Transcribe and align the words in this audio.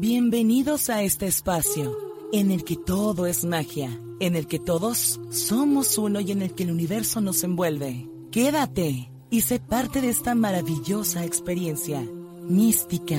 Bienvenidos 0.00 0.90
a 0.90 1.02
este 1.02 1.26
espacio 1.26 1.98
en 2.32 2.52
el 2.52 2.62
que 2.62 2.76
todo 2.76 3.26
es 3.26 3.44
magia, 3.44 3.90
en 4.20 4.36
el 4.36 4.46
que 4.46 4.60
todos 4.60 5.18
somos 5.30 5.98
uno 5.98 6.20
y 6.20 6.30
en 6.30 6.40
el 6.40 6.54
que 6.54 6.62
el 6.62 6.70
universo 6.70 7.20
nos 7.20 7.42
envuelve. 7.42 8.08
Quédate 8.30 9.10
y 9.28 9.40
sé 9.40 9.58
parte 9.58 10.00
de 10.00 10.10
esta 10.10 10.36
maravillosa 10.36 11.24
experiencia 11.24 12.00
mística. 12.42 13.16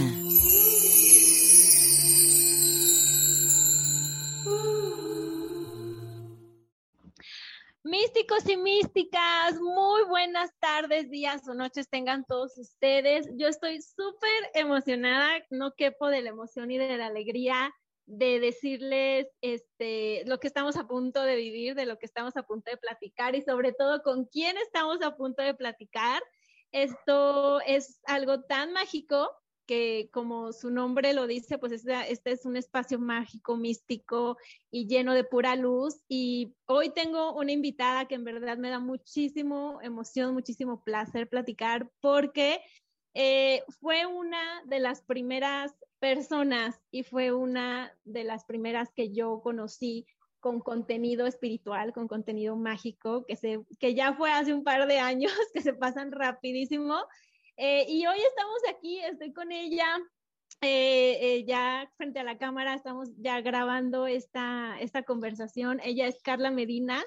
Místicos 7.83 8.47
y 8.47 8.55
místicas, 8.55 9.59
buenas 10.31 10.53
tardes, 10.59 11.09
días 11.09 11.47
o 11.47 11.55
noches 11.55 11.89
tengan 11.89 12.23
todos 12.23 12.55
ustedes. 12.59 13.27
Yo 13.35 13.47
estoy 13.47 13.81
súper 13.81 14.51
emocionada, 14.53 15.43
no 15.49 15.73
quepo 15.73 16.07
de 16.07 16.21
la 16.21 16.29
emoción 16.29 16.69
y 16.69 16.77
de 16.77 16.97
la 16.97 17.07
alegría 17.07 17.73
de 18.05 18.39
decirles 18.39 19.25
este, 19.41 20.23
lo 20.27 20.39
que 20.39 20.45
estamos 20.45 20.77
a 20.77 20.87
punto 20.87 21.23
de 21.23 21.35
vivir, 21.35 21.73
de 21.73 21.87
lo 21.87 21.97
que 21.97 22.05
estamos 22.05 22.37
a 22.37 22.43
punto 22.43 22.69
de 22.69 22.77
platicar 22.77 23.33
y 23.33 23.41
sobre 23.41 23.73
todo 23.73 24.03
con 24.03 24.25
quién 24.25 24.55
estamos 24.59 25.01
a 25.01 25.15
punto 25.15 25.41
de 25.41 25.55
platicar. 25.55 26.21
Esto 26.71 27.59
es 27.61 27.99
algo 28.05 28.43
tan 28.43 28.71
mágico 28.71 29.31
que 29.69 30.09
como 30.11 30.51
su 30.51 30.71
nombre 30.71 31.13
lo 31.13 31.27
dice, 31.27 31.59
pues 31.59 31.71
este, 31.71 32.31
es 32.31 32.45
un 32.47 32.57
espacio 32.57 32.97
mágico, 32.97 33.55
místico 33.55 34.35
y 34.71 34.87
lleno 34.87 35.13
de 35.13 35.23
pura 35.23 35.55
luz. 35.55 36.01
Y 36.07 36.55
hoy 36.65 36.89
tengo 36.89 37.35
una 37.35 37.51
invitada 37.51 38.07
que 38.07 38.15
en 38.15 38.23
verdad 38.23 38.57
me 38.57 38.71
da 38.71 38.79
muchísimo 38.79 39.79
emoción, 39.83 40.33
muchísimo 40.33 40.83
placer 40.83 41.29
platicar 41.29 41.87
porque 42.01 42.61
eh, 43.13 43.61
fue 43.79 44.07
una 44.07 44.63
de 44.65 44.79
las 44.79 45.03
primeras 45.03 45.71
personas 45.99 46.81
y 46.89 47.03
fue 47.03 47.31
una 47.31 47.93
de 48.05 48.23
las 48.23 48.45
primeras 48.45 48.89
que 48.95 49.11
yo 49.11 49.39
conocí 49.43 50.07
con 50.39 50.61
contenido 50.61 51.27
espiritual, 51.27 51.93
con 51.93 52.07
contenido 52.07 52.55
mágico, 52.55 53.23
que, 53.27 53.35
se, 53.35 53.63
que 53.79 53.93
ya 53.93 54.15
fue 54.15 54.31
hace 54.31 54.51
un 54.51 54.63
par 54.63 54.87
de 54.87 54.97
años, 54.97 55.31
que 55.53 55.61
se 55.61 55.73
pasan 55.73 56.11
rapidísimo 56.11 57.05
eh, 57.61 57.85
y 57.89 58.07
hoy 58.07 58.17
estamos 58.17 58.59
aquí, 58.69 58.99
estoy 58.99 59.33
con 59.33 59.51
ella, 59.51 59.99
eh, 60.61 61.17
eh, 61.21 61.43
ya 61.45 61.91
frente 61.97 62.17
a 62.19 62.23
la 62.23 62.37
cámara, 62.37 62.73
estamos 62.73 63.09
ya 63.17 63.41
grabando 63.41 64.07
esta, 64.07 64.79
esta 64.79 65.03
conversación. 65.03 65.81
Ella 65.83 66.07
es 66.07 66.21
Carla 66.21 66.51
Medina 66.51 67.03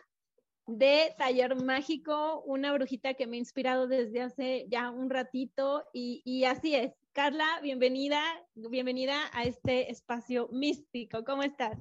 de 0.67 1.15
Taller 1.17 1.57
Mágico, 1.57 2.43
una 2.45 2.71
brujita 2.75 3.15
que 3.15 3.27
me 3.27 3.37
ha 3.37 3.41
inspirado 3.41 3.89
desde 3.89 4.21
hace 4.21 4.67
ya 4.69 4.91
un 4.91 5.09
ratito 5.09 5.85
y, 5.95 6.21
y 6.27 6.45
así 6.45 6.75
es. 6.75 6.93
Carla, 7.13 7.47
bienvenida, 7.63 8.23
bienvenida 8.55 9.31
a 9.33 9.45
este 9.45 9.91
espacio 9.91 10.49
místico. 10.53 11.25
¿Cómo 11.25 11.43
estás? 11.43 11.79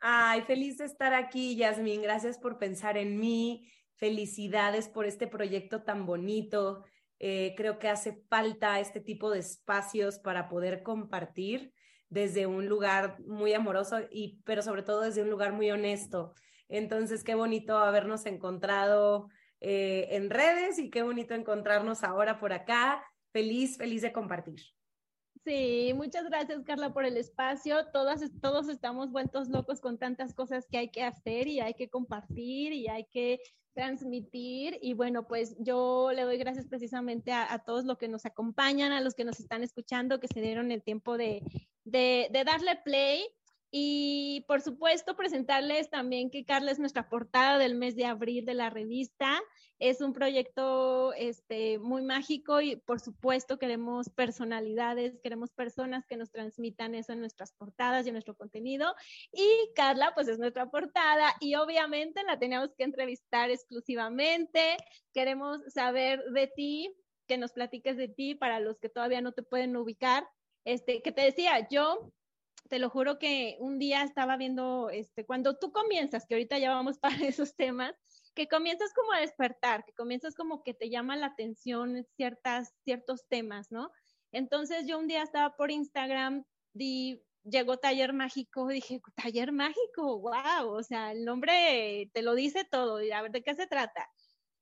Ay, 0.00 0.40
feliz 0.42 0.78
de 0.78 0.86
estar 0.86 1.12
aquí, 1.12 1.56
Yasmin. 1.56 2.00
Gracias 2.00 2.38
por 2.38 2.56
pensar 2.56 2.96
en 2.96 3.20
mí. 3.20 3.70
Felicidades 3.96 4.88
por 4.88 5.04
este 5.04 5.26
proyecto 5.26 5.82
tan 5.82 6.06
bonito. 6.06 6.84
Eh, 7.18 7.54
creo 7.56 7.78
que 7.78 7.88
hace 7.88 8.22
falta 8.28 8.80
este 8.80 9.00
tipo 9.00 9.30
de 9.30 9.38
espacios 9.38 10.18
para 10.18 10.48
poder 10.48 10.82
compartir 10.82 11.72
desde 12.08 12.46
un 12.46 12.68
lugar 12.68 13.18
muy 13.20 13.54
amoroso 13.54 14.00
y 14.10 14.40
pero 14.44 14.62
sobre 14.62 14.82
todo 14.82 15.00
desde 15.00 15.22
un 15.22 15.30
lugar 15.30 15.52
muy 15.52 15.70
honesto. 15.70 16.34
Entonces, 16.68 17.24
qué 17.24 17.34
bonito 17.34 17.78
habernos 17.78 18.26
encontrado 18.26 19.28
eh, 19.60 20.08
en 20.10 20.30
redes 20.30 20.78
y 20.78 20.90
qué 20.90 21.02
bonito 21.02 21.34
encontrarnos 21.34 22.04
ahora 22.04 22.38
por 22.38 22.52
acá. 22.52 23.04
Feliz, 23.32 23.76
feliz 23.78 24.02
de 24.02 24.12
compartir. 24.12 24.60
Sí, 25.44 25.92
muchas 25.94 26.24
gracias 26.24 26.62
Carla 26.64 26.94
por 26.94 27.04
el 27.04 27.16
espacio. 27.16 27.86
Todas, 27.92 28.22
todos 28.40 28.68
estamos 28.68 29.10
vueltos 29.10 29.48
locos 29.48 29.80
con 29.80 29.98
tantas 29.98 30.32
cosas 30.32 30.66
que 30.66 30.78
hay 30.78 30.90
que 30.90 31.02
hacer 31.02 31.48
y 31.48 31.60
hay 31.60 31.74
que 31.74 31.90
compartir 31.90 32.72
y 32.72 32.88
hay 32.88 33.04
que 33.04 33.40
transmitir. 33.74 34.78
Y 34.80 34.94
bueno, 34.94 35.26
pues 35.26 35.56
yo 35.58 36.10
le 36.14 36.22
doy 36.22 36.38
gracias 36.38 36.66
precisamente 36.66 37.32
a, 37.32 37.58
todos 37.58 37.84
los 37.84 37.98
que 37.98 38.08
nos 38.08 38.24
acompañan, 38.24 38.92
a 38.92 39.00
los 39.00 39.14
que 39.14 39.24
nos 39.24 39.40
están 39.40 39.62
escuchando, 39.62 40.20
que 40.20 40.28
se 40.28 40.40
dieron 40.40 40.70
el 40.70 40.82
tiempo 40.82 41.18
de, 41.18 41.42
de, 41.84 42.28
de 42.30 42.44
darle 42.44 42.76
play. 42.76 43.26
Y 43.70 44.44
por 44.46 44.60
supuesto, 44.60 45.16
presentarles 45.16 45.90
también 45.90 46.30
que 46.30 46.44
Carla 46.44 46.70
es 46.70 46.78
nuestra 46.78 47.08
portada 47.08 47.58
del 47.58 47.74
mes 47.74 47.96
de 47.96 48.06
abril 48.06 48.44
de 48.44 48.54
la 48.54 48.70
revista. 48.70 49.40
Es 49.78 50.00
un 50.00 50.12
proyecto 50.12 51.12
este, 51.14 51.78
muy 51.78 52.02
mágico 52.02 52.60
y 52.60 52.76
por 52.76 53.00
supuesto 53.00 53.58
queremos 53.58 54.08
personalidades, 54.08 55.18
queremos 55.22 55.50
personas 55.50 56.06
que 56.06 56.16
nos 56.16 56.30
transmitan 56.30 56.94
eso 56.94 57.12
en 57.12 57.20
nuestras 57.20 57.52
portadas 57.52 58.06
y 58.06 58.08
en 58.10 58.14
nuestro 58.14 58.36
contenido. 58.36 58.94
Y 59.32 59.48
Carla, 59.74 60.12
pues 60.14 60.28
es 60.28 60.38
nuestra 60.38 60.70
portada 60.70 61.34
y 61.40 61.56
obviamente 61.56 62.22
la 62.24 62.38
tenemos 62.38 62.70
que 62.76 62.84
entrevistar 62.84 63.50
exclusivamente. 63.50 64.76
Queremos 65.12 65.60
saber 65.68 66.22
de 66.32 66.46
ti, 66.46 66.94
que 67.26 67.38
nos 67.38 67.52
platiques 67.52 67.96
de 67.96 68.08
ti 68.08 68.34
para 68.34 68.60
los 68.60 68.78
que 68.78 68.88
todavía 68.88 69.20
no 69.20 69.32
te 69.32 69.42
pueden 69.42 69.76
ubicar. 69.76 70.28
Este, 70.64 71.02
que 71.02 71.12
te 71.12 71.22
decía, 71.22 71.68
yo 71.68 72.12
te 72.68 72.78
lo 72.78 72.90
juro 72.90 73.18
que 73.18 73.56
un 73.60 73.78
día 73.78 74.02
estaba 74.02 74.36
viendo, 74.36 74.90
este, 74.90 75.24
cuando 75.26 75.56
tú 75.58 75.72
comienzas, 75.72 76.26
que 76.26 76.34
ahorita 76.34 76.58
ya 76.58 76.70
vamos 76.70 76.98
para 77.02 77.16
esos 77.26 77.54
temas, 77.54 77.94
que 78.34 78.48
comienzas 78.48 78.92
como 78.94 79.12
a 79.12 79.20
despertar, 79.20 79.84
que 79.84 79.92
comienzas 79.92 80.34
como 80.34 80.62
que 80.62 80.74
te 80.74 80.90
llama 80.90 81.16
la 81.16 81.26
atención 81.26 82.06
ciertas, 82.16 82.74
ciertos 82.84 83.26
temas, 83.28 83.70
¿no? 83.70 83.90
Entonces 84.32 84.86
yo 84.86 84.98
un 84.98 85.06
día 85.06 85.22
estaba 85.22 85.56
por 85.56 85.70
Instagram 85.70 86.44
y 86.74 87.22
llegó 87.44 87.76
Taller 87.76 88.12
Mágico, 88.12 88.66
dije, 88.66 89.00
Taller 89.14 89.52
Mágico, 89.52 90.20
wow, 90.20 90.70
o 90.70 90.82
sea, 90.82 91.12
el 91.12 91.24
nombre 91.24 92.10
te 92.12 92.22
lo 92.22 92.34
dice 92.34 92.64
todo, 92.64 93.02
y 93.02 93.12
a 93.12 93.22
ver 93.22 93.30
de 93.30 93.42
qué 93.42 93.54
se 93.54 93.66
trata. 93.66 94.10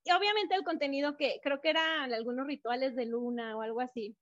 Y 0.05 0.13
obviamente 0.13 0.55
el 0.55 0.65
contenido 0.65 1.17
que 1.17 1.41
creo 1.43 1.61
que 1.61 1.71
eran 1.71 2.13
algunos 2.13 2.47
rituales 2.47 2.97
de 2.97 3.07
luna 3.07 3.57
o 3.57 3.63
algo 3.63 3.81
así. 3.81 4.17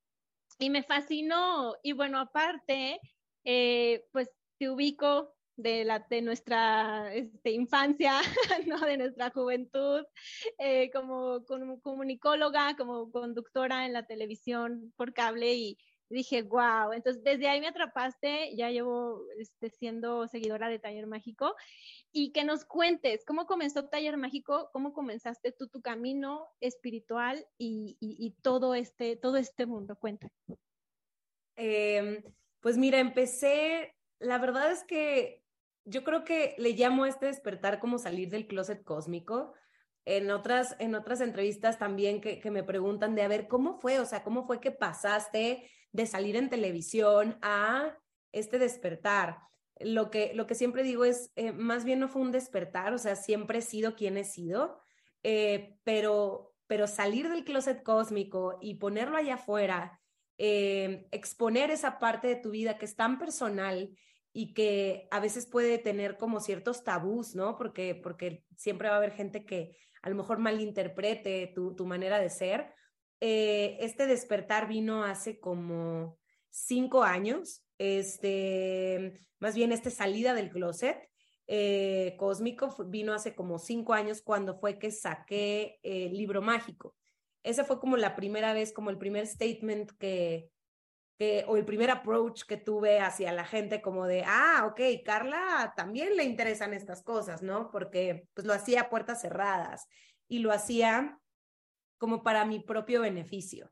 Y 0.59 0.69
me 0.69 0.83
fascinó. 0.83 1.75
Y 1.83 1.93
bueno, 1.93 2.19
aparte, 2.19 3.01
eh, 3.45 4.07
pues 4.13 4.31
te 4.59 4.71
ubico 4.71 5.35
de, 5.57 5.85
la, 5.85 6.07
de 6.09 6.23
nuestra 6.23 7.15
este, 7.15 7.51
infancia, 7.51 8.21
¿no? 8.67 8.81
de 8.81 8.97
nuestra 8.97 9.31
juventud, 9.31 10.05
eh, 10.59 10.91
como, 10.93 11.45
como 11.45 11.81
comunicóloga, 11.81 12.77
como 12.77 13.11
conductora 13.11 13.87
en 13.87 13.93
la 13.93 14.07
televisión 14.07 14.93
por 14.97 15.13
cable 15.13 15.55
y 15.55 15.79
dije, 16.11 16.43
wow, 16.43 16.93
entonces 16.93 17.23
desde 17.23 17.49
ahí 17.49 17.61
me 17.61 17.69
atrapaste, 17.69 18.55
ya 18.57 18.71
llevo 18.71 19.23
este, 19.39 19.71
siendo 19.71 20.27
seguidora 20.27 20.69
de 20.69 20.81
Taller 20.81 21.07
Mágico 21.07 21.55
y 22.13 22.33
que 22.33 22.45
nos 22.45 22.65
cuentes 22.65 23.25
cómo 23.25 23.47
comenzó 23.47 23.89
Taller 23.89 24.17
Mágico, 24.17 24.71
cómo 24.73 24.93
comenzaste 24.93 25.53
tú 25.53 25.69
tu 25.69 25.81
camino 25.81 26.49
espiritual 26.61 27.47
y, 27.59 27.97
y, 28.01 28.33
todo, 28.43 28.75
este, 28.75 29.17
todo 29.17 29.37
este 29.37 29.67
mundo, 29.67 29.97
cuéntame. 29.97 30.33
Eh, 31.57 32.25
pues 32.61 32.77
mira, 32.77 33.01
empecé, 33.01 33.97
la 34.19 34.39
verdad 34.39 34.71
es 34.71 34.85
que 34.85 35.43
yo 35.85 36.05
creo 36.05 36.25
que 36.25 36.55
le 36.59 36.73
llamo 36.73 37.05
a 37.05 37.09
este 37.09 37.27
despertar 37.27 37.81
como 37.81 37.99
salir 37.99 38.29
del 38.31 38.47
closet 38.47 38.85
cósmico. 38.85 39.55
En 40.05 40.31
otras, 40.31 40.77
en 40.79 40.95
otras 40.95 41.21
entrevistas 41.21 41.79
también 41.79 42.21
que, 42.21 42.41
me 42.51 42.63
preguntan 42.63 43.15
de, 43.15 43.23
a 43.23 43.29
ver, 43.29 43.49
¿cómo 43.49 43.79
fue? 43.81 43.99
O 43.99 44.07
sea, 44.07 44.23
¿cómo 44.23 44.47
fue 44.47 44.61
que 44.61 44.71
pasaste 44.71 45.69
de 45.93 46.07
salir 46.07 46.37
en 46.37 46.51
televisión 46.51 47.39
a 47.43 47.97
este 48.33 48.59
despertar? 48.59 49.39
Lo 49.79 50.11
que, 50.11 50.33
lo 50.35 50.47
que 50.47 50.55
siempre 50.55 50.83
digo 50.83 51.05
es, 51.05 51.33
eh, 51.37 51.53
más 51.53 51.85
bien 51.85 52.01
no 52.01 52.09
fue 52.09 52.23
un 52.23 52.33
despertar, 52.33 52.93
o 52.93 52.99
sea, 52.99 53.17
siempre 53.17 53.59
he 53.59 53.63
sido 53.63 53.95
quien 53.95 54.19
he 54.19 54.25
sido, 54.25 54.79
eh, 55.23 55.79
pero, 55.85 56.55
pero 56.67 56.87
salir 56.87 57.31
del 57.31 57.45
closet 57.45 57.83
cósmico 57.83 58.59
y 58.61 58.75
ponerlo 58.75 59.17
allá 59.17 59.35
afuera 59.35 60.01
eh, 60.43 61.07
exponer 61.11 61.71
esa 61.71 61.99
parte 61.99 62.27
de 62.27 62.37
tu 62.37 62.53
vida 62.53 62.79
que 62.79 62.87
es 62.87 62.97
tan 62.97 63.19
personal 63.19 63.91
y 64.33 64.55
que 64.55 65.07
a 65.11 65.21
veces 65.21 65.45
puede 65.45 65.77
tener 65.77 66.17
como 66.17 66.41
ciertos 66.41 66.83
tabús, 66.83 67.35
¿no? 67.35 67.59
Porque, 67.59 67.95
porque 67.95 68.43
siempre 68.57 68.89
va 68.89 68.95
a 68.95 68.97
haber 68.97 69.13
gente 69.13 69.45
que 69.45 69.77
a 70.01 70.09
lo 70.09 70.17
mejor 70.17 70.39
malinterprete 70.39 71.53
tu, 71.55 71.77
tu 71.77 71.85
manera 71.85 72.19
de 72.19 72.31
ser. 72.31 72.73
Eh, 73.21 73.77
este 73.81 74.07
despertar 74.07 74.67
vino 74.67 75.05
hace 75.05 75.39
como 75.39 76.19
cinco 76.49 77.03
años, 77.03 77.67
este, 77.77 79.21
más 79.41 79.55
bien 79.55 79.73
esta 79.73 79.91
salida 79.91 80.33
del 80.33 80.49
closet 80.49 81.07
eh, 81.49 82.15
cósmico 82.19 82.75
vino 82.87 83.13
hace 83.13 83.35
como 83.35 83.59
cinco 83.59 83.93
años 83.93 84.23
cuando 84.23 84.59
fue 84.59 84.79
que 84.79 84.91
saqué 84.91 85.81
el 85.83 86.17
libro 86.17 86.41
mágico 86.41 86.95
ese 87.43 87.65
fue 87.65 87.81
como 87.81 87.97
la 87.97 88.17
primera 88.17 88.53
vez, 88.53 88.73
como 88.73 88.91
el 88.91 88.99
primer 88.99 89.27
statement 89.27 89.93
que, 89.99 90.51
que, 91.19 91.45
o 91.49 91.57
el 91.57 91.65
primer 91.65 91.91
approach 91.91 92.43
que 92.45 92.57
tuve 92.57 93.01
hacia 93.01 93.33
la 93.33 93.45
gente, 93.45 93.81
como 93.81 94.07
de, 94.07 94.25
ah, 94.27 94.67
ok, 94.71 94.81
Carla 95.05 95.73
también 95.77 96.17
le 96.17 96.25
interesan 96.25 96.75
estas 96.75 97.03
cosas, 97.03 97.43
¿no? 97.43 97.71
Porque 97.71 98.27
pues 98.35 98.47
lo 98.47 98.53
hacía 98.53 98.83
a 98.83 98.91
puertas 98.91 99.21
cerradas 99.21 99.87
y 100.29 100.41
lo 100.41 100.53
hacía 100.53 101.19
como 101.99 102.23
para 102.23 102.45
mi 102.45 102.61
propio 102.61 103.03
beneficio. 103.03 103.71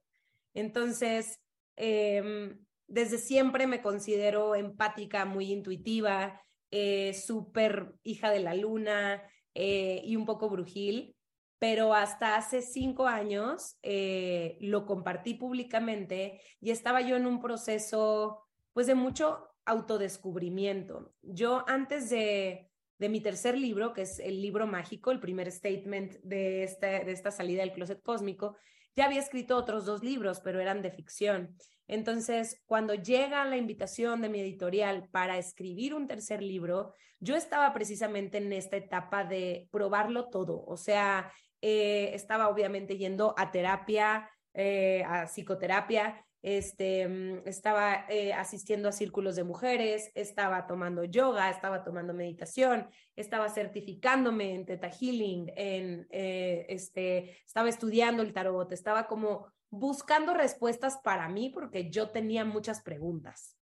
Entonces, 0.54 1.40
em, 1.76 2.58
desde 2.86 3.18
siempre 3.18 3.66
me 3.66 3.80
considero 3.80 4.54
empática, 4.54 5.24
muy 5.24 5.52
intuitiva, 5.52 6.42
eh, 6.70 7.14
súper 7.14 7.94
hija 8.02 8.30
de 8.30 8.40
la 8.40 8.54
luna 8.54 9.22
eh, 9.54 10.02
y 10.04 10.16
un 10.16 10.26
poco 10.26 10.50
brujil, 10.50 11.16
pero 11.58 11.94
hasta 11.94 12.36
hace 12.36 12.62
cinco 12.62 13.06
años 13.06 13.78
eh, 13.82 14.56
lo 14.60 14.86
compartí 14.86 15.34
públicamente 15.34 16.40
y 16.60 16.70
estaba 16.70 17.00
yo 17.00 17.16
en 17.16 17.26
un 17.26 17.40
proceso 17.40 18.44
pues 18.72 18.86
de 18.86 18.94
mucho 18.94 19.48
autodescubrimiento. 19.64 21.12
Yo 21.22 21.64
antes 21.66 22.10
de, 22.10 22.70
de 22.98 23.08
mi 23.08 23.20
tercer 23.20 23.58
libro, 23.58 23.92
que 23.92 24.02
es 24.02 24.18
el 24.18 24.40
libro 24.40 24.66
mágico, 24.66 25.10
el 25.10 25.20
primer 25.20 25.50
statement 25.50 26.14
de 26.22 26.62
esta, 26.62 26.86
de 26.86 27.12
esta 27.12 27.30
salida 27.30 27.62
del 27.62 27.72
closet 27.72 28.02
cósmico, 28.02 28.56
ya 28.94 29.04
había 29.06 29.20
escrito 29.20 29.56
otros 29.56 29.84
dos 29.84 30.02
libros, 30.02 30.40
pero 30.40 30.60
eran 30.60 30.82
de 30.82 30.90
ficción. 30.90 31.56
Entonces, 31.86 32.62
cuando 32.66 32.94
llega 32.94 33.44
la 33.44 33.56
invitación 33.56 34.20
de 34.20 34.28
mi 34.28 34.40
editorial 34.40 35.08
para 35.10 35.38
escribir 35.38 35.94
un 35.94 36.06
tercer 36.06 36.42
libro, 36.42 36.94
yo 37.20 37.34
estaba 37.34 37.72
precisamente 37.72 38.38
en 38.38 38.52
esta 38.52 38.76
etapa 38.76 39.24
de 39.24 39.68
probarlo 39.70 40.28
todo. 40.28 40.64
O 40.66 40.76
sea, 40.76 41.32
eh, 41.60 42.10
estaba 42.14 42.48
obviamente 42.48 42.96
yendo 42.96 43.34
a 43.36 43.50
terapia, 43.50 44.30
eh, 44.54 45.02
a 45.06 45.26
psicoterapia, 45.26 46.24
este, 46.40 47.08
mm, 47.08 47.48
estaba 47.48 48.06
eh, 48.08 48.32
asistiendo 48.32 48.88
a 48.88 48.92
círculos 48.92 49.36
de 49.36 49.44
mujeres, 49.44 50.12
estaba 50.14 50.66
tomando 50.66 51.04
yoga, 51.04 51.50
estaba 51.50 51.82
tomando 51.82 52.14
meditación, 52.14 52.88
estaba 53.16 53.48
certificándome 53.48 54.54
en 54.54 54.66
Theta 54.66 54.88
Healing, 54.88 55.52
en, 55.56 56.06
este, 56.10 57.36
estaba 57.44 57.68
estudiando 57.68 58.22
el 58.22 58.32
tarot, 58.32 58.72
estaba 58.72 59.06
como 59.08 59.48
buscando 59.70 60.32
respuestas 60.32 60.98
para 61.02 61.28
mí 61.28 61.50
porque 61.50 61.90
yo 61.90 62.10
tenía 62.10 62.44
muchas 62.44 62.82
preguntas. 62.82 63.56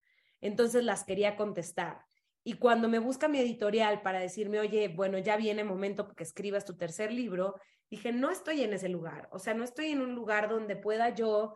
Entonces 0.41 0.83
las 0.83 1.03
quería 1.03 1.35
contestar. 1.35 2.01
Y 2.43 2.55
cuando 2.55 2.89
me 2.89 2.99
busca 2.99 3.29
mi 3.29 3.39
editorial 3.39 4.01
para 4.01 4.19
decirme, 4.19 4.59
oye, 4.59 4.89
bueno, 4.89 5.17
ya 5.17 5.37
viene 5.37 5.63
momento 5.63 6.13
que 6.13 6.23
escribas 6.23 6.65
tu 6.65 6.75
tercer 6.75 7.11
libro, 7.11 7.55
dije, 7.93 8.11
no 8.11 8.31
estoy 8.31 8.63
en 8.63 8.73
ese 8.73 8.89
lugar. 8.89 9.29
O 9.31 9.39
sea, 9.39 9.53
no 9.53 9.63
estoy 9.63 9.87
en 9.87 10.01
un 10.01 10.15
lugar 10.15 10.49
donde 10.49 10.75
pueda 10.75 11.13
yo 11.13 11.53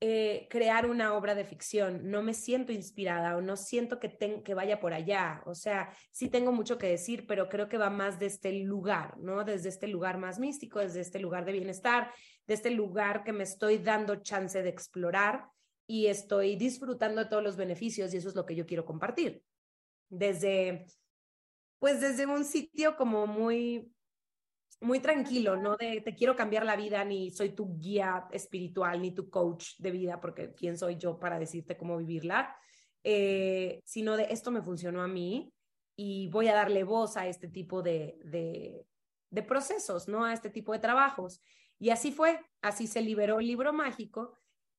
eh, 0.00 0.46
crear 0.48 0.88
una 0.88 1.14
obra 1.14 1.34
de 1.34 1.44
ficción, 1.44 2.08
no 2.08 2.22
me 2.22 2.32
siento 2.32 2.70
inspirada 2.70 3.36
o 3.36 3.40
no 3.40 3.56
siento 3.56 3.98
que, 3.98 4.16
que 4.44 4.54
vaya 4.54 4.78
por 4.78 4.92
allá. 4.92 5.42
O 5.46 5.56
sea, 5.56 5.92
sí 6.12 6.28
tengo 6.28 6.52
mucho 6.52 6.78
que 6.78 6.86
decir, 6.86 7.26
pero 7.26 7.48
creo 7.48 7.68
que 7.68 7.76
va 7.76 7.90
más 7.90 8.20
de 8.20 8.26
este 8.26 8.52
lugar, 8.52 9.18
¿no? 9.18 9.42
Desde 9.42 9.68
este 9.68 9.88
lugar 9.88 10.16
más 10.16 10.38
místico, 10.38 10.78
desde 10.78 11.00
este 11.00 11.18
lugar 11.18 11.44
de 11.44 11.52
bienestar, 11.52 12.12
de 12.46 12.54
este 12.54 12.70
lugar 12.70 13.24
que 13.24 13.32
me 13.32 13.42
estoy 13.42 13.78
dando 13.78 14.22
chance 14.22 14.62
de 14.62 14.68
explorar 14.68 15.46
y 15.88 16.06
estoy 16.06 16.54
disfrutando 16.54 17.24
de 17.24 17.30
todos 17.30 17.42
los 17.42 17.56
beneficios 17.56 18.14
y 18.14 18.18
eso 18.18 18.28
es 18.28 18.36
lo 18.36 18.46
que 18.46 18.54
yo 18.54 18.66
quiero 18.66 18.84
compartir. 18.84 19.42
Desde, 20.08 20.86
pues 21.80 22.00
desde 22.00 22.26
un 22.26 22.44
sitio 22.44 22.96
como 22.96 23.26
muy 23.26 23.90
muy 24.80 25.00
tranquilo, 25.00 25.56
no 25.56 25.76
de 25.76 26.00
te 26.00 26.14
quiero 26.14 26.36
cambiar 26.36 26.64
la 26.64 26.76
vida, 26.76 27.04
ni 27.04 27.30
soy 27.30 27.50
tu 27.50 27.76
guía 27.78 28.28
espiritual, 28.30 29.02
ni 29.02 29.12
tu 29.12 29.28
coach 29.28 29.74
de 29.78 29.90
vida, 29.90 30.20
porque 30.20 30.54
quién 30.54 30.78
soy 30.78 30.96
yo 30.96 31.18
para 31.18 31.38
decirte 31.38 31.76
cómo 31.76 31.96
vivirla, 31.96 32.56
eh, 33.02 33.80
sino 33.84 34.16
de 34.16 34.28
esto 34.30 34.50
me 34.50 34.62
funcionó 34.62 35.02
a 35.02 35.08
mí 35.08 35.52
y 35.96 36.28
voy 36.28 36.48
a 36.48 36.54
darle 36.54 36.84
voz 36.84 37.16
a 37.16 37.26
este 37.26 37.48
tipo 37.48 37.82
de, 37.82 38.18
de, 38.24 38.86
de 39.30 39.42
procesos, 39.42 40.06
¿no? 40.06 40.24
A 40.24 40.32
este 40.32 40.50
tipo 40.50 40.72
de 40.72 40.78
trabajos. 40.78 41.42
Y 41.78 41.90
así 41.90 42.12
fue, 42.12 42.40
así 42.62 42.86
se 42.86 43.02
liberó 43.02 43.40
el 43.40 43.46
libro 43.46 43.72
mágico. 43.72 44.34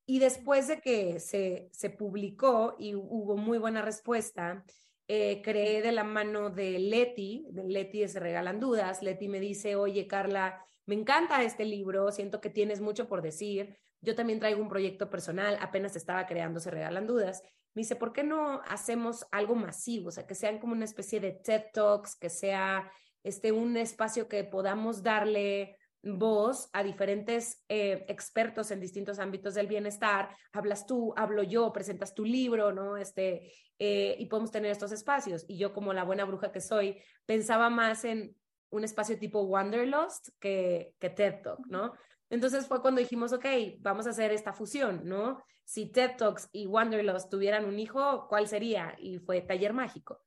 Y 0.06 0.20
después 0.20 0.68
de 0.68 0.80
que 0.82 1.20
se, 1.20 1.70
se 1.72 1.90
publicó 1.90 2.76
y 2.80 2.96
hubo 2.96 3.38
muy 3.38 3.58
buena 3.58 3.82
respuesta, 3.82 4.64
eh, 5.12 5.42
creé 5.42 5.82
de 5.82 5.92
la 5.92 6.04
mano 6.04 6.52
de 6.52 6.78
Leti, 6.78 7.48
de 7.50 7.64
Leti 7.64 8.08
Se 8.08 8.20
Regalan 8.20 8.60
Dudas. 8.60 9.02
Leti 9.02 9.28
me 9.28 9.40
dice, 9.40 9.76
oye 9.76 10.06
Carla, 10.06 10.64
me 10.86 10.94
encanta 10.94 11.42
este 11.42 11.66
libro, 11.66 12.12
siento 12.12 12.40
que 12.40 12.52
tienes 12.52 12.80
mucho 12.80 13.08
por 13.08 13.24
decir. 13.24 13.76
Yo 14.02 14.14
también 14.14 14.40
traigo 14.40 14.62
un 14.62 14.70
proyecto 14.70 15.10
personal, 15.10 15.58
apenas 15.62 15.96
estaba 15.96 16.28
creando 16.28 16.60
Se 16.60 16.70
Regalan 16.70 17.08
Dudas. 17.08 17.42
Me 17.74 17.82
dice, 17.82 17.96
¿por 17.96 18.14
qué 18.14 18.24
no 18.24 18.62
hacemos 18.68 19.26
algo 19.32 19.56
masivo? 19.56 20.10
O 20.10 20.12
sea, 20.12 20.28
que 20.28 20.36
sean 20.36 20.60
como 20.60 20.74
una 20.74 20.86
especie 20.86 21.20
de 21.20 21.32
TED 21.32 21.64
Talks, 21.74 22.16
que 22.16 22.30
sea 22.30 22.92
este, 23.24 23.52
un 23.52 23.78
espacio 23.78 24.28
que 24.28 24.44
podamos 24.44 25.02
darle 25.02 25.76
voz 26.04 26.70
a 26.74 26.84
diferentes 26.84 27.64
eh, 27.68 28.06
expertos 28.08 28.72
en 28.72 28.80
distintos 28.80 29.20
ámbitos 29.20 29.54
del 29.54 29.68
bienestar, 29.68 30.36
hablas 30.54 30.86
tú, 30.86 31.14
hablo 31.18 31.44
yo, 31.44 31.72
presentas 31.74 32.14
tu 32.14 32.24
libro, 32.24 32.72
¿no? 32.72 32.98
Este, 32.98 33.52
eh, 33.80 34.16
y 34.18 34.26
podemos 34.28 34.52
tener 34.52 34.72
estos 34.72 34.92
espacios. 34.92 35.46
Y 35.48 35.58
yo 35.58 35.74
como 35.74 35.94
la 35.94 36.04
buena 36.04 36.26
bruja 36.26 36.52
que 36.52 36.62
soy, 36.62 37.02
pensaba 37.26 37.70
más 37.70 38.06
en 38.06 38.36
un 38.70 38.84
espacio 38.84 39.18
tipo 39.18 39.42
Wanderlust 39.42 40.30
que, 40.40 40.94
que 41.00 41.10
TED 41.10 41.42
Talk, 41.42 41.66
¿no? 41.68 41.94
Entonces 42.30 42.68
fue 42.68 42.82
cuando 42.82 43.02
dijimos, 43.02 43.34
ok, 43.34 43.46
vamos 43.80 44.06
a 44.06 44.12
hacer 44.12 44.32
esta 44.32 44.54
fusión, 44.54 45.02
¿no? 45.06 45.42
Si 45.66 45.92
TED 45.92 46.18
Talks 46.18 46.50
y 46.52 46.68
Wanderlust 46.68 47.30
tuvieran 47.30 47.66
un 47.66 47.80
hijo, 47.80 48.28
¿cuál 48.30 48.48
sería? 48.48 48.96
Y 49.00 49.18
fue 49.18 49.42
Taller 49.42 49.74
Mágico 49.74 50.22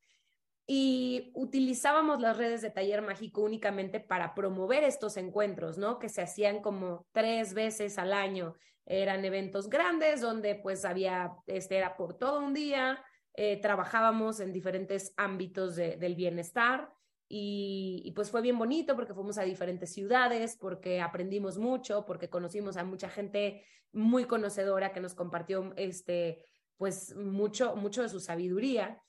y 0.67 1.33
utilizábamos 1.35 2.21
las 2.21 2.37
redes 2.37 2.63
de 2.63 2.71
taller 2.71 3.03
mágico 3.03 3.43
únicamente 3.43 4.01
para 4.01 4.35
promover 4.35 4.85
estos 4.85 5.17
encuentros, 5.17 5.79
¿no? 5.79 5.99
Que 5.99 6.09
se 6.09 6.23
hacían 6.23 6.63
como 6.63 7.07
tres 7.13 7.55
veces 7.55 7.99
al 7.99 8.13
año. 8.13 8.55
Eran 8.87 9.25
eventos 9.25 9.69
grandes 9.69 10.21
donde 10.21 10.55
pues 10.55 10.85
había, 10.85 11.33
este 11.47 11.77
era 11.77 11.97
por 11.97 12.15
todo 12.15 12.41
un 12.41 12.55
día, 12.55 13.05
eh, 13.35 13.61
trabajábamos 13.61 14.41
en 14.41 14.53
diferentes 14.53 15.15
ámbitos 15.17 15.77
del 15.77 16.15
bienestar 16.15 16.93
y, 17.29 18.03
y, 18.05 18.13
pues 18.13 18.31
fue 18.31 18.43
bien 18.43 18.59
bonito 18.59 18.95
porque 18.95 19.15
fuimos 19.15 19.39
a 19.39 19.43
diferentes 19.43 19.91
ciudades, 19.91 20.59
porque 20.61 21.01
aprendimos 21.01 21.57
mucho, 21.57 22.05
porque 22.05 22.29
conocimos 22.29 22.77
a 22.77 22.85
mucha 22.85 23.09
gente 23.09 23.65
muy 23.93 24.27
conocedora 24.27 24.93
que 24.93 25.01
nos 25.01 25.15
compartió 25.15 25.73
este, 25.77 26.45
pues 26.77 27.15
mucho, 27.17 27.75
mucho 27.77 28.03
de 28.03 28.09
su 28.09 28.21
sabiduría. 28.21 29.01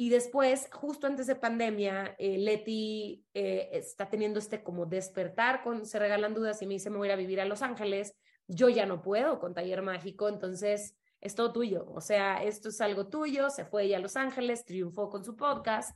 Y 0.00 0.08
después, 0.08 0.70
justo 0.72 1.06
antes 1.06 1.26
de 1.26 1.34
pandemia, 1.34 2.14
eh, 2.18 2.38
Leti 2.38 3.22
eh, 3.34 3.68
está 3.74 4.08
teniendo 4.08 4.38
este 4.38 4.62
como 4.62 4.86
despertar 4.86 5.62
con 5.62 5.84
Se 5.84 5.98
Regalan 5.98 6.32
Dudas 6.32 6.62
y 6.62 6.66
me 6.66 6.72
dice, 6.72 6.88
me 6.88 6.96
voy 6.96 7.08
a 7.08 7.10
ir 7.10 7.12
a 7.12 7.16
vivir 7.16 7.38
a 7.38 7.44
Los 7.44 7.60
Ángeles. 7.60 8.16
Yo 8.46 8.70
ya 8.70 8.86
no 8.86 9.02
puedo 9.02 9.38
con 9.38 9.52
Taller 9.52 9.82
Mágico, 9.82 10.30
entonces 10.30 10.96
es 11.20 11.34
todo 11.34 11.52
tuyo. 11.52 11.84
O 11.90 12.00
sea, 12.00 12.42
esto 12.42 12.70
es 12.70 12.80
algo 12.80 13.08
tuyo. 13.08 13.50
Se 13.50 13.66
fue 13.66 13.82
ella 13.82 13.98
a 13.98 14.00
Los 14.00 14.16
Ángeles, 14.16 14.64
triunfó 14.64 15.10
con 15.10 15.22
su 15.22 15.36
podcast 15.36 15.94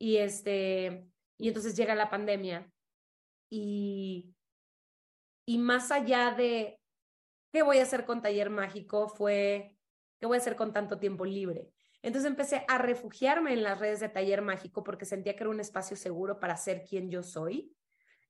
y 0.00 0.16
este, 0.16 1.06
y 1.38 1.46
entonces 1.46 1.76
llega 1.76 1.94
la 1.94 2.10
pandemia 2.10 2.68
y, 3.50 4.34
y 5.46 5.58
más 5.58 5.92
allá 5.92 6.32
de 6.32 6.80
qué 7.52 7.62
voy 7.62 7.78
a 7.78 7.84
hacer 7.84 8.04
con 8.04 8.20
Taller 8.20 8.50
Mágico 8.50 9.08
fue 9.08 9.76
qué 10.18 10.26
voy 10.26 10.38
a 10.38 10.40
hacer 10.40 10.56
con 10.56 10.72
tanto 10.72 10.98
tiempo 10.98 11.24
libre 11.24 11.70
entonces 12.04 12.30
empecé 12.30 12.64
a 12.68 12.76
refugiarme 12.76 13.54
en 13.54 13.62
las 13.62 13.78
redes 13.78 13.98
de 14.00 14.10
Taller 14.10 14.42
Mágico 14.42 14.84
porque 14.84 15.06
sentía 15.06 15.34
que 15.34 15.42
era 15.42 15.50
un 15.50 15.58
espacio 15.58 15.96
seguro 15.96 16.38
para 16.38 16.56
ser 16.58 16.84
quien 16.84 17.10
yo 17.10 17.22
soy. 17.22 17.74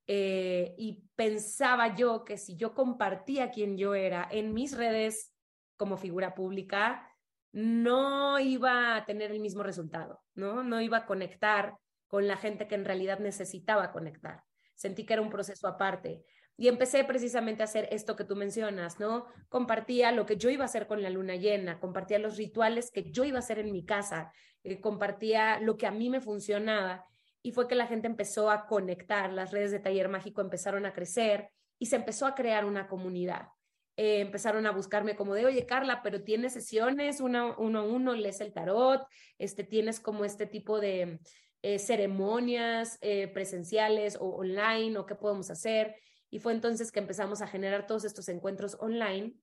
Eh, 0.07 0.75
y 0.79 1.09
pensaba 1.17 1.97
yo 1.97 2.25
que 2.25 2.37
si 2.37 2.57
yo 2.57 2.73
compartía 2.73 3.51
quien 3.51 3.77
yo 3.77 3.95
era 3.95 4.29
en 4.31 4.55
mis 4.55 4.77
redes 4.77 5.35
como 5.77 5.97
figura 5.97 6.37
pública, 6.37 7.11
no 7.51 8.39
iba 8.39 8.95
a 8.95 9.05
tener 9.07 9.33
el 9.33 9.41
mismo 9.41 9.65
resultado, 9.65 10.23
¿no? 10.35 10.63
No 10.63 10.81
iba 10.81 10.99
a 10.99 11.07
conectar 11.07 11.77
con 12.07 12.29
la 12.29 12.37
gente 12.37 12.69
que 12.69 12.77
en 12.77 12.85
realidad 12.85 13.19
necesitaba 13.19 13.91
conectar. 13.91 14.45
Sentí 14.77 15.05
que 15.05 15.15
era 15.15 15.23
un 15.23 15.31
proceso 15.31 15.67
aparte. 15.67 16.25
Y 16.57 16.69
empecé 16.69 17.03
precisamente 17.05 17.63
a 17.63 17.65
hacer 17.65 17.89
esto 17.91 18.15
que 18.15 18.25
tú 18.25 18.37
mencionas, 18.37 19.01
¿no? 19.01 19.27
Compartía 19.49 20.13
lo 20.13 20.25
que 20.25 20.37
yo 20.37 20.51
iba 20.51 20.63
a 20.63 20.67
hacer 20.67 20.87
con 20.87 21.03
la 21.03 21.11
luna 21.11 21.35
llena, 21.35 21.81
compartía 21.81 22.21
los 22.21 22.37
rituales 22.37 22.93
que 22.93 23.11
yo 23.11 23.25
iba 23.25 23.39
a 23.39 23.41
hacer 23.41 23.59
en 23.59 23.73
mi 23.73 23.85
casa, 23.85 24.33
eh, 24.63 24.81
compartía 24.81 25.59
lo 25.59 25.77
que 25.77 25.89
a 25.89 25.91
mí 25.91 26.11
me 26.11 26.21
funcionaba. 26.21 27.07
Y 27.43 27.51
fue 27.51 27.67
que 27.67 27.75
la 27.75 27.89
gente 27.89 28.07
empezó 28.07 28.51
a 28.51 28.67
conectar, 28.67 29.33
las 29.33 29.51
redes 29.51 29.73
de 29.73 29.81
taller 29.81 30.09
mágico 30.09 30.41
empezaron 30.41 30.87
a 30.87 30.93
crecer 30.93 31.51
y 31.79 31.87
se 31.87 31.97
empezó 31.97 32.25
a 32.25 32.37
crear 32.37 32.65
una 32.65 32.87
comunidad. 32.87 33.49
Eh, 33.97 34.21
empezaron 34.21 34.67
a 34.67 34.71
buscarme 34.71 35.17
como 35.17 35.35
de, 35.35 35.47
oye, 35.47 35.67
Carla, 35.67 36.03
pero 36.03 36.23
tienes 36.23 36.53
sesiones 36.53 37.21
uno, 37.21 37.57
uno 37.59 37.81
a 37.81 37.83
uno, 37.83 38.15
lees 38.15 38.41
el 38.41 38.53
tarot, 38.53 39.05
este, 39.39 39.65
tienes 39.65 39.99
como 39.99 40.25
este 40.25 40.47
tipo 40.47 40.81
de 40.81 41.19
eh, 41.63 41.79
ceremonias 41.81 42.99
presenciales 43.33 44.17
o 44.21 44.37
online 44.37 44.97
o 44.99 45.05
qué 45.05 45.17
podemos 45.17 45.51
hacer. 45.51 45.97
Y 46.35 46.41
fue 46.41 46.53
entonces 46.53 46.91
que 46.91 46.99
empezamos 46.99 47.43
a 47.43 47.47
generar 47.47 47.87
todos 47.87 48.05
estos 48.05 48.29
encuentros 48.29 48.77
online, 48.81 49.37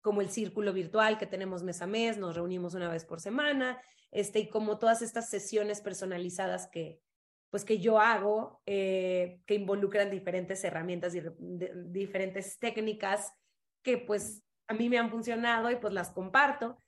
como 0.00 0.20
el 0.20 0.30
círculo 0.30 0.72
virtual 0.72 1.18
que 1.18 1.26
tenemos 1.26 1.64
mes 1.64 1.82
a 1.82 1.88
mes, 1.88 2.18
nos 2.18 2.36
reunimos 2.36 2.74
una 2.74 2.88
vez 2.88 3.04
por 3.04 3.20
semana, 3.20 3.82
este, 4.12 4.38
y 4.38 4.48
como 4.48 4.78
todas 4.78 5.02
estas 5.02 5.28
sesiones 5.28 5.80
personalizadas 5.80 6.68
que, 6.68 7.00
pues 7.50 7.64
que 7.64 7.80
yo 7.80 7.98
hago, 7.98 8.62
eh, 8.64 9.40
que 9.44 9.56
involucran 9.56 10.08
diferentes 10.08 10.62
herramientas 10.62 11.16
y 11.16 11.22
diferentes 11.88 12.60
técnicas 12.60 13.32
que 13.82 13.98
pues 13.98 14.44
a 14.68 14.74
mí 14.74 14.88
me 14.88 14.98
han 14.98 15.10
funcionado 15.10 15.68
y 15.68 15.76
pues 15.78 15.92
las 15.92 16.10
comparto. 16.10 16.80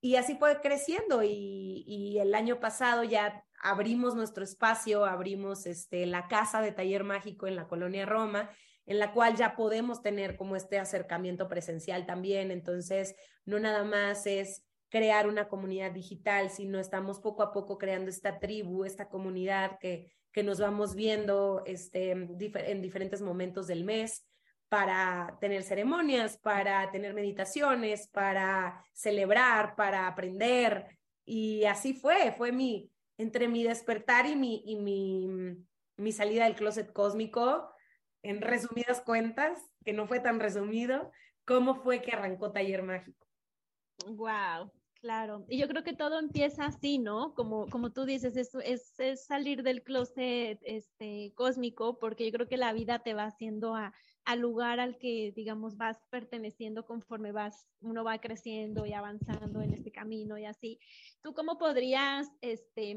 y 0.00 0.16
así 0.16 0.36
fue 0.36 0.58
creciendo 0.62 1.22
y, 1.22 1.84
y, 1.86 2.18
el 2.18 2.34
año 2.34 2.60
pasado 2.60 3.04
ya 3.04 3.44
abrimos 3.60 4.14
nuestro 4.14 4.42
espacio, 4.42 5.04
abrimos 5.04 5.66
este, 5.66 6.06
la 6.06 6.28
casa 6.28 6.62
de 6.62 6.72
taller 6.72 7.04
mágico 7.04 7.46
en 7.46 7.56
la 7.56 7.68
colonia 7.68 8.06
Roma, 8.06 8.48
en 8.86 8.98
la 8.98 9.12
cual 9.12 9.36
ya 9.36 9.56
podemos 9.56 10.02
tener 10.02 10.36
como 10.36 10.56
este 10.56 10.78
acercamiento 10.78 11.48
presencial 11.48 12.06
también. 12.06 12.50
Entonces, 12.50 13.14
no 13.44 13.58
nada 13.58 13.84
más 13.84 14.26
es 14.26 14.64
crear 14.88 15.28
una 15.28 15.48
comunidad 15.48 15.90
digital, 15.90 16.50
sino 16.50 16.78
estamos 16.78 17.20
poco 17.20 17.42
a 17.42 17.52
poco 17.52 17.78
creando 17.78 18.10
esta 18.10 18.38
tribu, 18.38 18.84
esta 18.84 19.08
comunidad 19.08 19.78
que, 19.80 20.12
que 20.32 20.42
nos 20.42 20.60
vamos 20.60 20.94
viendo 20.94 21.62
este, 21.66 22.12
en 22.12 22.82
diferentes 22.82 23.20
momentos 23.20 23.66
del 23.66 23.84
mes 23.84 24.24
para 24.68 25.36
tener 25.40 25.62
ceremonias, 25.62 26.38
para 26.38 26.90
tener 26.90 27.14
meditaciones, 27.14 28.08
para 28.08 28.84
celebrar, 28.92 29.76
para 29.76 30.06
aprender. 30.06 30.86
Y 31.24 31.64
así 31.64 31.94
fue, 31.94 32.32
fue 32.36 32.52
mi, 32.52 32.90
entre 33.18 33.48
mi 33.48 33.64
despertar 33.64 34.26
y 34.26 34.36
mi, 34.36 34.62
y 34.66 34.76
mi, 34.76 35.28
mi 35.96 36.12
salida 36.12 36.44
del 36.44 36.54
closet 36.54 36.92
cósmico, 36.92 37.70
en 38.28 38.40
resumidas 38.40 39.00
cuentas, 39.00 39.58
que 39.84 39.92
no 39.92 40.06
fue 40.06 40.20
tan 40.20 40.40
resumido, 40.40 41.10
cómo 41.44 41.76
fue 41.76 42.02
que 42.02 42.12
arrancó 42.12 42.52
Taller 42.52 42.82
Mágico. 42.82 43.26
Wow, 44.06 44.72
claro. 45.00 45.44
Y 45.48 45.58
yo 45.58 45.68
creo 45.68 45.84
que 45.84 45.94
todo 45.94 46.18
empieza 46.18 46.66
así, 46.66 46.98
¿no? 46.98 47.34
Como, 47.34 47.66
como 47.68 47.92
tú 47.92 48.04
dices, 48.04 48.36
es, 48.36 48.54
es, 48.64 48.98
es 48.98 49.24
salir 49.26 49.62
del 49.62 49.82
closet 49.82 50.58
este, 50.62 51.32
cósmico, 51.34 51.98
porque 51.98 52.26
yo 52.26 52.32
creo 52.32 52.48
que 52.48 52.56
la 52.56 52.72
vida 52.72 52.98
te 52.98 53.14
va 53.14 53.24
haciendo 53.24 53.74
a, 53.74 53.94
al 54.24 54.40
lugar 54.40 54.80
al 54.80 54.98
que, 54.98 55.32
digamos, 55.36 55.76
vas 55.76 55.98
perteneciendo 56.10 56.84
conforme 56.84 57.30
vas, 57.30 57.68
uno 57.80 58.02
va 58.02 58.18
creciendo 58.18 58.84
y 58.84 58.92
avanzando 58.92 59.62
en 59.62 59.72
este 59.72 59.92
camino 59.92 60.36
y 60.36 60.46
así. 60.46 60.80
¿Tú 61.22 61.32
cómo 61.32 61.58
podrías 61.58 62.28
este, 62.40 62.96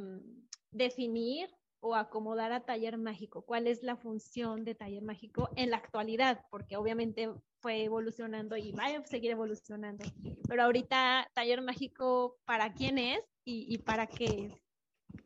definir 0.72 1.50
o 1.82 1.96
acomodar 1.96 2.52
a 2.52 2.66
Taller 2.66 2.98
Mágico? 2.98 3.44
¿Cuál 3.44 3.68
es 3.68 3.84
la 3.84 3.96
función 3.96 4.64
de 4.66 4.76
Taller 4.76 5.04
Mágico 5.04 5.50
en 5.56 5.72
la 5.72 5.78
actualidad? 5.78 6.42
Porque 6.50 6.78
obviamente 6.78 7.30
fue 7.60 7.84
evolucionando 7.84 8.58
y 8.58 8.72
va 8.72 8.86
a 8.86 9.06
seguir 9.06 9.32
evolucionando. 9.32 10.06
Pero 10.48 10.64
ahorita 10.64 11.30
Taller 11.34 11.62
Mágico, 11.62 12.38
¿para 12.46 12.74
quién 12.74 12.98
es 12.98 13.22
y, 13.44 13.66
y 13.74 13.78
para 13.80 14.08
qué 14.08 14.26
es? 14.26 14.54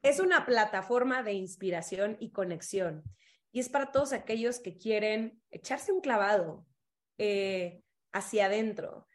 Es 0.01 0.19
una 0.19 0.45
plataforma 0.45 1.23
de 1.23 1.33
inspiración 1.33 2.17
y 2.19 2.31
conexión 2.31 3.03
y 3.53 3.59
es 3.59 3.69
para 3.69 3.91
todos 3.91 4.11
aquellos 4.13 4.59
que 4.59 4.77
quieren 4.77 5.39
echarse 5.51 5.93
un 5.93 6.01
clavado 6.01 6.65
eh, 7.19 7.83
hacia 8.11 8.47
adentro 8.47 9.07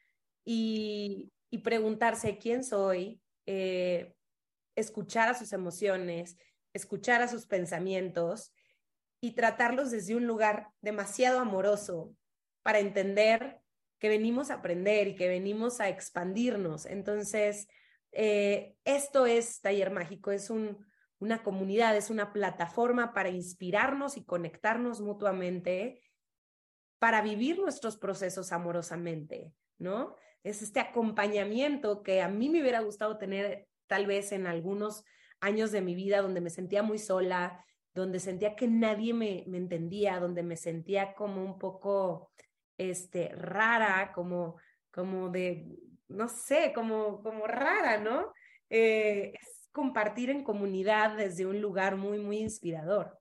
y, 0.45 1.33
preguntarse 1.65 2.39
quién 2.39 2.63
soy, 2.63 3.21
eh, 3.47 4.15
escuchar 4.77 5.29
a 5.29 5.35
sus 5.35 5.53
emociones, 5.53 6.39
escuchar 6.79 7.21
a 7.23 7.29
sus 7.29 7.47
pensamientos 7.47 8.53
y 9.21 9.33
tratarlos 9.33 9.91
desde 9.91 10.17
un 10.17 10.27
lugar 10.27 10.69
demasiado 10.81 11.41
amoroso 11.41 12.15
para 12.63 12.79
entender 12.79 13.61
que 13.99 14.09
venimos 14.09 14.51
a 14.51 14.55
aprender 14.55 15.09
y 15.09 15.17
que 15.17 15.29
venimos 15.29 15.81
a 15.81 15.89
expandirnos. 15.89 16.87
Entonces, 16.87 17.69
eh, 18.13 18.77
esto 18.85 19.27
es 19.27 19.61
Taller 19.61 19.91
Mágico, 19.91 20.31
es 20.31 20.51
un, 20.51 20.87
una 21.19 21.43
comunidad, 21.43 21.97
es 21.97 22.11
una 22.11 22.33
plataforma 22.33 23.13
para 23.13 23.29
inspirarnos 23.29 24.17
y 24.17 24.25
conectarnos 24.25 25.01
mutuamente 25.01 26.03
para 26.99 27.23
vivir 27.23 27.59
nuestros 27.59 27.97
procesos 27.97 28.53
amorosamente, 28.53 29.53
¿no? 29.79 30.17
Es 30.45 30.63
este 30.63 30.81
acompañamiento 30.81 32.03
que 32.03 32.23
a 32.23 32.29
mí 32.29 32.49
me 32.49 32.61
hubiera 32.61 32.81
gustado 32.81 33.19
tener 33.19 33.69
tal 33.87 34.07
vez 34.07 34.33
en 34.33 34.47
algunos 34.47 35.05
años 35.41 35.73
de 35.73 35.81
mi 35.81 35.95
vida 35.95 36.21
donde 36.21 36.41
me 36.41 36.51
sentía 36.51 36.83
muy 36.83 36.99
sola, 36.99 37.65
donde 37.95 38.21
sentía 38.21 38.57
que 38.57 38.69
nadie 38.69 39.15
me, 39.15 39.45
me 39.47 39.59
entendía, 39.59 40.21
donde 40.21 40.43
me 40.43 40.57
sentía 40.57 41.15
como 41.15 41.45
un 41.45 41.59
poco 41.59 42.31
este, 42.77 43.29
rara, 43.31 44.13
como, 44.15 44.57
como 44.91 45.29
de, 45.29 45.77
no 46.09 46.29
sé, 46.29 46.73
como, 46.75 47.23
como 47.23 47.47
rara, 47.47 47.99
¿no? 47.99 48.33
Eh, 48.71 49.33
compartir 49.73 50.31
en 50.31 50.45
comunidad 50.45 51.17
desde 51.17 51.47
un 51.47 51.61
lugar 51.61 51.97
muy, 51.97 52.19
muy 52.19 52.39
inspirador. 52.39 53.19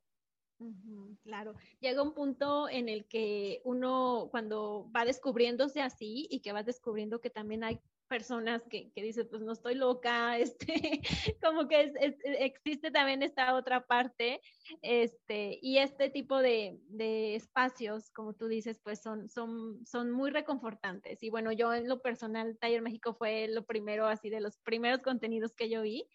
claro, 1.23 1.55
llega 1.79 2.01
un 2.01 2.13
punto 2.13 2.69
en 2.69 2.89
el 2.89 3.05
que 3.07 3.61
uno 3.63 4.27
cuando 4.31 4.89
va 4.95 5.05
descubriéndose 5.05 5.81
así 5.81 6.27
y 6.29 6.41
que 6.41 6.53
vas 6.53 6.65
descubriendo 6.65 7.19
que 7.19 7.29
también 7.29 7.63
hay 7.63 7.79
personas 8.07 8.63
que, 8.69 8.91
que 8.91 9.03
dicen, 9.03 9.27
pues 9.29 9.41
no 9.41 9.51
estoy 9.51 9.75
loca, 9.75 10.37
este, 10.39 11.01
como 11.41 11.67
que 11.67 11.93
existe 12.39 12.91
también 12.91 13.23
esta 13.23 13.55
otra 13.55 13.85
parte, 13.85 14.41
este, 14.81 15.59
y 15.61 15.77
este 15.77 16.09
tipo 16.09 16.39
de, 16.39 16.79
de, 16.87 17.35
espacios, 17.35 18.09
como 18.11 18.33
tú 18.33 18.47
dices, 18.47 18.79
pues 18.83 19.01
son, 19.01 19.29
son, 19.29 19.85
son 19.85 20.11
muy 20.11 20.31
reconfortantes. 20.31 21.21
Y 21.23 21.29
bueno, 21.29 21.51
yo 21.51 21.73
en 21.73 21.87
lo 21.87 22.01
personal, 22.01 22.57
Taller 22.59 22.81
México 22.81 23.13
fue 23.13 23.47
lo 23.47 23.65
primero, 23.65 24.07
así 24.07 24.29
de 24.29 24.41
los 24.41 24.57
primeros 24.57 25.01
contenidos 25.01 25.53
que 25.55 25.69
yo 25.69 25.81
vi, 25.81 26.07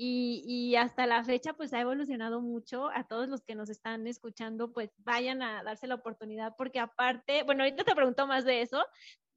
y, 0.00 0.76
hasta 0.76 1.06
la 1.08 1.24
fecha 1.24 1.54
pues 1.54 1.72
ha 1.72 1.80
evolucionado 1.80 2.40
mucho. 2.40 2.88
A 2.94 3.04
todos 3.04 3.28
los 3.28 3.42
que 3.42 3.56
nos 3.56 3.68
están 3.68 4.06
escuchando 4.06 4.72
pues 4.72 4.90
vayan 4.98 5.42
a 5.42 5.64
darse 5.64 5.88
la 5.88 5.96
oportunidad 5.96 6.54
porque 6.56 6.78
aparte, 6.78 7.42
bueno, 7.42 7.64
ahorita 7.64 7.82
te 7.82 7.96
pregunto 7.96 8.26
más 8.28 8.44
de 8.44 8.62
eso. 8.62 8.84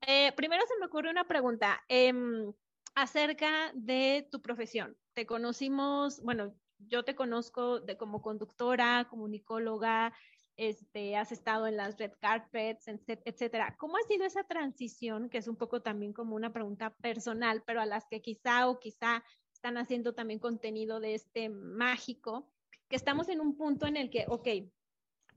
Eh, 0.08 0.32
primero 0.36 0.64
se 0.68 0.78
me 0.80 0.88
ocurre 0.88 1.12
una 1.12 1.28
pregunta 1.28 1.82
em, 1.88 2.52
acerca 2.96 3.72
de 3.74 4.28
tu 4.32 4.42
profesión. 4.42 4.98
Te 5.14 5.26
conocimos, 5.26 6.22
bueno, 6.22 6.56
yo 6.80 7.04
te 7.04 7.16
conozco 7.16 7.80
de 7.80 7.98
como 7.98 8.22
conductora, 8.22 9.08
comunicóloga, 9.10 10.14
este, 10.58 11.16
has 11.16 11.32
estado 11.32 11.68
en 11.68 11.78
las 11.78 11.98
red 11.98 12.12
carpets, 12.20 12.88
etcétera. 12.88 13.76
¿Cómo 13.80 13.98
ha 13.98 14.08
sido 14.08 14.26
esa 14.26 14.44
transición, 14.44 15.30
que 15.30 15.38
es 15.38 15.48
un 15.48 15.56
poco 15.56 15.82
también 15.82 16.14
como 16.14 16.36
una 16.36 16.54
pregunta 16.54 16.94
personal, 17.02 17.64
pero 17.66 17.82
a 17.82 17.86
las 17.86 18.08
que 18.08 18.22
quizá 18.22 18.68
o 18.68 18.80
quizá 18.80 19.24
están 19.54 19.78
haciendo 19.78 20.14
también 20.14 20.40
contenido 20.40 21.00
de 21.00 21.16
este 21.16 21.50
mágico, 21.50 22.52
que 22.90 22.96
estamos 22.96 23.30
en 23.30 23.40
un 23.40 23.56
punto 23.56 23.88
en 23.88 23.98
el 23.98 24.10
que, 24.10 24.26
ok, 24.28 24.48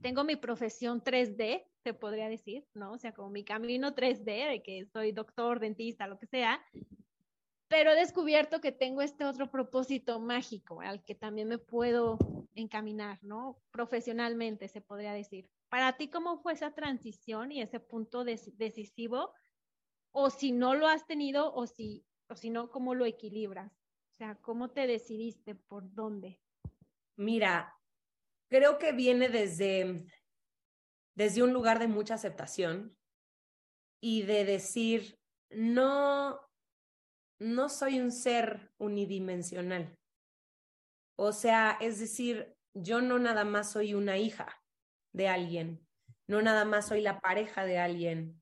tengo 0.01 0.23
mi 0.23 0.35
profesión 0.35 1.01
3D, 1.01 1.65
se 1.85 1.93
podría 1.93 2.27
decir, 2.27 2.65
¿no? 2.73 2.93
O 2.93 2.97
sea, 2.97 3.13
como 3.13 3.29
mi 3.29 3.43
camino 3.43 3.93
3D, 3.93 4.49
de 4.49 4.63
que 4.63 4.87
soy 4.87 5.11
doctor, 5.11 5.59
dentista, 5.59 6.07
lo 6.07 6.17
que 6.17 6.25
sea, 6.25 6.59
pero 7.67 7.91
he 7.91 7.95
descubierto 7.95 8.59
que 8.59 8.71
tengo 8.71 9.03
este 9.03 9.23
otro 9.23 9.51
propósito 9.51 10.19
mágico 10.19 10.81
al 10.81 11.03
que 11.03 11.13
también 11.13 11.47
me 11.47 11.59
puedo 11.59 12.17
encaminar, 12.55 13.19
¿no? 13.21 13.61
Profesionalmente, 13.69 14.67
se 14.67 14.81
podría 14.81 15.13
decir. 15.13 15.47
Para 15.69 15.95
ti, 15.95 16.07
¿cómo 16.07 16.39
fue 16.39 16.53
esa 16.53 16.73
transición 16.73 17.51
y 17.51 17.61
ese 17.61 17.79
punto 17.79 18.23
decisivo? 18.23 19.31
O 20.11 20.31
si 20.31 20.51
no 20.51 20.73
lo 20.73 20.87
has 20.87 21.05
tenido, 21.05 21.53
o 21.53 21.67
si, 21.67 22.03
o 22.29 22.35
si 22.35 22.49
no, 22.49 22.71
¿cómo 22.71 22.95
lo 22.95 23.05
equilibras? 23.05 23.71
O 24.13 24.17
sea, 24.17 24.35
¿cómo 24.41 24.71
te 24.71 24.87
decidiste? 24.87 25.53
¿Por 25.53 25.93
dónde? 25.93 26.39
Mira, 27.15 27.75
creo 28.47 28.79
que 28.79 28.91
viene 28.91 29.29
desde, 29.29 30.05
desde 31.15 31.43
un 31.43 31.53
lugar 31.53 31.79
de 31.79 31.87
mucha 31.87 32.15
aceptación 32.15 32.95
y 34.01 34.23
de 34.23 34.45
decir, 34.45 35.17
no, 35.49 36.39
no 37.39 37.69
soy 37.69 37.99
un 37.99 38.11
ser 38.11 38.71
unidimensional. 38.77 39.97
O 41.17 41.31
sea, 41.31 41.77
es 41.79 41.99
decir, 41.99 42.55
yo 42.73 43.01
no 43.01 43.19
nada 43.19 43.45
más 43.45 43.71
soy 43.71 43.93
una 43.93 44.17
hija 44.17 44.61
de 45.13 45.29
alguien, 45.29 45.87
no 46.27 46.41
nada 46.41 46.65
más 46.65 46.87
soy 46.89 47.01
la 47.01 47.21
pareja 47.21 47.65
de 47.65 47.79
alguien, 47.79 48.41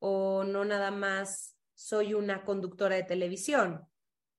o 0.00 0.44
no 0.44 0.64
nada 0.64 0.90
más 0.92 1.56
soy 1.74 2.14
una 2.14 2.44
conductora 2.44 2.94
de 2.94 3.02
televisión, 3.02 3.88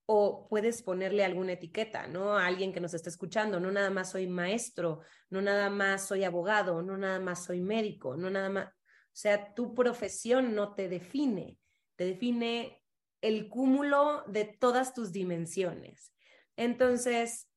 o 0.05 0.47
puedes 0.49 0.81
ponerle 0.83 1.23
alguna 1.23 1.53
etiqueta, 1.53 2.07
¿no? 2.07 2.37
A 2.37 2.45
alguien 2.45 2.73
que 2.73 2.81
nos 2.81 2.93
está 2.93 3.09
escuchando, 3.09 3.59
no 3.59 3.71
nada 3.71 3.89
más 3.89 4.11
soy 4.11 4.27
maestro, 4.27 5.01
no 5.29 5.41
nada 5.41 5.69
más 5.69 6.07
soy 6.07 6.23
abogado, 6.23 6.81
no 6.81 6.97
nada 6.97 7.19
más 7.19 7.45
soy 7.45 7.61
médico, 7.61 8.17
no 8.17 8.29
nada 8.29 8.49
más, 8.49 8.67
o 8.67 9.15
sea, 9.15 9.53
tu 9.53 9.73
profesión 9.73 10.55
no 10.55 10.75
te 10.75 10.89
define, 10.89 11.57
te 11.95 12.05
define 12.05 12.81
el 13.21 13.47
cúmulo 13.47 14.23
de 14.27 14.43
todas 14.45 14.93
tus 14.93 15.13
dimensiones. 15.13 16.13
Entonces, 16.57 17.49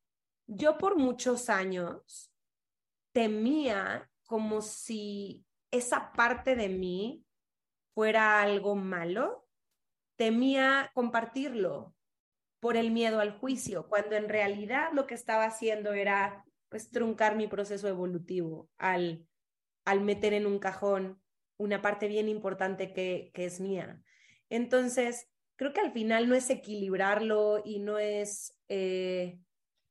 yo 0.46 0.78
por 0.78 0.96
muchos 0.96 1.50
años 1.50 2.32
temía 3.12 4.08
como 4.24 4.62
si 4.62 5.44
esa 5.72 6.12
parte 6.12 6.54
de 6.54 6.68
mí 6.68 7.24
fuera 7.94 8.40
algo 8.42 8.76
malo, 8.76 9.48
temía 10.16 10.90
compartirlo, 10.94 11.95
por 12.66 12.76
el 12.76 12.90
miedo 12.90 13.20
al 13.20 13.30
juicio, 13.30 13.86
cuando 13.86 14.16
en 14.16 14.28
realidad 14.28 14.88
lo 14.92 15.06
que 15.06 15.14
estaba 15.14 15.44
haciendo 15.44 15.92
era 15.92 16.44
pues 16.68 16.90
truncar 16.90 17.36
mi 17.36 17.46
proceso 17.46 17.86
evolutivo 17.86 18.68
al, 18.76 19.24
al 19.84 20.00
meter 20.00 20.32
en 20.32 20.46
un 20.46 20.58
cajón 20.58 21.22
una 21.58 21.80
parte 21.80 22.08
bien 22.08 22.28
importante 22.28 22.92
que, 22.92 23.30
que 23.34 23.44
es 23.44 23.60
mía. 23.60 24.02
Entonces, 24.50 25.28
creo 25.54 25.72
que 25.72 25.78
al 25.78 25.92
final 25.92 26.28
no 26.28 26.34
es 26.34 26.50
equilibrarlo 26.50 27.62
y 27.64 27.78
no 27.78 28.00
es 28.00 28.58
eh, 28.66 29.38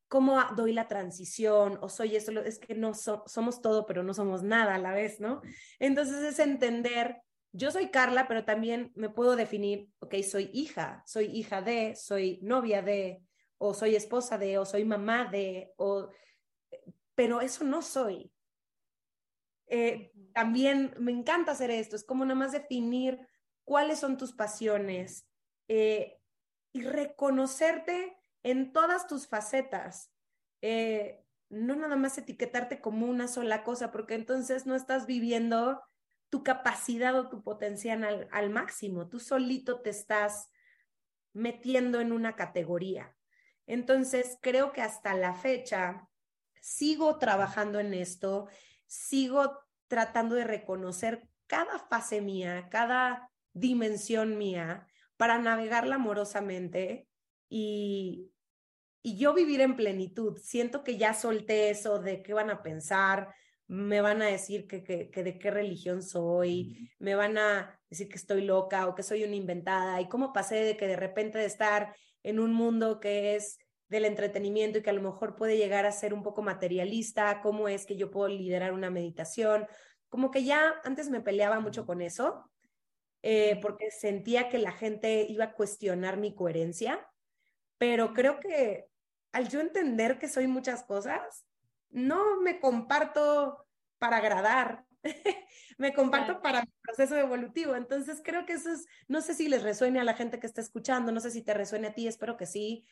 cómo 0.10 0.38
doy 0.58 0.74
la 0.74 0.90
transición 0.90 1.80
o 1.82 1.88
soy 1.88 2.18
eso, 2.18 2.38
es 2.42 2.60
que 2.60 2.76
no 2.76 2.94
somos 2.94 3.62
todo, 3.62 3.86
pero 3.86 4.04
no 4.04 4.14
somos 4.14 4.44
nada 4.44 4.76
a 4.76 4.80
la 4.80 4.92
vez, 4.92 5.22
¿no? 5.22 5.42
Entonces 5.80 6.22
es 6.24 6.40
entender, 6.40 7.22
yo 7.56 7.72
soy 7.72 7.90
Carla, 7.90 8.28
pero 8.28 8.44
también 8.44 8.92
me 8.96 9.10
puedo 9.10 9.36
definir, 9.36 9.90
ok, 10.00 10.16
soy 10.30 10.50
hija, 10.54 11.04
soy 11.06 11.26
hija 11.28 11.62
de, 11.62 11.96
soy 11.96 12.40
novia 12.42 12.82
de, 12.82 13.22
o 13.58 13.74
soy 13.74 13.96
esposa 13.96 14.38
de, 14.38 14.58
o 14.58 14.66
soy 14.66 14.84
mamá 14.84 15.26
de, 15.26 15.74
o, 15.78 16.10
pero 17.16 17.40
eso 17.40 17.64
no 17.64 17.82
soy. 17.82 18.32
Eh, 19.68 20.12
también 20.34 20.94
me 21.00 21.12
encanta 21.12 21.54
hacer 21.54 21.72
esto, 21.72 21.96
es 21.96 22.04
como 22.04 22.26
nada 22.26 22.36
más 22.36 22.52
definir 22.52 23.26
cuáles 23.64 24.00
son 24.00 24.18
tus 24.18 24.34
pasiones 24.34 25.26
eh, 25.70 26.20
y 26.74 26.82
reconocerte 26.82 28.18
en 28.44 28.74
todas 28.74 29.08
tus 29.08 29.28
facetas. 29.28 30.12
Eh, 30.62 31.24
no 31.50 31.76
nada 31.76 31.96
más 31.96 32.18
etiquetarte 32.18 32.82
como 32.82 33.06
una 33.06 33.30
sola 33.30 33.64
cosa, 33.64 33.92
porque 33.92 34.16
entonces 34.16 34.66
no 34.66 34.76
estás 34.76 35.06
viviendo 35.06 35.82
tu 36.36 36.44
capacidad 36.44 37.18
o 37.18 37.30
tu 37.30 37.42
potencial 37.44 38.28
al, 38.30 38.50
máximo. 38.50 39.08
Tú 39.08 39.22
solito 39.22 39.80
te 39.80 39.90
estás 39.90 40.50
metiendo 41.32 42.02
en 42.02 42.12
una 42.12 42.36
categoría. 42.36 43.16
Entonces, 43.68 44.38
creo 44.42 44.74
que 44.74 44.82
hasta 44.82 45.14
la 45.14 45.34
fecha 45.34 46.10
sigo 46.60 47.20
trabajando 47.20 47.80
en 47.80 47.94
esto, 47.94 48.50
sigo 48.86 49.58
tratando 49.88 50.36
de 50.36 50.44
reconocer 50.44 51.26
cada 51.48 51.80
fase 51.80 52.20
mía, 52.20 52.68
cada 52.70 53.32
dimensión 53.54 54.38
mía 54.38 54.88
para 55.16 55.40
navegarla 55.40 55.96
amorosamente 55.96 57.08
y, 57.48 58.30
y 59.02 59.18
yo 59.18 59.34
vivir 59.34 59.62
en 59.62 59.78
plenitud. 59.78 60.38
Siento 60.38 60.84
que 60.84 60.98
ya 60.98 61.14
solté 61.14 61.70
eso 61.70 62.00
de 62.00 62.22
qué 62.22 62.34
van 62.34 62.50
a 62.50 62.62
pensar, 62.62 63.34
me 63.68 64.02
van 64.02 64.22
a 64.22 64.28
decir 64.28 64.68
que, 64.68 64.84
que, 64.84 65.24
de 65.24 65.40
qué 65.40 65.52
religión 65.52 66.04
soy, 66.04 66.92
me 67.00 67.16
van 67.16 67.38
a 67.38 67.80
decir 67.90 68.08
que 68.08 68.18
estoy 68.18 68.42
loca 68.42 68.88
o 68.88 68.96
que 68.96 69.04
soy 69.04 69.24
una 69.24 69.36
inventada 69.36 70.00
y 70.02 70.08
cómo 70.08 70.34
pasé 70.34 70.56
de 70.56 70.78
que 70.78 70.88
de 70.88 70.96
repente 70.96 71.38
de 71.38 71.46
estar 71.46 71.96
en 72.24 72.40
un 72.40 72.54
mundo 72.54 73.00
que 73.00 73.36
es 73.36 73.58
del 73.88 74.06
entretenimiento 74.06 74.80
y 74.80 74.82
que 74.82 74.90
a 74.90 74.94
lo 74.94 75.02
mejor 75.02 75.36
puede 75.36 75.58
llegar 75.58 75.86
a 75.86 75.92
ser 75.92 76.14
un 76.14 76.24
poco 76.24 76.42
materialista, 76.42 77.42
cómo 77.42 77.68
es 77.68 77.86
que 77.86 77.98
yo 77.98 78.12
puedo 78.12 78.28
liderar 78.28 78.74
una 78.74 78.90
meditación, 78.90 79.68
como 80.10 80.32
que 80.32 80.44
ya 80.44 80.76
antes 80.84 81.10
me 81.10 81.22
peleaba 81.22 81.60
mucho 81.60 81.86
con 81.86 82.02
eso, 82.02 82.50
eh, 83.22 83.60
porque 83.62 83.90
sentía 83.90 84.50
que 84.50 84.60
la 84.60 84.72
gente 84.72 85.26
iba 85.28 85.46
a 85.46 85.54
cuestionar 85.54 86.18
mi 86.18 86.36
coherencia, 86.36 87.08
pero 87.78 88.14
creo 88.14 88.40
que 88.40 88.86
al 89.32 89.50
yo 89.50 89.60
entender 89.60 90.20
que 90.20 90.30
soy 90.30 90.48
muchas 90.48 90.84
cosas, 90.84 91.46
no 91.96 92.42
me 92.42 92.60
comparto 92.60 93.66
para 94.00 94.18
agradar, 94.18 94.86
me 95.78 95.94
comparto 95.94 96.42
para 96.42 96.62
mi 96.62 96.72
proceso 96.82 97.16
evolutivo. 97.16 97.76
Entonces 97.76 98.22
creo 98.24 98.46
que 98.46 98.54
eso 98.54 98.70
es, 98.70 98.86
no 99.08 99.22
sé 99.22 99.34
si 99.34 99.48
les 99.48 99.64
resuene 99.64 100.02
a 100.02 100.04
la 100.04 100.14
gente 100.14 100.40
que 100.40 100.46
está 100.46 100.60
escuchando, 100.60 101.14
no 101.14 101.22
sé 101.22 101.32
si 101.32 101.42
te 101.42 101.54
resuene 101.54 101.88
a 101.88 101.94
ti, 101.94 102.08
espero 102.08 102.36
que 102.36 102.46
sí, 102.46 102.86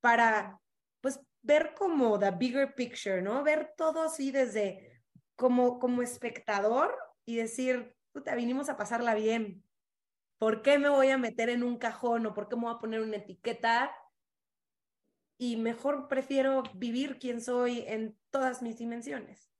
para 0.00 0.60
pues 1.00 1.18
ver 1.40 1.74
como 1.74 2.18
the 2.18 2.30
bigger 2.30 2.74
picture, 2.74 3.22
¿no? 3.22 3.42
Ver 3.42 3.72
todo 3.74 4.02
así 4.02 4.30
desde 4.30 5.02
como, 5.34 5.78
como 5.78 6.02
espectador 6.02 6.94
y 7.24 7.36
decir, 7.36 7.96
puta, 8.12 8.34
vinimos 8.34 8.68
a 8.68 8.76
pasarla 8.76 9.14
bien. 9.14 9.64
¿Por 10.36 10.60
qué 10.60 10.78
me 10.78 10.90
voy 10.90 11.08
a 11.08 11.16
meter 11.16 11.48
en 11.48 11.62
un 11.62 11.78
cajón 11.78 12.26
o 12.26 12.34
por 12.34 12.48
qué 12.48 12.56
me 12.56 12.62
voy 12.62 12.74
a 12.74 12.78
poner 12.78 13.00
una 13.00 13.16
etiqueta 13.16 13.96
y 15.42 15.56
mejor 15.56 16.06
prefiero 16.06 16.62
vivir 16.72 17.18
quien 17.18 17.40
soy 17.40 17.82
en 17.88 18.16
todas 18.30 18.62
mis 18.62 18.78
dimensiones. 18.78 19.50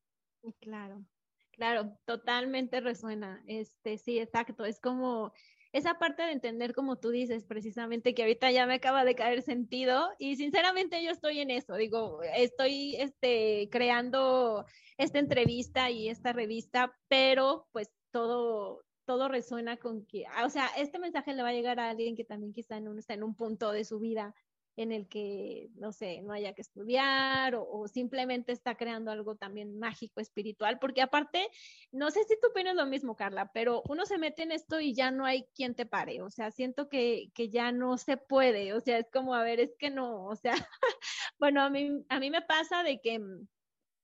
Claro, 0.60 1.04
claro, 1.50 1.98
totalmente 2.04 2.80
resuena. 2.80 3.42
Este, 3.48 3.98
sí, 3.98 4.20
exacto. 4.20 4.64
Es 4.64 4.78
como 4.78 5.32
esa 5.72 5.98
parte 5.98 6.22
de 6.22 6.30
entender, 6.30 6.72
como 6.72 7.00
tú 7.00 7.10
dices, 7.10 7.44
precisamente 7.44 8.14
que 8.14 8.22
ahorita 8.22 8.52
ya 8.52 8.64
me 8.64 8.74
acaba 8.74 9.04
de 9.04 9.16
caer 9.16 9.42
sentido 9.42 10.08
y 10.20 10.36
sinceramente 10.36 11.02
yo 11.02 11.10
estoy 11.10 11.40
en 11.40 11.50
eso. 11.50 11.74
Digo, 11.74 12.22
estoy 12.36 12.94
este, 12.94 13.68
creando 13.72 14.64
esta 14.98 15.18
entrevista 15.18 15.90
y 15.90 16.10
esta 16.10 16.32
revista, 16.32 16.96
pero 17.08 17.66
pues 17.72 17.90
todo, 18.12 18.84
todo 19.04 19.26
resuena 19.26 19.78
con 19.78 20.06
que, 20.06 20.26
o 20.44 20.48
sea, 20.48 20.68
este 20.76 21.00
mensaje 21.00 21.34
le 21.34 21.42
va 21.42 21.48
a 21.48 21.54
llegar 21.54 21.80
a 21.80 21.90
alguien 21.90 22.14
que 22.14 22.24
también 22.24 22.52
quizá 22.52 22.76
en 22.76 22.96
está 22.96 23.14
en 23.14 23.24
un 23.24 23.34
punto 23.34 23.72
de 23.72 23.84
su 23.84 23.98
vida 23.98 24.32
en 24.76 24.92
el 24.92 25.06
que, 25.08 25.68
no 25.74 25.92
sé, 25.92 26.22
no 26.22 26.32
haya 26.32 26.54
que 26.54 26.62
estudiar 26.62 27.54
o, 27.54 27.86
simplemente 27.88 28.52
está 28.52 28.74
creando 28.74 29.10
algo 29.10 29.36
también 29.36 29.78
mágico, 29.78 30.20
espiritual, 30.20 30.78
porque 30.78 31.02
aparte, 31.02 31.48
no 31.90 32.10
sé 32.10 32.24
si 32.24 32.36
tú 32.40 32.48
opinas 32.48 32.74
lo 32.74 32.86
mismo, 32.86 33.16
Carla, 33.16 33.50
pero 33.52 33.82
uno 33.88 34.06
se 34.06 34.18
mete 34.18 34.42
en 34.42 34.52
esto 34.52 34.80
y 34.80 34.94
ya 34.94 35.10
no 35.10 35.26
hay 35.26 35.44
quien 35.54 35.74
te 35.74 35.84
pare, 35.86 36.22
o 36.22 36.30
sea, 36.30 36.50
siento 36.50 36.88
que, 36.88 37.30
que 37.34 37.50
ya 37.50 37.70
no 37.72 37.98
se 37.98 38.16
puede, 38.16 38.72
o 38.72 38.80
sea, 38.80 38.98
es 38.98 39.10
como, 39.12 39.34
a 39.34 39.42
ver, 39.42 39.60
es 39.60 39.74
que 39.78 39.90
no, 39.90 40.26
o 40.26 40.36
sea, 40.36 40.54
bueno, 41.38 41.60
a 41.62 41.68
mí, 41.70 42.04
a 42.08 42.18
mí 42.18 42.30
me 42.30 42.42
pasa 42.42 42.82
de 42.82 43.00
que 43.00 43.18
mm, 43.18 43.46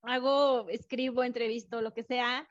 hago, 0.03 0.69
escribo, 0.69 1.23
entrevisto, 1.23 1.81
lo 1.81 1.93
que 1.93 2.03
sea, 2.03 2.47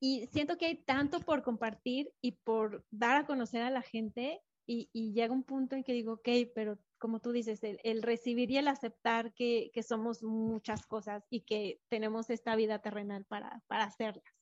y 0.00 0.26
siento 0.28 0.58
que 0.58 0.66
hay 0.66 0.76
tanto 0.76 1.20
por 1.20 1.42
compartir 1.42 2.12
y 2.20 2.32
por 2.32 2.84
dar 2.90 3.16
a 3.16 3.26
conocer 3.26 3.62
a 3.62 3.70
la 3.70 3.82
gente 3.82 4.40
y, 4.66 4.90
y, 4.92 5.12
llega 5.12 5.32
un 5.32 5.44
punto 5.44 5.74
en 5.76 5.82
que 5.82 5.94
digo, 5.94 6.14
ok, 6.14 6.28
pero 6.54 6.78
como 6.98 7.20
tú 7.20 7.32
dices, 7.32 7.60
el, 7.62 8.02
recibir 8.02 8.50
y 8.50 8.58
el 8.58 8.68
aceptar 8.68 9.32
que, 9.32 9.70
somos 9.86 10.22
muchas 10.22 10.86
cosas 10.86 11.24
y 11.30 11.42
que 11.42 11.80
tenemos 11.88 12.30
esta 12.30 12.56
vida 12.56 12.80
terrenal 12.80 13.24
para, 13.24 13.62
para 13.66 13.84
hacerlas, 13.84 14.34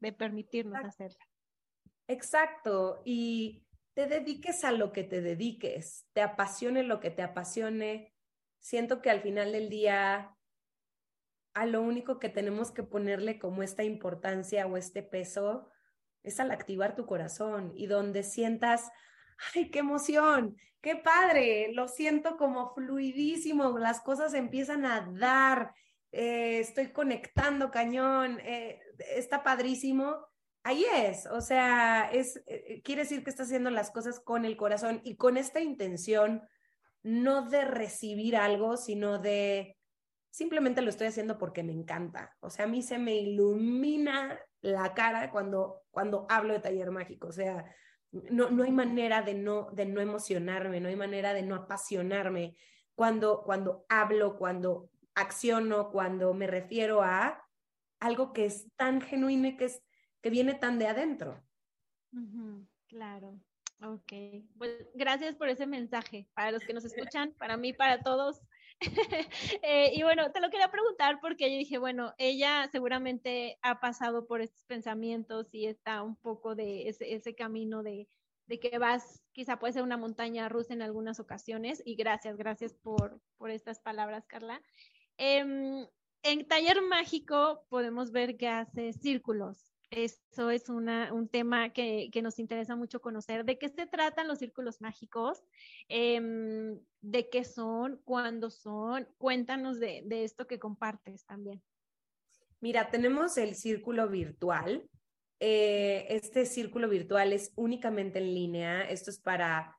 de 0.00 0.12
permitirnos 0.12 0.84
hacerlas. 0.84 1.28
Exacto, 2.06 3.02
y 3.04 3.66
te 3.94 4.06
dediques 4.06 4.64
a 4.64 4.72
lo 4.72 4.92
que 4.92 5.04
te 5.04 5.20
dediques, 5.20 6.06
te 6.12 6.20
apasione 6.20 6.82
lo 6.82 7.00
que 7.00 7.10
te 7.10 7.22
apasione. 7.22 8.12
Siento 8.58 9.00
que 9.00 9.10
al 9.10 9.20
final 9.20 9.52
del 9.52 9.68
día, 9.68 10.36
a 11.54 11.66
lo 11.66 11.82
único 11.82 12.18
que 12.18 12.28
tenemos 12.28 12.72
que 12.72 12.82
ponerle 12.82 13.38
como 13.38 13.62
esta 13.62 13.84
importancia 13.84 14.66
o 14.66 14.76
este 14.76 15.02
peso 15.02 15.70
es 16.24 16.40
al 16.40 16.50
activar 16.50 16.96
tu 16.96 17.06
corazón 17.06 17.72
y 17.76 17.86
donde 17.86 18.22
sientas, 18.22 18.90
ay, 19.54 19.70
qué 19.70 19.80
emoción, 19.80 20.56
qué 20.80 20.96
padre, 20.96 21.72
lo 21.72 21.88
siento 21.88 22.36
como 22.36 22.74
fluidísimo, 22.74 23.78
las 23.78 24.00
cosas 24.00 24.34
empiezan 24.34 24.84
a 24.86 25.08
dar, 25.12 25.74
eh, 26.12 26.60
estoy 26.60 26.92
conectando 26.92 27.70
cañón, 27.70 28.38
eh, 28.40 28.80
está 29.16 29.42
padrísimo. 29.42 30.16
Ahí 30.62 30.84
es, 30.94 31.26
o 31.26 31.40
sea, 31.40 32.10
es, 32.12 32.42
eh, 32.46 32.80
quiere 32.82 33.02
decir 33.02 33.22
que 33.22 33.30
está 33.30 33.42
haciendo 33.42 33.70
las 33.70 33.90
cosas 33.90 34.20
con 34.20 34.44
el 34.44 34.56
corazón 34.56 35.00
y 35.04 35.16
con 35.16 35.36
esta 35.36 35.60
intención, 35.60 36.42
no 37.02 37.48
de 37.48 37.64
recibir 37.64 38.36
algo, 38.36 38.76
sino 38.76 39.18
de 39.18 39.76
simplemente 40.34 40.82
lo 40.82 40.90
estoy 40.90 41.06
haciendo 41.06 41.38
porque 41.38 41.62
me 41.62 41.72
encanta. 41.72 42.36
O 42.40 42.50
sea, 42.50 42.64
a 42.64 42.68
mí 42.68 42.82
se 42.82 42.98
me 42.98 43.14
ilumina 43.14 44.40
la 44.62 44.92
cara 44.92 45.30
cuando, 45.30 45.82
cuando 45.92 46.26
hablo 46.28 46.54
de 46.54 46.58
taller 46.58 46.90
mágico. 46.90 47.28
O 47.28 47.32
sea, 47.32 47.64
no, 48.30 48.50
no 48.50 48.62
hay 48.62 48.70
manera 48.70 49.22
de 49.22 49.34
no, 49.34 49.70
de 49.72 49.86
no 49.86 50.00
emocionarme, 50.00 50.80
no 50.80 50.88
hay 50.88 50.96
manera 50.96 51.34
de 51.34 51.42
no 51.42 51.54
apasionarme 51.54 52.56
cuando, 52.94 53.42
cuando 53.42 53.84
hablo, 53.88 54.36
cuando 54.36 54.90
acciono, 55.14 55.90
cuando 55.90 56.32
me 56.34 56.46
refiero 56.46 57.02
a 57.02 57.44
algo 58.00 58.32
que 58.32 58.46
es 58.46 58.68
tan 58.76 59.00
genuino 59.00 59.48
y 59.48 59.56
que, 59.56 59.66
es, 59.66 59.82
que 60.22 60.30
viene 60.30 60.54
tan 60.54 60.78
de 60.78 60.86
adentro. 60.86 61.42
claro. 62.86 63.40
Ok, 63.82 64.12
pues 64.56 64.86
gracias 64.94 65.34
por 65.34 65.48
ese 65.48 65.66
mensaje 65.66 66.28
para 66.34 66.52
los 66.52 66.62
que 66.62 66.72
nos 66.72 66.84
escuchan, 66.84 67.34
para 67.38 67.56
mí, 67.56 67.72
para 67.72 68.00
todos. 68.02 68.40
Eh, 69.62 69.92
y 69.94 70.02
bueno, 70.02 70.30
te 70.32 70.40
lo 70.40 70.50
quería 70.50 70.70
preguntar 70.70 71.20
porque 71.20 71.50
yo 71.50 71.58
dije, 71.58 71.78
bueno, 71.78 72.14
ella 72.18 72.68
seguramente 72.70 73.58
ha 73.62 73.80
pasado 73.80 74.26
por 74.26 74.40
estos 74.40 74.64
pensamientos 74.64 75.48
y 75.52 75.66
está 75.66 76.02
un 76.02 76.16
poco 76.16 76.54
de 76.54 76.88
ese, 76.88 77.34
camino 77.34 77.82
de, 77.82 78.08
de, 78.46 78.60
que 78.60 78.78
vas, 78.78 79.22
quizá 79.32 79.58
puede 79.58 79.72
ser 79.72 79.82
una 79.82 79.96
montaña 79.96 80.48
rusa 80.48 80.74
en 80.74 80.82
algunas 80.82 81.18
ocasiones. 81.20 81.82
Y 81.84 81.94
gracias, 81.94 82.36
gracias 82.36 82.74
por, 82.74 83.20
por 83.38 83.50
estas 83.50 83.80
palabras, 83.80 84.26
Carla. 84.26 84.60
Em, 85.16 85.86
en 86.22 86.48
Taller 86.48 86.82
Mágico 86.82 87.64
podemos 87.68 88.10
ver 88.10 88.36
que 88.36 88.48
hace 88.48 88.92
círculos. 88.92 89.73
Eso 89.90 90.50
es 90.50 90.68
un 90.68 91.28
tema 91.30 91.72
que, 91.72 92.10
nos 92.22 92.38
interesa 92.38 92.76
mucho 92.76 93.00
conocer. 93.00 93.44
¿De 93.44 93.58
qué 93.58 93.68
se 93.68 93.86
tratan 93.86 94.28
los 94.28 94.38
círculos 94.38 94.80
mágicos? 94.80 95.42
Em, 95.88 96.80
¿De 97.00 97.28
qué 97.28 97.44
son? 97.44 98.00
¿Cuándo 98.04 98.50
son? 98.50 99.06
Cuéntanos 99.18 99.78
de, 99.78 100.04
esto 100.24 100.46
que 100.46 100.58
compartes 100.58 101.24
también. 101.26 101.62
Mira, 102.60 102.90
tenemos 102.90 103.36
el 103.36 103.54
círculo 103.54 104.08
virtual. 104.08 104.88
Eh, 105.38 106.06
este 106.08 106.46
círculo 106.46 106.88
virtual 106.88 107.32
es 107.32 107.52
únicamente 107.56 108.18
en 108.18 108.34
línea. 108.34 108.82
Esto 108.82 109.10
es 109.10 109.20
para 109.20 109.76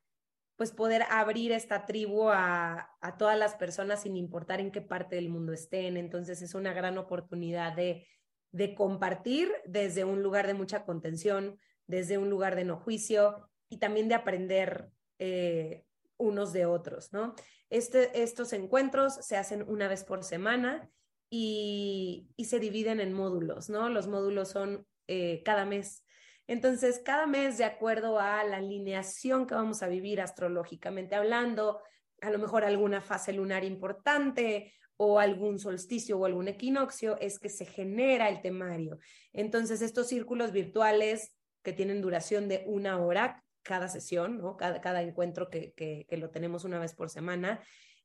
pues 0.56 0.72
poder 0.72 1.04
abrir 1.10 1.52
esta 1.52 1.86
tribu 1.86 2.30
a, 2.30 2.90
a, 3.02 3.18
todas 3.18 3.38
las 3.38 3.56
personas 3.56 4.04
sin 4.04 4.16
importar 4.16 4.62
en 4.62 4.72
qué 4.72 4.82
parte 4.82 5.18
del 5.18 5.28
mundo 5.28 5.52
estén. 5.52 5.98
Entonces 5.98 6.42
es 6.42 6.54
una 6.54 6.72
gran 6.72 6.98
oportunidad 6.98 7.76
de, 7.76 8.08
de 8.56 8.74
compartir 8.74 9.52
desde 9.66 10.06
un 10.06 10.24
lugar 10.24 10.48
de 10.48 10.54
mucha 10.54 10.86
contención, 10.86 11.60
desde 11.88 12.18
un 12.18 12.30
lugar 12.30 12.56
de 12.56 12.64
no 12.64 12.78
juicio 12.78 13.50
y 13.68 13.80
también 13.80 14.08
de 14.08 14.16
aprender 14.16 14.92
eh, 15.20 15.84
unos 16.16 16.54
de 16.54 16.66
otros, 16.66 17.12
¿no? 17.12 17.36
Este, 17.70 18.24
estos 18.24 18.54
encuentros 18.54 19.16
se 19.16 19.36
hacen 19.36 19.66
una 19.68 19.90
vez 19.90 20.06
por 20.06 20.24
semana 20.24 20.90
y, 21.30 22.30
y 22.38 22.46
se 22.46 22.60
dividen 22.60 23.02
en 23.02 23.12
módulos, 23.12 23.70
¿no? 23.70 23.90
Los 23.90 24.08
módulos 24.08 24.52
son 24.52 24.88
eh, 25.08 25.44
cada 25.44 25.66
mes. 25.66 26.06
Entonces, 26.48 27.02
cada 27.04 27.28
mes, 27.28 27.58
de 27.58 27.66
acuerdo 27.66 28.22
a 28.22 28.42
la 28.46 28.58
alineación 28.58 29.48
que 29.48 29.56
vamos 29.56 29.84
a 29.84 29.90
vivir 29.90 30.22
astrológicamente 30.22 31.16
hablando, 31.16 31.82
a 32.22 32.30
lo 32.30 32.40
mejor 32.40 32.64
alguna 32.64 33.02
fase 33.02 33.34
lunar 33.34 33.66
importante 33.66 34.74
o 34.98 35.20
algún 35.20 35.60
solsticio 35.60 36.18
o 36.18 36.26
algún 36.26 36.48
equinoccio, 36.48 37.18
es 37.20 37.40
que 37.40 37.50
se 37.50 37.66
genera 37.66 38.30
el 38.30 38.42
temario. 38.42 38.98
Entonces, 39.34 39.82
estos 39.82 40.08
círculos 40.08 40.52
virtuales 40.52 41.34
que 41.64 41.74
tienen 41.74 42.02
duración 42.02 42.48
de 42.48 42.64
una 42.68 43.00
hora 43.00 43.44
cada 43.66 43.88
sesión, 43.90 44.38
¿no? 44.38 44.56
Cada, 44.56 44.80
cada 44.80 45.02
encuentro 45.02 45.50
que, 45.50 45.74
que, 45.74 46.06
lo 46.18 46.30
tenemos 46.30 46.64
una 46.64 46.80
vez 46.80 46.94
por 46.94 47.10
semana. 47.10 47.62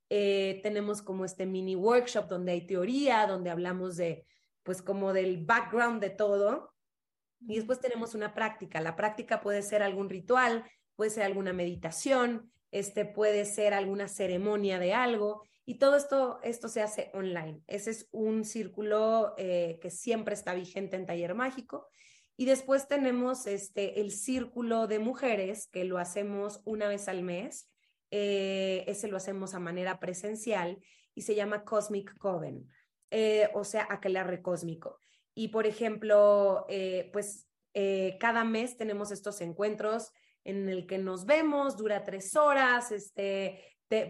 Eh, 0.09 0.59
tenemos 0.63 1.01
como 1.01 1.23
este 1.23 1.45
mini 1.45 1.75
workshop 1.75 2.27
donde 2.27 2.51
hay 2.53 2.65
teoría, 2.65 3.27
donde 3.27 3.51
hablamos 3.51 3.95
de, 3.95 4.25
pues 4.63 4.81
como 4.81 5.13
del 5.13 5.45
background 5.45 6.01
de 6.01 6.09
todo. 6.09 6.73
Y 7.47 7.55
después 7.55 7.79
tenemos 7.79 8.15
una 8.15 8.33
práctica. 8.33 8.81
La 8.81 8.95
práctica 8.95 9.39
puede 9.39 9.61
ser 9.61 9.83
algún 9.83 10.09
ritual, 10.09 10.65
puede 10.95 11.11
ser 11.11 11.23
alguna 11.23 11.53
meditación, 11.53 12.51
este 12.71 13.05
puede 13.05 13.45
ser 13.45 13.73
alguna 13.73 14.07
ceremonia 14.07 14.79
de 14.79 14.93
algo. 14.93 15.43
Y 15.65 15.75
todo 15.75 15.95
esto, 15.95 16.39
esto 16.43 16.67
se 16.67 16.81
hace 16.81 17.11
online. 17.13 17.61
Ese 17.67 17.91
es 17.91 18.09
un 18.11 18.45
círculo 18.45 19.35
eh, 19.37 19.79
que 19.81 19.91
siempre 19.91 20.33
está 20.33 20.53
vigente 20.53 20.95
en 20.95 21.05
Taller 21.05 21.35
Mágico. 21.35 21.87
Y 22.35 22.45
después 22.45 22.87
tenemos 22.87 23.45
este, 23.45 24.01
el 24.01 24.11
círculo 24.11 24.87
de 24.87 24.99
mujeres, 24.99 25.67
que 25.67 25.83
lo 25.83 25.99
hacemos 25.99 26.61
una 26.65 26.87
vez 26.87 27.07
al 27.07 27.21
mes. 27.21 27.69
Eh, 28.09 28.83
ese 28.87 29.07
lo 29.07 29.17
hacemos 29.17 29.53
a 29.53 29.59
manera 29.59 29.99
presencial 29.99 30.83
y 31.13 31.21
se 31.21 31.35
llama 31.35 31.63
Cosmic 31.63 32.17
Coven, 32.17 32.67
eh, 33.11 33.49
o 33.53 33.63
sea, 33.63 33.87
aquelarre 33.89 34.41
cósmico. 34.41 34.99
Y 35.33 35.49
por 35.49 35.65
ejemplo, 35.65 36.65
pues 37.13 37.47
cada 38.19 38.43
mes 38.43 38.75
tenemos 38.75 39.11
estos 39.11 39.39
encuentros 39.39 40.11
en 40.43 40.67
el 40.67 40.87
que 40.87 40.97
nos 40.97 41.25
vemos, 41.25 41.77
dura 41.77 42.03
tres 42.03 42.35
horas, 42.35 42.91
este, 42.91 43.63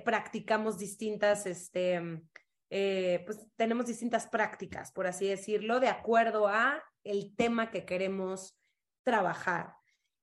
practicamos 0.06 0.78
distintas, 0.78 1.46
este, 1.46 2.22
pues 2.70 3.46
tenemos 3.56 3.88
distintas 3.88 4.28
prácticas, 4.28 4.92
por 4.92 5.08
así 5.08 5.28
decirlo, 5.28 5.80
de 5.80 5.90
acuerdo 5.90 6.48
a 6.48 6.84
el 7.04 7.36
tema 7.36 7.72
que 7.72 7.86
queremos 7.86 8.58
trabajar. 9.04 9.74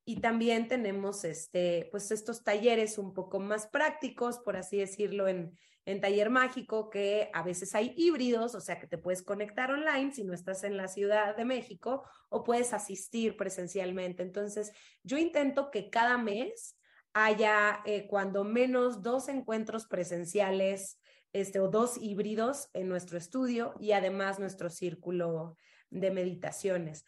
Y 0.04 0.20
también 0.22 0.68
tenemos 0.68 1.24
este, 1.24 1.88
pues 1.90 2.10
estos 2.10 2.42
talleres 2.42 2.96
un 2.96 3.12
poco 3.12 3.40
más 3.40 3.66
prácticos, 3.66 4.38
por 4.38 4.56
así 4.56 4.78
decirlo, 4.78 5.28
en, 5.28 5.54
en 5.84 6.00
Taller 6.00 6.30
Mágico, 6.30 6.88
que 6.88 7.30
a 7.34 7.42
veces 7.42 7.74
hay 7.74 7.92
híbridos, 7.94 8.54
o 8.54 8.60
sea 8.62 8.80
que 8.80 8.86
te 8.86 8.96
puedes 8.96 9.22
conectar 9.22 9.70
online 9.70 10.14
si 10.14 10.24
no 10.24 10.32
estás 10.32 10.64
en 10.64 10.78
la 10.78 10.88
Ciudad 10.88 11.36
de 11.36 11.44
México 11.44 12.04
o 12.30 12.42
puedes 12.42 12.72
asistir 12.72 13.36
presencialmente. 13.36 14.22
Entonces, 14.22 14.72
yo 15.02 15.18
intento 15.18 15.70
que 15.70 15.90
cada 15.90 16.16
mes 16.16 16.77
haya 17.12 17.80
eh, 17.84 18.06
cuando 18.08 18.44
menos 18.44 19.02
dos 19.02 19.28
encuentros 19.28 19.86
presenciales 19.86 20.98
este, 21.32 21.60
o 21.60 21.68
dos 21.68 21.96
híbridos 21.98 22.68
en 22.74 22.88
nuestro 22.88 23.18
estudio 23.18 23.74
y 23.80 23.92
además 23.92 24.38
nuestro 24.38 24.70
círculo 24.70 25.56
de 25.90 26.10
meditaciones. 26.10 27.04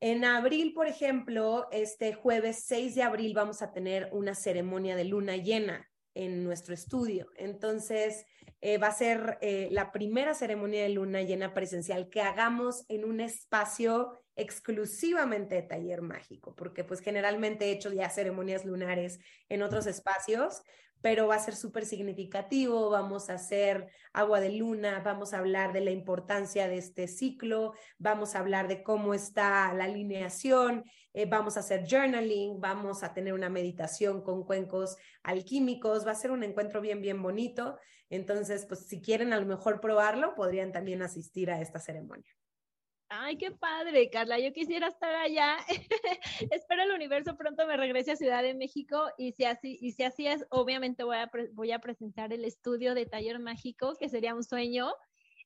En 0.00 0.24
abril, 0.24 0.74
por 0.74 0.86
ejemplo, 0.86 1.68
este 1.72 2.12
jueves 2.12 2.64
6 2.66 2.94
de 2.94 3.02
abril 3.02 3.32
vamos 3.34 3.62
a 3.62 3.72
tener 3.72 4.10
una 4.12 4.34
ceremonia 4.34 4.94
de 4.94 5.04
luna 5.04 5.36
llena 5.36 5.90
en 6.14 6.44
nuestro 6.44 6.74
estudio. 6.74 7.30
Entonces, 7.36 8.26
eh, 8.60 8.78
va 8.78 8.88
a 8.88 8.92
ser 8.92 9.38
eh, 9.40 9.68
la 9.70 9.92
primera 9.92 10.34
ceremonia 10.34 10.82
de 10.82 10.90
luna 10.90 11.22
llena 11.22 11.54
presencial 11.54 12.08
que 12.08 12.20
hagamos 12.20 12.84
en 12.88 13.04
un 13.04 13.20
espacio 13.20 14.18
exclusivamente 14.36 15.56
de 15.56 15.62
taller 15.62 16.02
mágico, 16.02 16.54
porque 16.54 16.84
pues 16.84 17.00
generalmente 17.00 17.66
he 17.66 17.72
hecho 17.72 17.92
ya 17.92 18.08
ceremonias 18.10 18.64
lunares 18.64 19.18
en 19.48 19.62
otros 19.62 19.86
espacios, 19.86 20.62
pero 21.00 21.26
va 21.26 21.36
a 21.36 21.40
ser 21.40 21.54
súper 21.54 21.84
significativo, 21.86 22.90
vamos 22.90 23.30
a 23.30 23.34
hacer 23.34 23.88
agua 24.12 24.40
de 24.40 24.50
luna, 24.50 25.02
vamos 25.04 25.32
a 25.32 25.38
hablar 25.38 25.72
de 25.72 25.80
la 25.80 25.90
importancia 25.90 26.68
de 26.68 26.78
este 26.78 27.06
ciclo, 27.06 27.74
vamos 27.98 28.34
a 28.34 28.40
hablar 28.40 28.66
de 28.66 28.82
cómo 28.82 29.14
está 29.14 29.72
la 29.74 29.84
alineación, 29.84 30.84
eh, 31.12 31.26
vamos 31.26 31.56
a 31.56 31.60
hacer 31.60 31.86
journaling, 31.88 32.60
vamos 32.60 33.02
a 33.02 33.14
tener 33.14 33.34
una 33.34 33.48
meditación 33.48 34.22
con 34.22 34.44
cuencos 34.44 34.96
alquímicos, 35.22 36.06
va 36.06 36.12
a 36.12 36.16
ser 36.16 36.30
un 36.30 36.42
encuentro 36.42 36.80
bien, 36.80 37.00
bien 37.00 37.22
bonito. 37.22 37.78
Entonces, 38.10 38.66
pues 38.66 38.86
si 38.86 39.00
quieren 39.00 39.32
a 39.32 39.40
lo 39.40 39.46
mejor 39.46 39.80
probarlo, 39.80 40.34
podrían 40.34 40.72
también 40.72 41.02
asistir 41.02 41.50
a 41.50 41.60
esta 41.60 41.78
ceremonia. 41.78 42.36
Ay, 43.08 43.38
qué 43.38 43.52
padre, 43.52 44.10
Carla. 44.10 44.38
Yo 44.40 44.52
quisiera 44.52 44.88
estar 44.88 45.14
allá. 45.14 45.58
Espero 46.50 46.82
el 46.82 46.90
universo 46.90 47.36
pronto 47.36 47.66
me 47.66 47.76
regrese 47.76 48.12
a 48.12 48.16
Ciudad 48.16 48.42
de 48.42 48.54
México 48.54 49.10
y 49.16 49.32
si 49.32 49.44
así, 49.44 49.78
y 49.80 49.92
si 49.92 50.02
así 50.02 50.26
es, 50.26 50.44
obviamente 50.50 51.04
voy 51.04 51.16
a, 51.16 51.30
voy 51.52 51.70
a 51.70 51.78
presentar 51.78 52.32
el 52.32 52.44
estudio 52.44 52.94
de 52.94 53.06
Taller 53.06 53.38
Mágico, 53.38 53.94
que 53.96 54.08
sería 54.08 54.34
un 54.34 54.42
sueño. 54.42 54.92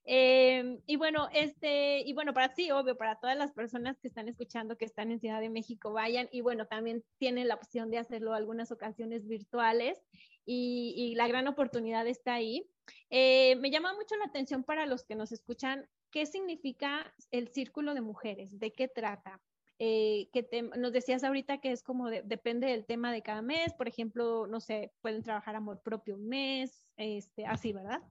Em, 0.05 0.81
y 0.87 0.97
bueno, 0.97 1.29
este, 1.35 2.01
y 2.01 2.15
bueno, 2.15 2.33
para 2.33 2.55
sí, 2.55 2.71
obvio, 2.71 2.97
para 2.97 3.21
todas 3.21 3.37
las 3.37 3.53
personas 3.53 3.99
que 4.01 4.09
están 4.09 4.29
escuchando, 4.29 4.79
que 4.79 4.87
están 4.87 5.11
en 5.11 5.21
Ciudad 5.21 5.41
de 5.41 5.51
México, 5.51 5.93
vayan 5.93 6.29
y 6.33 6.41
bueno, 6.41 6.67
también 6.67 7.05
tienen 7.19 7.49
la 7.49 7.57
opción 7.57 7.91
de 7.91 7.99
hacerlo 7.99 8.33
algunas 8.33 8.73
ocasiones 8.73 9.29
virtuales 9.29 10.03
y, 10.47 11.15
la 11.17 11.29
gran 11.29 11.47
oportunidad 11.47 12.07
está 12.07 12.35
ahí. 12.35 12.67
Eh, 13.11 13.57
me 13.57 13.71
llama 13.71 13.93
mucho 13.93 14.17
la 14.17 14.25
atención 14.25 14.65
para 14.65 14.87
los 14.87 15.05
que 15.05 15.15
nos 15.15 15.33
escuchan 15.33 15.87
¿Qué 16.11 16.27
significa 16.27 17.13
el 17.31 17.49
círculo 17.49 17.95
de 17.95 18.01
mujeres? 18.01 18.59
¿De 18.59 18.73
qué 18.73 18.89
trata? 18.89 19.41
Eh, 19.79 20.29
que 20.33 20.47
nos 20.77 20.93
decías 20.93 21.25
ahorita 21.25 21.59
que 21.59 21.73
es 21.73 21.83
como 21.83 22.11
depende 22.11 22.67
del 22.67 22.85
tema 22.85 23.13
de 23.13 23.23
cada 23.23 23.41
mes, 23.41 23.73
por 23.73 23.89
ejemplo, 23.89 24.47
no 24.47 24.61
sé, 24.61 24.93
pueden 25.01 25.23
trabajar 25.23 25.57
amor 25.57 25.81
propio 25.83 26.17
un 26.17 26.29
mes, 26.29 26.93
este, 26.97 27.47
así, 27.47 27.73
¿verdad? 27.73 28.03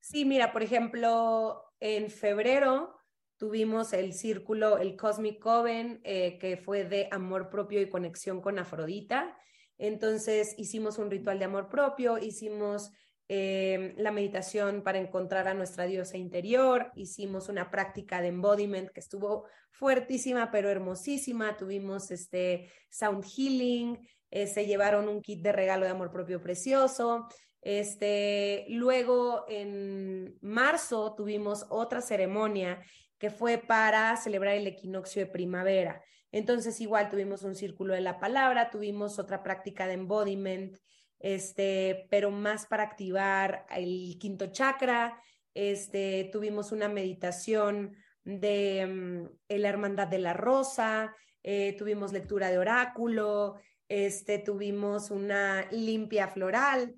Sí, 0.00 0.26
mira, 0.26 0.52
por 0.52 0.62
ejemplo, 0.62 1.64
en 1.80 2.10
febrero 2.10 2.94
tuvimos 3.38 3.94
el 3.94 4.12
círculo, 4.12 4.76
el 4.78 4.96
Cosmic 4.96 5.38
Coven, 5.38 6.00
eh, 6.04 6.38
que 6.38 6.58
fue 6.58 6.84
de 6.84 7.08
amor 7.10 7.48
propio 7.48 7.80
y 7.80 7.88
conexión 7.88 8.42
con 8.42 8.58
Afrodita. 8.58 9.38
Entonces 9.78 10.54
hicimos 10.58 10.98
un 10.98 11.10
ritual 11.10 11.38
de 11.38 11.46
amor 11.46 11.68
propio, 11.68 12.18
hicimos 12.18 12.90
Em, 13.30 13.94
la 13.98 14.10
meditación 14.10 14.82
para 14.82 14.98
encontrar 14.98 15.48
a 15.48 15.54
nuestra 15.54 15.84
diosa 15.84 16.16
interior, 16.16 16.90
hicimos 16.94 17.50
una 17.50 17.70
práctica 17.70 18.22
de 18.22 18.28
embodiment 18.28 18.88
que 18.88 19.00
estuvo 19.00 19.44
fuertísima 19.70 20.50
pero 20.50 20.70
hermosísima, 20.70 21.54
tuvimos 21.58 22.10
este 22.10 22.70
sound 22.88 23.22
healing, 23.24 23.98
eh, 24.30 24.46
se 24.46 24.64
llevaron 24.64 25.08
un 25.10 25.20
kit 25.20 25.42
de 25.42 25.52
regalo 25.52 25.84
de 25.84 25.90
amor 25.90 26.10
propio 26.10 26.40
precioso. 26.40 27.28
Este, 27.60 28.64
luego 28.70 29.44
en 29.46 30.38
marzo 30.40 31.14
tuvimos 31.14 31.66
otra 31.68 32.00
ceremonia 32.00 32.82
que 33.18 33.30
fue 33.30 33.58
para 33.58 34.16
celebrar 34.16 34.54
el 34.54 34.66
equinoccio 34.66 35.22
de 35.22 35.30
primavera. 35.30 36.02
Entonces 36.32 36.80
igual 36.80 37.10
tuvimos 37.10 37.42
un 37.42 37.54
círculo 37.54 37.92
de 37.92 38.00
la 38.00 38.18
palabra, 38.18 38.70
tuvimos 38.70 39.18
otra 39.18 39.42
práctica 39.42 39.86
de 39.86 39.94
embodiment, 39.94 40.78
este, 41.18 42.06
pero 42.10 42.30
más 42.30 42.66
para 42.66 42.84
activar 42.84 43.66
el 43.70 44.16
quinto 44.18 44.46
chakra. 44.46 45.20
Este, 45.54 46.28
tuvimos 46.32 46.72
una 46.72 46.88
meditación 46.88 47.96
de 48.24 48.86
mm, 48.86 49.56
la 49.56 49.68
hermandad 49.68 50.08
de 50.08 50.18
la 50.18 50.34
rosa, 50.34 51.14
eh, 51.42 51.74
tuvimos 51.78 52.12
lectura 52.12 52.50
de 52.50 52.58
oráculo, 52.58 53.56
este, 53.88 54.38
tuvimos 54.38 55.10
una 55.10 55.66
limpia 55.70 56.28
floral. 56.28 56.94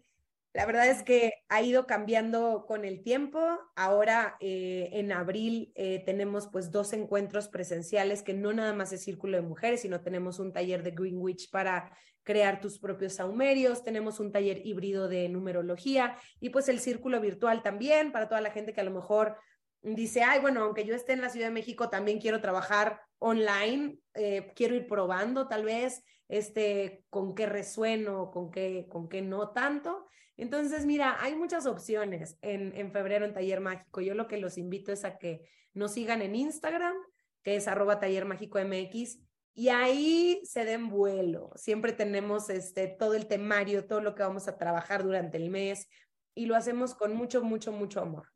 La 0.52 0.66
verdad 0.66 0.88
es 0.88 1.04
que 1.04 1.32
ha 1.48 1.62
ido 1.62 1.86
cambiando 1.86 2.64
con 2.66 2.84
el 2.84 3.02
tiempo. 3.02 3.40
Ahora 3.76 4.36
eh, 4.40 4.90
en 4.92 5.12
abril 5.12 5.72
eh, 5.76 6.02
tenemos 6.04 6.48
pues 6.48 6.72
dos 6.72 6.92
encuentros 6.92 7.48
presenciales 7.48 8.22
que 8.22 8.34
no 8.34 8.52
nada 8.52 8.72
más 8.72 8.92
es 8.92 9.04
Círculo 9.04 9.36
de 9.36 9.46
Mujeres, 9.46 9.82
sino 9.82 10.02
tenemos 10.02 10.40
un 10.40 10.52
taller 10.52 10.82
de 10.82 10.90
Greenwich 10.90 11.50
para 11.50 11.96
crear 12.24 12.60
tus 12.60 12.78
propios 12.78 13.14
saumerios, 13.14 13.84
tenemos 13.84 14.20
un 14.20 14.32
taller 14.32 14.60
híbrido 14.66 15.08
de 15.08 15.28
numerología 15.28 16.16
y 16.38 16.50
pues 16.50 16.68
el 16.68 16.80
círculo 16.80 17.20
virtual 17.20 17.62
también 17.62 18.12
para 18.12 18.28
toda 18.28 18.40
la 18.40 18.50
gente 18.50 18.72
que 18.72 18.80
a 18.80 18.84
lo 18.84 18.90
mejor 18.90 19.36
dice, 19.82 20.22
ay, 20.22 20.40
bueno, 20.40 20.62
aunque 20.62 20.84
yo 20.84 20.94
esté 20.94 21.12
en 21.12 21.22
la 21.22 21.30
Ciudad 21.30 21.46
de 21.46 21.54
México, 21.54 21.88
también 21.88 22.20
quiero 22.20 22.40
trabajar 22.40 23.00
online, 23.18 23.98
eh, 24.14 24.52
quiero 24.54 24.74
ir 24.74 24.86
probando 24.86 25.48
tal 25.48 25.64
vez 25.64 26.02
este, 26.30 27.04
con 27.10 27.34
qué 27.34 27.46
resueno, 27.46 28.30
con 28.30 28.50
qué, 28.50 28.86
con 28.88 29.08
qué 29.08 29.20
no 29.20 29.50
tanto. 29.50 30.06
Entonces, 30.36 30.86
mira, 30.86 31.16
hay 31.20 31.34
muchas 31.34 31.66
opciones 31.66 32.38
en, 32.40 32.74
en 32.76 32.92
febrero 32.92 33.24
en 33.24 33.34
Taller 33.34 33.60
Mágico. 33.60 34.00
Yo 34.00 34.14
lo 34.14 34.28
que 34.28 34.38
los 34.38 34.56
invito 34.56 34.92
es 34.92 35.04
a 35.04 35.18
que 35.18 35.50
nos 35.74 35.92
sigan 35.92 36.22
en 36.22 36.36
Instagram, 36.36 36.94
que 37.42 37.56
es 37.56 37.66
arroba 37.66 37.98
Taller 37.98 38.24
Mágico 38.24 38.58
MX, 38.58 39.18
y 39.54 39.68
ahí 39.68 40.40
se 40.44 40.64
den 40.64 40.88
vuelo. 40.88 41.50
Siempre 41.56 41.92
tenemos 41.92 42.48
este, 42.48 42.86
todo 42.86 43.14
el 43.14 43.26
temario, 43.26 43.86
todo 43.86 44.00
lo 44.00 44.14
que 44.14 44.22
vamos 44.22 44.46
a 44.46 44.56
trabajar 44.56 45.02
durante 45.02 45.36
el 45.36 45.50
mes, 45.50 45.88
y 46.34 46.46
lo 46.46 46.54
hacemos 46.54 46.94
con 46.94 47.14
mucho, 47.14 47.42
mucho, 47.42 47.72
mucho 47.72 48.00
amor. 48.00 48.28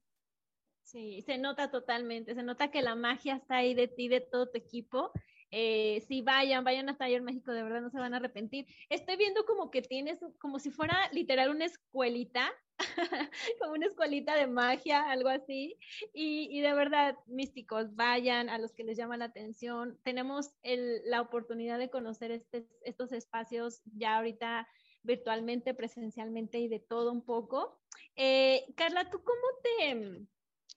Sí, 0.82 1.22
se 1.22 1.38
nota 1.38 1.70
totalmente, 1.70 2.34
se 2.34 2.42
nota 2.42 2.70
que 2.70 2.82
la 2.82 2.96
magia 2.96 3.36
está 3.36 3.56
ahí 3.58 3.72
de 3.74 3.88
ti, 3.88 4.08
de 4.08 4.20
todo 4.20 4.50
tu 4.50 4.58
equipo. 4.58 5.12
Eh, 5.56 6.02
sí, 6.08 6.20
vayan, 6.20 6.64
vayan 6.64 6.88
a 6.88 6.96
Taller 6.96 7.22
México, 7.22 7.52
de 7.52 7.62
verdad 7.62 7.80
no 7.80 7.88
se 7.88 8.00
van 8.00 8.12
a 8.12 8.16
arrepentir. 8.16 8.66
Estoy 8.88 9.14
viendo 9.14 9.46
como 9.46 9.70
que 9.70 9.82
tienes, 9.82 10.18
como 10.40 10.58
si 10.58 10.72
fuera 10.72 11.08
literal 11.12 11.50
una 11.50 11.66
escuelita, 11.66 12.52
como 13.60 13.74
una 13.74 13.86
escuelita 13.86 14.34
de 14.34 14.48
magia, 14.48 15.08
algo 15.08 15.28
así. 15.28 15.78
Y, 16.12 16.60
de 16.60 16.72
verdad, 16.74 17.16
místicos, 17.26 17.94
vayan 17.94 18.48
a 18.48 18.58
los 18.58 18.72
que 18.72 18.82
les 18.82 18.96
llama 18.96 19.16
la 19.16 19.26
atención. 19.26 19.96
Tenemos 20.02 20.50
la 20.64 21.20
oportunidad 21.20 21.78
de 21.78 21.88
conocer 21.88 22.32
este, 22.32 22.66
estos 22.82 23.12
espacios 23.12 23.80
ya 23.96 24.16
ahorita 24.16 24.66
virtualmente, 25.04 25.72
presencialmente 25.72 26.58
y 26.58 26.66
de 26.66 26.80
todo 26.80 27.12
un 27.12 27.24
poco. 27.24 27.80
Eh, 28.16 28.64
Carla, 28.74 29.08
¿tú 29.08 29.22
cómo 29.22 29.46
te, 29.62 30.26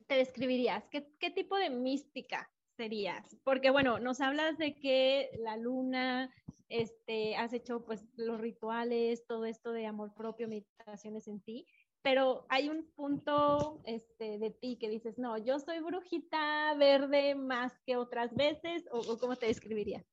te 0.06 0.16
describirías? 0.18 0.88
¿Qué, 0.90 1.10
¿Qué, 1.18 1.32
tipo 1.32 1.56
de 1.58 1.72
mística 1.72 2.48
serías? 2.78 3.36
Porque 3.44 3.72
bueno, 3.72 4.00
nos 4.00 4.22
hablas 4.22 4.58
de 4.58 4.76
que 4.76 5.30
la 5.40 5.58
luna, 5.58 6.32
este, 6.70 7.36
has 7.36 7.52
hecho 7.52 7.84
pues 7.84 8.06
los 8.16 8.40
rituales, 8.40 9.26
todo 9.28 9.46
esto 9.46 9.72
de 9.74 9.88
amor 9.88 10.14
propio, 10.14 10.48
meditaciones 10.48 11.28
en 11.28 11.42
ti, 11.42 11.66
pero 12.02 12.46
hay 12.48 12.70
un 12.70 12.90
punto 12.96 13.82
este, 13.86 14.38
de 14.38 14.52
ti 14.52 14.78
que 14.80 14.90
dices, 14.90 15.18
no, 15.18 15.38
yo 15.38 15.60
soy 15.60 15.82
brujita 15.82 16.74
verde 16.76 17.36
más 17.36 17.74
que 17.86 17.98
otras 17.98 18.34
veces, 18.34 18.86
o, 18.92 19.18
cómo 19.18 19.36
te 19.36 19.48
describirías? 19.48 20.06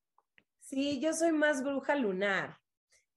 Sí, 0.59 0.99
yo 0.99 1.13
soy 1.13 1.31
más 1.31 1.63
bruja 1.63 1.95
lunar. 1.95 2.59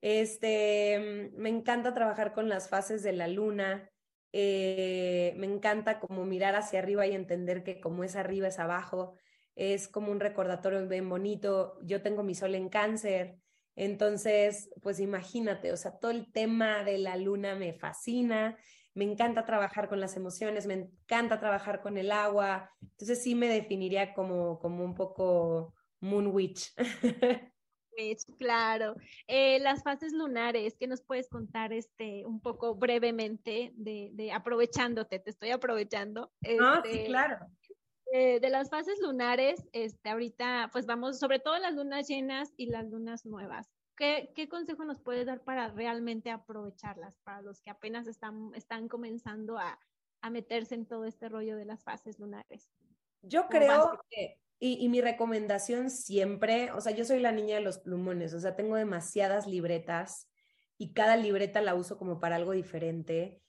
Este, 0.02 1.32
me 1.36 1.50
encanta 1.50 1.96
trabajar 1.96 2.34
con 2.34 2.50
las 2.50 2.70
fases 2.70 3.02
de 3.02 3.14
la 3.14 3.28
luna. 3.28 3.90
Eh, 4.32 5.34
me 5.38 5.48
encanta 5.48 6.00
como 6.00 6.26
mirar 6.26 6.56
hacia 6.56 6.78
arriba 6.78 7.08
y 7.08 7.16
entender 7.16 7.64
que 7.64 7.80
como 7.80 8.04
es 8.04 8.16
arriba 8.16 8.50
es 8.50 8.60
abajo. 8.60 9.18
Es 9.58 9.88
como 9.88 10.12
un 10.12 10.20
recordatorio 10.20 10.88
bien 10.88 11.10
bonito. 11.10 11.80
Yo 11.82 12.04
tengo 12.04 12.22
mi 12.22 12.36
sol 12.36 12.54
en 12.54 12.70
cáncer. 12.70 13.40
Entonces, 13.76 14.70
pues 14.84 15.00
imagínate, 15.00 15.72
o 15.72 15.78
sea, 15.78 15.98
todo 15.98 16.12
el 16.12 16.32
tema 16.32 16.84
de 16.84 17.00
la 17.00 17.18
luna 17.18 17.56
me 17.56 17.74
fascina. 17.74 18.56
Me 18.94 19.04
encanta 19.04 19.46
trabajar 19.46 19.90
con 19.90 20.00
las 20.00 20.16
emociones, 20.16 20.68
me 20.68 20.76
encanta 20.76 21.40
trabajar 21.40 21.82
con 21.82 21.98
el 21.98 22.12
agua. 22.12 22.72
Entonces 22.82 23.24
sí 23.24 23.34
me 23.34 23.48
definiría 23.48 24.14
como, 24.14 24.60
como 24.60 24.86
un 24.86 24.94
poco 24.94 25.74
Moon 26.02 26.28
Witch. 26.28 26.74
claro. 28.38 28.96
Eh, 29.28 29.60
las 29.60 29.84
fases 29.84 30.14
lunares, 30.14 30.76
¿qué 30.80 30.86
nos 30.86 31.02
puedes 31.02 31.30
contar 31.30 31.74
este, 31.74 32.26
un 32.26 32.42
poco 32.42 32.76
brevemente 32.76 33.72
de, 33.76 34.12
de 34.14 34.32
aprovechándote? 34.32 35.18
Te 35.20 35.32
estoy 35.32 35.50
aprovechando. 35.50 36.32
Ah, 36.60 36.82
sí, 36.84 36.92
este, 36.92 37.06
claro. 37.06 37.38
Eh, 38.14 38.40
de 38.40 38.50
las 38.50 38.70
fases 38.70 39.00
lunares, 39.02 39.68
este, 39.74 40.10
ahorita 40.10 40.70
pues 40.72 40.86
vamos, 40.86 41.20
sobre 41.20 41.40
todo 41.40 41.58
las 41.58 41.74
lunas 41.74 42.08
llenas 42.08 42.54
y 42.56 42.68
las 42.68 42.90
lunas 42.90 43.26
nuevas. 43.26 43.70
¿Qué, 43.98 44.32
¿Qué, 44.36 44.48
consejo 44.48 44.86
nos 44.86 45.00
puedes 45.00 45.26
dar 45.26 45.44
para 45.44 45.70
realmente 45.70 46.30
aprovecharlas, 46.30 47.18
para 47.24 47.42
los 47.42 47.62
que 47.62 47.72
apenas 47.72 48.08
están, 48.08 48.52
están 48.56 48.88
comenzando 48.88 49.58
a, 49.58 49.80
a 50.22 50.30
meterse 50.30 50.76
en 50.76 50.86
todo 50.86 51.06
este 51.06 51.28
rollo 51.28 51.58
de 51.58 51.66
las 51.66 51.84
fases 51.84 52.20
lunares? 52.20 52.70
Yo 53.24 53.48
creo 53.48 54.00
que 54.10 54.40
y, 54.60 54.84
y, 54.84 54.90
mi 54.90 55.02
recomendación 55.02 55.92
siempre, 55.92 56.72
o 56.72 56.82
sea, 56.82 56.92
yo 56.92 57.06
soy 57.06 57.20
la 57.20 57.32
niña 57.32 57.56
de 57.56 57.62
los 57.62 57.78
plumones, 57.78 58.34
o 58.34 58.40
sea, 58.40 58.56
tengo 58.56 58.76
demasiadas 58.76 59.46
libretas 59.46 60.28
y 60.80 60.94
cada 60.94 61.16
libreta 61.16 61.62
la 61.62 61.76
uso 61.76 61.98
como 61.98 62.20
para 62.20 62.38
algo 62.38 62.54
diferente, 62.54 63.40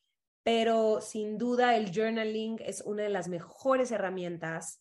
pero 0.49 1.03
sin 1.03 1.37
duda 1.37 1.77
el 1.77 1.93
journaling 1.93 2.59
es 2.65 2.81
una 2.81 3.03
de 3.03 3.11
las 3.11 3.29
mejores 3.29 3.93
herramientas 3.93 4.81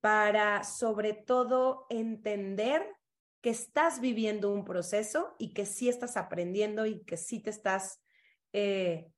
para 0.00 0.62
sobre 0.62 1.12
todo 1.12 1.86
entender 1.90 2.86
que 3.40 3.50
estás 3.50 4.00
viviendo 4.00 4.52
un 4.52 4.64
proceso 4.64 5.34
y 5.36 5.54
que 5.54 5.66
sí 5.66 5.88
estás 5.88 6.16
aprendiendo 6.16 6.86
y 6.86 7.02
que 7.02 7.16
sí 7.16 7.42
te 7.42 7.50
estás, 7.50 8.00
eh, 8.52 9.10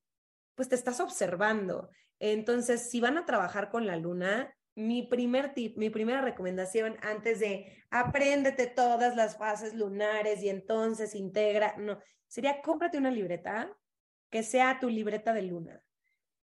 pues 0.54 0.70
te 0.70 0.74
estás 0.74 1.00
observando. 1.00 1.90
Entonces, 2.18 2.88
si 2.88 2.98
van 3.02 3.18
a 3.18 3.26
trabajar 3.26 3.68
con 3.68 3.86
la 3.86 3.96
luna, 3.96 4.56
mi 4.74 5.02
primer 5.02 5.52
tip, 5.52 5.76
mi 5.76 5.90
primera 5.90 6.22
recomendación 6.22 6.96
antes 7.02 7.40
de 7.40 7.76
apréndete 7.90 8.68
todas 8.68 9.16
las 9.16 9.36
fases 9.36 9.74
lunares 9.74 10.42
y 10.42 10.48
entonces 10.48 11.14
integra, 11.14 11.76
no, 11.76 11.98
sería 12.26 12.62
cómprate 12.62 12.96
una 12.96 13.10
libreta 13.10 13.70
que 14.30 14.42
sea 14.42 14.78
tu 14.80 14.88
libreta 14.88 15.34
de 15.34 15.42
luna 15.42 15.84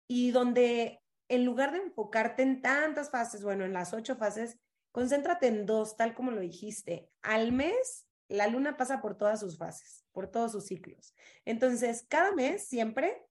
y 0.07 0.31
donde 0.31 1.01
en 1.29 1.45
lugar 1.45 1.71
de 1.71 1.79
enfocarte 1.79 2.43
en 2.43 2.61
tantas 2.61 3.09
fases, 3.09 3.43
bueno, 3.43 3.65
en 3.65 3.73
las 3.73 3.93
ocho 3.93 4.15
fases, 4.15 4.57
concéntrate 4.91 5.47
en 5.47 5.65
dos, 5.65 5.97
tal 5.97 6.13
como 6.13 6.31
lo 6.31 6.39
dijiste. 6.41 7.09
Al 7.21 7.51
mes, 7.51 8.05
la 8.27 8.47
luna 8.47 8.77
pasa 8.77 9.01
por 9.01 9.17
todas 9.17 9.39
sus 9.39 9.57
fases, 9.57 10.05
por 10.11 10.29
todos 10.29 10.51
sus 10.51 10.65
ciclos. 10.65 11.15
Entonces, 11.45 12.05
cada 12.07 12.31
mes 12.31 12.67
siempre 12.67 13.25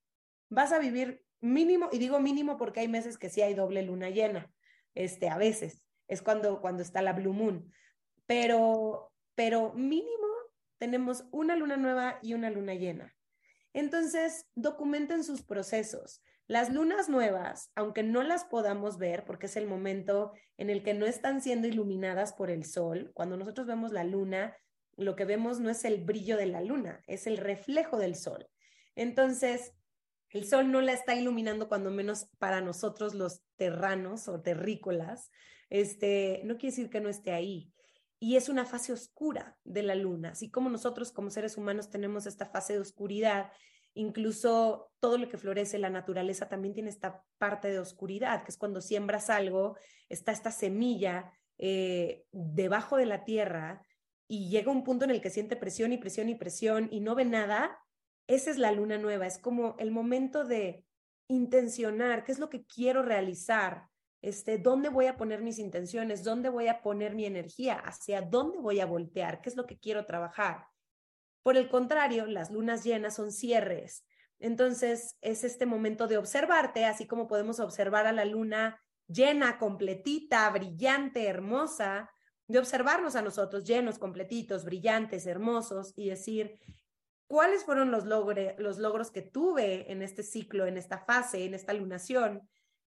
vas 0.49 0.73
a 0.73 0.79
vivir 0.79 1.25
mínimo, 1.41 1.89
y 1.93 1.99
digo 1.99 2.21
mínimo 2.21 2.57
porque 2.57 2.81
hay 2.81 2.89
meses 2.89 3.19
que 3.19 3.31
sí 3.31 3.43
hay 3.43 3.55
doble 3.55 3.83
luna 3.83 4.11
llena 4.11 4.51
este, 4.95 5.29
a 5.29 5.39
veces, 5.39 5.87
es 6.09 6.23
cuando, 6.23 6.61
cuando 6.61 6.83
está 6.83 7.03
la 7.03 7.13
Blue 7.13 7.33
Moon, 7.33 7.73
pero, 8.27 9.13
pero 9.35 9.73
mínimo 9.75 10.29
tenemos 10.79 11.25
una 11.31 11.57
luna 11.57 11.77
nueva 11.77 12.19
y 12.23 12.35
una 12.35 12.51
luna 12.51 12.75
llena. 12.75 13.15
Entonces, 13.73 14.47
documenten 14.55 15.25
sus 15.25 15.43
procesos. 15.43 16.23
Las 16.47 16.71
lunas 16.73 17.09
nuevas, 17.09 17.71
aunque 17.75 18.03
no 18.03 18.23
las 18.23 18.45
podamos 18.45 18.99
ver, 18.99 19.25
porque 19.25 19.47
es 19.47 19.57
el 19.57 19.67
momento 19.67 20.33
en 20.59 20.69
el 20.69 20.83
que 20.83 20.93
no 20.93 21.07
están 21.07 21.41
siendo 21.41 21.67
iluminadas 21.67 22.35
por 22.35 22.51
el 22.51 22.65
sol, 22.65 23.13
cuando 23.15 23.37
nosotros 23.37 23.67
vemos 23.67 23.93
la 23.93 24.05
luna, 24.05 24.55
lo 24.97 25.17
que 25.17 25.25
vemos 25.25 25.61
no 25.61 25.71
es 25.71 25.85
el 25.85 26.05
brillo 26.05 26.37
de 26.37 26.47
la 26.47 26.61
luna, 26.61 27.03
es 27.07 27.27
el 27.27 27.39
reflejo 27.39 27.99
del 27.99 28.15
sol. 28.15 28.47
Entonces, 28.95 29.73
el 30.31 30.47
sol 30.47 30.71
no 30.71 30.81
la 30.81 30.93
está 30.93 31.15
iluminando 31.15 31.69
cuando 31.69 31.91
menos 31.91 32.29
para 32.39 32.61
nosotros 32.61 33.15
los 33.15 33.41
terranos 33.57 34.29
o 34.29 34.43
terrícolas. 34.43 35.31
Este, 35.71 36.43
no 36.45 36.57
quiere 36.57 36.77
decir 36.77 36.91
que 36.91 37.01
no 37.01 37.09
esté 37.09 37.33
ahí. 37.33 37.73
Y 38.19 38.37
es 38.37 38.49
una 38.49 38.67
fase 38.67 38.93
oscura 38.93 39.57
de 39.65 39.83
la 39.83 39.95
luna, 39.95 40.31
así 40.31 40.51
como 40.51 40.71
nosotros 40.71 41.13
como 41.13 41.31
seres 41.31 41.57
humanos 41.57 41.91
tenemos 41.91 42.27
esta 42.27 42.47
fase 42.47 42.73
de 42.75 42.81
oscuridad, 42.81 43.51
incluso 43.95 44.91
todo 45.01 45.19
lo 45.19 45.29
que 45.29 45.39
florece, 45.39 45.79
la 45.79 45.91
naturaleza 45.91 46.49
también 46.49 46.75
tiene 46.75 46.91
esta 46.91 47.25
parte 47.39 47.69
de 47.69 47.79
oscuridad, 47.79 48.45
que 48.45 48.51
es 48.51 48.59
cuando 48.59 48.81
siembras 48.81 49.31
algo, 49.31 49.77
está 50.09 50.33
esta 50.33 50.51
semilla 50.51 51.33
eh, 51.59 52.25
debajo 52.33 52.97
de 52.97 53.07
la 53.07 53.25
tierra 53.25 53.83
y 54.27 54.49
llega 54.49 54.73
un 54.73 54.85
punto 54.85 55.05
en 55.05 55.11
el 55.11 55.21
que 55.21 55.31
siente 55.31 55.57
presión 55.57 55.93
y 55.93 55.99
presión 55.99 56.29
y 56.29 56.35
presión 56.35 56.89
y 56.91 57.01
no 57.01 57.15
ve 57.15 57.25
nada 57.25 57.79
esa 58.27 58.51
es 58.51 58.59
la 58.59 58.73
luna 58.73 58.99
nueva, 58.99 59.27
es 59.27 59.39
como 59.39 59.77
el 59.79 59.91
momento 59.91 60.45
de 60.45 60.85
intencionar 61.29 62.25
qué 62.25 62.33
es 62.33 62.39
lo 62.39 62.49
que 62.49 62.65
quiero 62.65 63.03
realizar, 63.03 63.89
este, 64.23 64.59
dónde 64.59 64.89
voy 64.89 65.07
a 65.07 65.17
poner 65.17 65.43
mis 65.43 65.59
intenciones, 65.59 66.25
dónde 66.25 66.49
voy 66.49 66.69
a 66.69 66.81
poner 66.81 67.15
mi 67.15 67.27
energía, 67.27 67.75
hacia 67.75 68.23
dónde 68.23 68.59
voy 68.59 68.81
a 68.81 68.87
voltear, 68.87 69.43
qué 69.43 69.51
es 69.51 69.57
lo 69.57 69.67
que 69.67 69.79
quiero 69.79 70.07
trabajar. 70.07 70.67
Por 71.45 71.59
el 71.59 71.69
contrario, 71.69 72.27
las 72.27 72.51
lunas 72.51 72.85
llenas 72.85 73.17
son 73.17 73.31
cierres. 73.31 74.03
Entonces, 74.41 75.19
es 75.21 75.45
este 75.45 75.67
momento 75.67 76.09
de 76.09 76.17
observarte, 76.17 76.87
así 76.87 77.07
como 77.07 77.29
podemos 77.29 77.61
observar 77.61 78.07
a 78.07 78.13
la 78.13 78.25
luna 78.25 78.81
llena, 79.09 79.59
completita, 79.59 80.49
brillante, 80.49 81.27
hermosa, 81.27 82.11
de 82.49 82.59
observarnos 82.59 83.15
a 83.15 83.21
nosotros 83.21 83.65
llenos, 83.65 83.99
completitos, 83.99 84.65
brillantes, 84.65 85.27
hermosos 85.27 85.93
y 85.97 86.09
decir, 86.09 86.59
cuáles 87.27 87.63
fueron 87.65 87.91
los, 87.91 88.05
los 88.07 88.79
logros 88.79 89.11
que 89.11 89.21
tuve 89.21 89.93
en 89.93 90.01
este 90.01 90.23
ciclo, 90.23 90.65
en 90.65 90.79
esta 90.79 90.99
fase, 91.05 91.45
en 91.45 91.53
esta 91.53 91.75
lunación, 91.75 92.49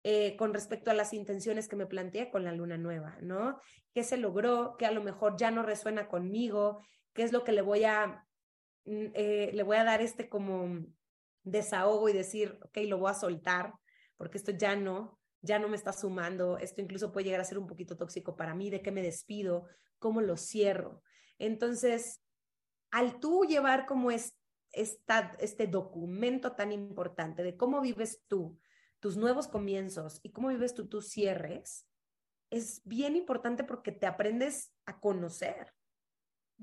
eh, 0.05 0.37
con 0.37 0.55
respecto 0.55 0.93
a 0.93 0.95
las 0.95 1.13
intenciones 1.13 1.67
que 1.67 1.75
me 1.75 1.87
planteé 1.87 2.31
con 2.31 2.45
la 2.45 2.53
luna 2.53 2.79
nueva, 2.79 3.19
¿no? 3.23 3.61
¿Qué 3.93 4.05
se 4.05 4.17
logró? 4.17 4.77
¿Qué 4.79 4.87
a 4.87 4.93
lo 4.93 5.03
mejor 5.03 5.37
ya 5.37 5.51
no 5.51 5.65
resuena 5.65 6.07
conmigo? 6.07 6.81
¿Qué 7.13 7.25
es 7.25 7.33
lo 7.33 7.43
que 7.43 7.51
le 7.51 7.63
voy 7.63 7.85
a, 7.85 8.26
eh, 8.87 9.51
le 9.53 9.63
voy 9.63 9.77
a 9.77 9.85
dar 9.85 10.01
este 10.01 10.29
como 10.29 10.87
desahogo 11.43 12.09
y 12.09 12.13
decir, 12.13 12.59
ok, 12.63 12.79
lo 12.87 12.99
voy 12.99 13.11
a 13.11 13.15
soltar, 13.15 13.75
porque 14.17 14.39
esto 14.39 14.53
ya 14.53 14.77
no, 14.77 15.19
ya 15.43 15.59
no 15.59 15.69
me 15.69 15.77
está 15.77 15.93
sumando, 15.93 16.59
esto 16.59 16.81
incluso 16.81 17.13
puede 17.13 17.25
llegar 17.25 17.41
a 17.41 17.45
ser 17.45 17.59
un 17.59 17.67
poquito 17.67 17.97
tóxico 17.97 18.37
para 18.37 18.55
mí, 18.55 18.71
de 18.71 18.83
qué 18.83 18.91
me 18.91 19.03
despido, 19.03 19.67
cómo 19.99 20.21
lo 20.21 20.37
cierro. 20.37 21.03
Entonces, 21.39 22.21
al 22.91 23.21
tú 23.21 23.45
llevar 23.45 23.87
como 23.87 24.11
es, 24.11 24.37
esta, 24.73 25.37
este 25.41 25.67
documento 25.67 26.53
tan 26.53 26.73
importante 26.73 27.43
de 27.43 27.57
cómo 27.57 27.81
vives 27.81 28.23
tú, 28.29 28.59
tus 29.01 29.17
nuevos 29.17 29.49
comienzos 29.49 30.21
y 30.23 30.33
cómo 30.33 30.49
vives 30.49 30.75
tú 30.75 30.89
tus 30.89 31.09
cierres, 31.09 31.87
es 32.51 32.83
bien 32.85 33.17
importante 33.17 33.65
porque 33.65 33.93
te 33.93 34.07
aprendes 34.07 34.73
a 34.85 35.01
conocer. 35.01 35.75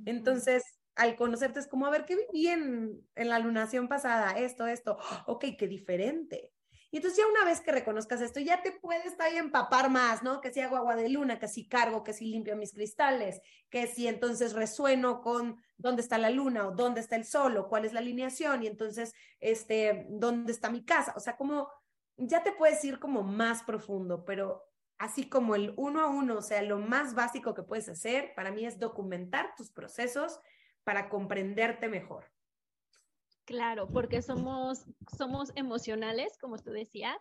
Entonces, 0.06 0.64
al 0.96 1.16
conocerte 1.16 1.60
es 1.60 1.68
como, 1.68 1.86
a 1.86 1.90
ver, 1.90 2.06
¿qué 2.06 2.16
viví 2.16 2.48
en, 2.48 3.02
en 3.16 3.30
la 3.30 3.40
lunación 3.40 3.88
pasada? 3.88 4.32
Esto, 4.32 4.68
esto, 4.68 4.98
ok, 5.28 5.46
qué 5.58 5.68
diferente. 5.68 6.54
Y 6.94 6.98
entonces 6.98 7.18
ya 7.18 7.28
una 7.28 7.44
vez 7.44 7.60
que 7.60 7.72
reconozcas 7.72 8.22
esto, 8.22 8.40
ya 8.40 8.62
te 8.62 8.72
puedes 8.72 9.20
ahí 9.20 9.38
empapar 9.38 9.90
más, 9.90 10.22
¿no? 10.22 10.42
Que 10.42 10.54
si 10.54 10.60
hago 10.60 10.78
agua 10.78 10.96
de 10.96 11.10
luna, 11.10 11.40
que 11.40 11.48
si 11.48 11.68
cargo, 11.68 12.04
que 12.04 12.14
si 12.14 12.28
limpio 12.28 12.56
mis 12.56 12.72
cristales, 12.72 13.42
que 13.72 13.88
si 13.88 14.08
entonces 14.08 14.54
resueno 14.54 15.20
con 15.22 15.58
dónde 15.76 16.04
está 16.04 16.20
la 16.20 16.30
luna 16.30 16.68
o 16.68 16.72
dónde 16.72 17.02
está 17.02 17.16
el 17.16 17.26
sol 17.26 17.58
o 17.58 17.68
cuál 17.68 17.86
es 17.86 17.94
la 17.94 18.00
alineación 18.00 18.62
y 18.62 18.68
entonces, 18.68 19.12
este, 19.40 20.06
dónde 20.08 20.52
está 20.52 20.70
mi 20.70 20.86
casa. 20.86 21.16
O 21.16 21.20
sea, 21.20 21.36
como 21.36 21.68
ya 22.16 22.44
te 22.44 22.52
puedes 22.52 22.86
ir 22.86 23.00
como 23.00 23.24
más 23.24 23.64
profundo, 23.64 24.24
pero 24.24 24.62
así 25.00 25.28
como 25.28 25.56
el 25.56 25.74
uno 25.78 26.00
a 26.00 26.10
uno, 26.10 26.38
o 26.38 26.42
sea, 26.44 26.62
lo 26.62 26.78
más 26.78 27.16
básico 27.16 27.56
que 27.56 27.64
puedes 27.64 27.90
hacer 27.90 28.34
para 28.36 28.52
mí 28.52 28.68
es 28.68 28.78
documentar 28.78 29.56
tus 29.58 29.72
procesos 29.72 30.40
para 30.84 31.10
comprenderte 31.10 31.88
mejor. 31.88 32.26
Claro, 33.46 33.90
porque 33.90 34.22
somos, 34.22 34.86
somos 35.18 35.52
emocionales, 35.56 36.38
como 36.40 36.58
tú 36.58 36.72
decías, 36.72 37.18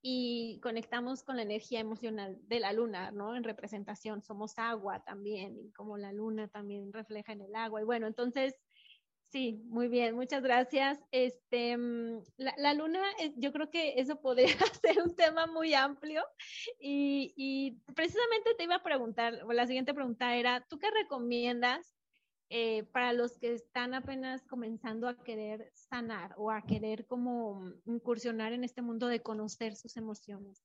y 0.00 0.60
conectamos 0.62 1.22
con 1.22 1.36
la 1.36 1.42
energía 1.42 1.80
emocional 1.80 2.38
de 2.42 2.60
la 2.60 2.72
luna, 2.72 3.10
¿no? 3.10 3.36
En 3.36 3.44
representación, 3.44 4.22
somos 4.22 4.58
agua 4.58 5.02
también, 5.04 5.58
y 5.58 5.72
como 5.72 5.98
la 5.98 6.12
luna 6.12 6.48
también 6.48 6.92
refleja 6.92 7.32
en 7.32 7.42
el 7.42 7.54
agua. 7.54 7.80
Y 7.82 7.84
bueno, 7.84 8.06
entonces, 8.06 8.54
sí, 9.30 9.60
muy 9.66 9.88
bien, 9.88 10.14
muchas 10.14 10.42
gracias. 10.42 10.98
Este, 11.10 11.76
mm, 11.76 12.20
la, 12.36 12.72
luna, 12.72 13.02
eh, 13.18 13.34
yo 13.36 13.52
creo 13.52 13.68
que 13.68 13.98
eso 14.00 14.20
podría 14.20 14.46
ser 14.80 15.02
un 15.02 15.14
tema 15.14 15.46
muy 15.46 15.74
amplio. 15.74 16.24
Y, 16.80 17.34
y 17.36 17.72
precisamente 17.94 18.54
te 18.56 18.64
iba 18.64 18.76
a 18.76 18.82
preguntar, 18.82 19.34
la 19.46 19.66
siguiente 19.66 19.92
pregunta 19.92 20.36
era, 20.36 20.64
¿tú 20.70 20.78
qué 20.78 20.90
recomiendas 20.90 21.95
eh, 22.48 22.84
para 22.92 23.12
los 23.12 23.38
que 23.38 23.54
están 23.54 23.92
apenas 23.92 24.46
comenzando 24.46 25.08
a 25.08 25.16
querer 25.24 25.72
sanar 25.74 26.34
o 26.36 26.50
a 26.50 26.62
querer 26.62 27.06
como 27.06 27.72
incursionar 27.86 28.52
en 28.52 28.62
este 28.62 28.82
mundo 28.82 29.08
de 29.08 29.20
conocer 29.20 29.74
sus 29.74 29.96
emociones. 29.96 30.64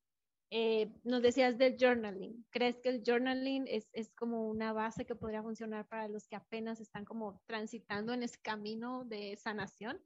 Eh, 0.52 0.92
nos 1.04 1.22
decías 1.22 1.58
del 1.58 1.78
journaling. 1.80 2.46
¿Crees 2.52 2.78
que 2.82 2.90
el 2.90 3.04
journaling 3.04 3.68
es, 3.68 3.90
es, 3.94 4.12
como 4.14 4.50
una 4.50 4.74
base 4.74 5.06
que 5.06 5.16
podría 5.16 5.42
funcionar 5.42 5.88
para 5.88 6.08
los 6.10 6.28
que 6.28 6.36
apenas 6.36 6.82
están 6.82 7.06
como 7.06 7.42
transitando 7.48 8.14
en 8.14 8.24
ese 8.24 8.40
camino 8.42 9.06
de 9.06 9.38
sanación? 9.38 10.00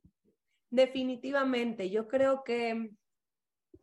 Definitivamente, 0.69 1.89
yo 1.89 2.07
creo 2.07 2.43
que 2.43 2.91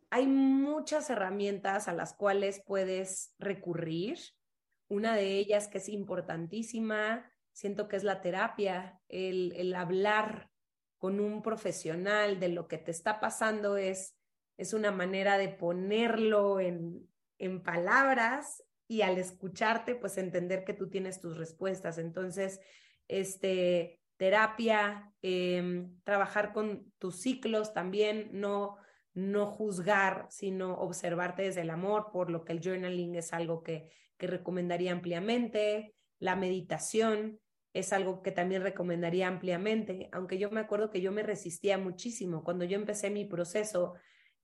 hay 0.09 0.25
muchas 0.25 1.09
herramientas 1.09 1.87
a 1.87 1.93
las 1.93 2.13
cuales 2.13 2.63
puedes 2.65 3.35
recurrir. 3.39 4.17
Una 4.87 5.15
de 5.15 5.37
ellas 5.37 5.67
que 5.67 5.79
es 5.79 5.89
importantísima 5.89 7.32
siento 7.53 7.87
que 7.87 7.95
es 7.95 8.03
la 8.03 8.21
terapia, 8.21 8.99
el, 9.07 9.73
hablar 9.75 10.49
con 10.97 11.19
un 11.19 11.41
profesional 11.41 12.39
de 12.39 12.49
lo 12.49 12.67
que 12.67 12.77
te 12.77 12.91
está 12.91 13.19
pasando 13.19 13.77
es, 13.77 14.15
es 14.57 14.73
una 14.73 14.91
manera 14.91 15.37
de 15.37 15.49
ponerlo 15.49 16.59
en, 16.59 17.07
en 17.37 17.61
palabras 17.61 18.63
y 18.87 19.01
al 19.01 19.17
escucharte, 19.17 19.95
pues 19.95 20.17
entender 20.17 20.63
que 20.63 20.73
tú 20.73 20.89
tienes 20.89 21.19
tus 21.19 21.37
respuestas. 21.37 21.97
Entonces, 21.97 22.59
este, 23.07 24.01
terapia, 24.17 25.13
em, 25.21 25.99
trabajar 26.03 26.53
con 26.53 26.91
tus 26.99 27.21
ciclos 27.21 27.73
también, 27.73 28.29
no, 28.31 28.77
no 29.13 29.47
juzgar, 29.47 30.27
sino 30.29 30.75
observarte 30.75 31.43
desde 31.43 31.61
el 31.61 31.69
amor, 31.69 32.11
por 32.11 32.29
lo 32.29 32.43
que 32.43 32.53
el 32.53 32.61
journaling 32.61 33.15
es 33.15 33.33
algo 33.33 33.63
que, 33.63 33.89
que 34.17 34.27
recomendaría 34.27 34.91
ampliamente, 34.91 35.93
la 36.19 36.35
meditación, 36.35 37.39
es 37.73 37.91
algo 37.91 38.21
que 38.21 38.31
también 38.31 38.61
recomendaría 38.61 39.27
ampliamente, 39.27 40.07
aunque 40.11 40.37
yo 40.37 40.51
me 40.51 40.59
acuerdo 40.59 40.91
que 40.91 41.01
yo 41.01 41.11
me 41.11 41.23
resistía 41.23 41.77
muchísimo 41.77 42.43
cuando 42.43 42.65
yo 42.65 42.77
empecé 42.77 43.09
mi 43.09 43.25
proceso 43.25 43.95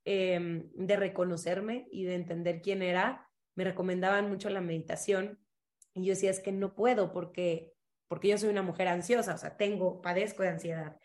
em, 0.03 0.69
de 0.73 0.95
reconocerme 0.95 1.87
y 1.91 2.05
de 2.05 2.15
entender 2.15 2.61
quién 2.61 2.81
era, 2.81 3.29
me 3.55 3.63
recomendaban 3.63 4.29
mucho 4.29 4.49
la 4.49 4.61
meditación 4.61 5.39
y 5.93 6.05
yo 6.05 6.13
decía, 6.13 6.31
es 6.31 6.39
que 6.39 6.51
no 6.51 6.75
puedo 6.75 7.11
porque, 7.11 7.71
porque 8.07 8.29
yo 8.29 8.37
soy 8.37 8.49
una 8.49 8.63
mujer 8.63 8.87
ansiosa, 8.87 9.35
o 9.35 9.37
sea, 9.37 9.57
tengo, 9.57 10.01
padezco 10.01 10.43
de 10.43 10.49
ansiedad. 10.49 10.97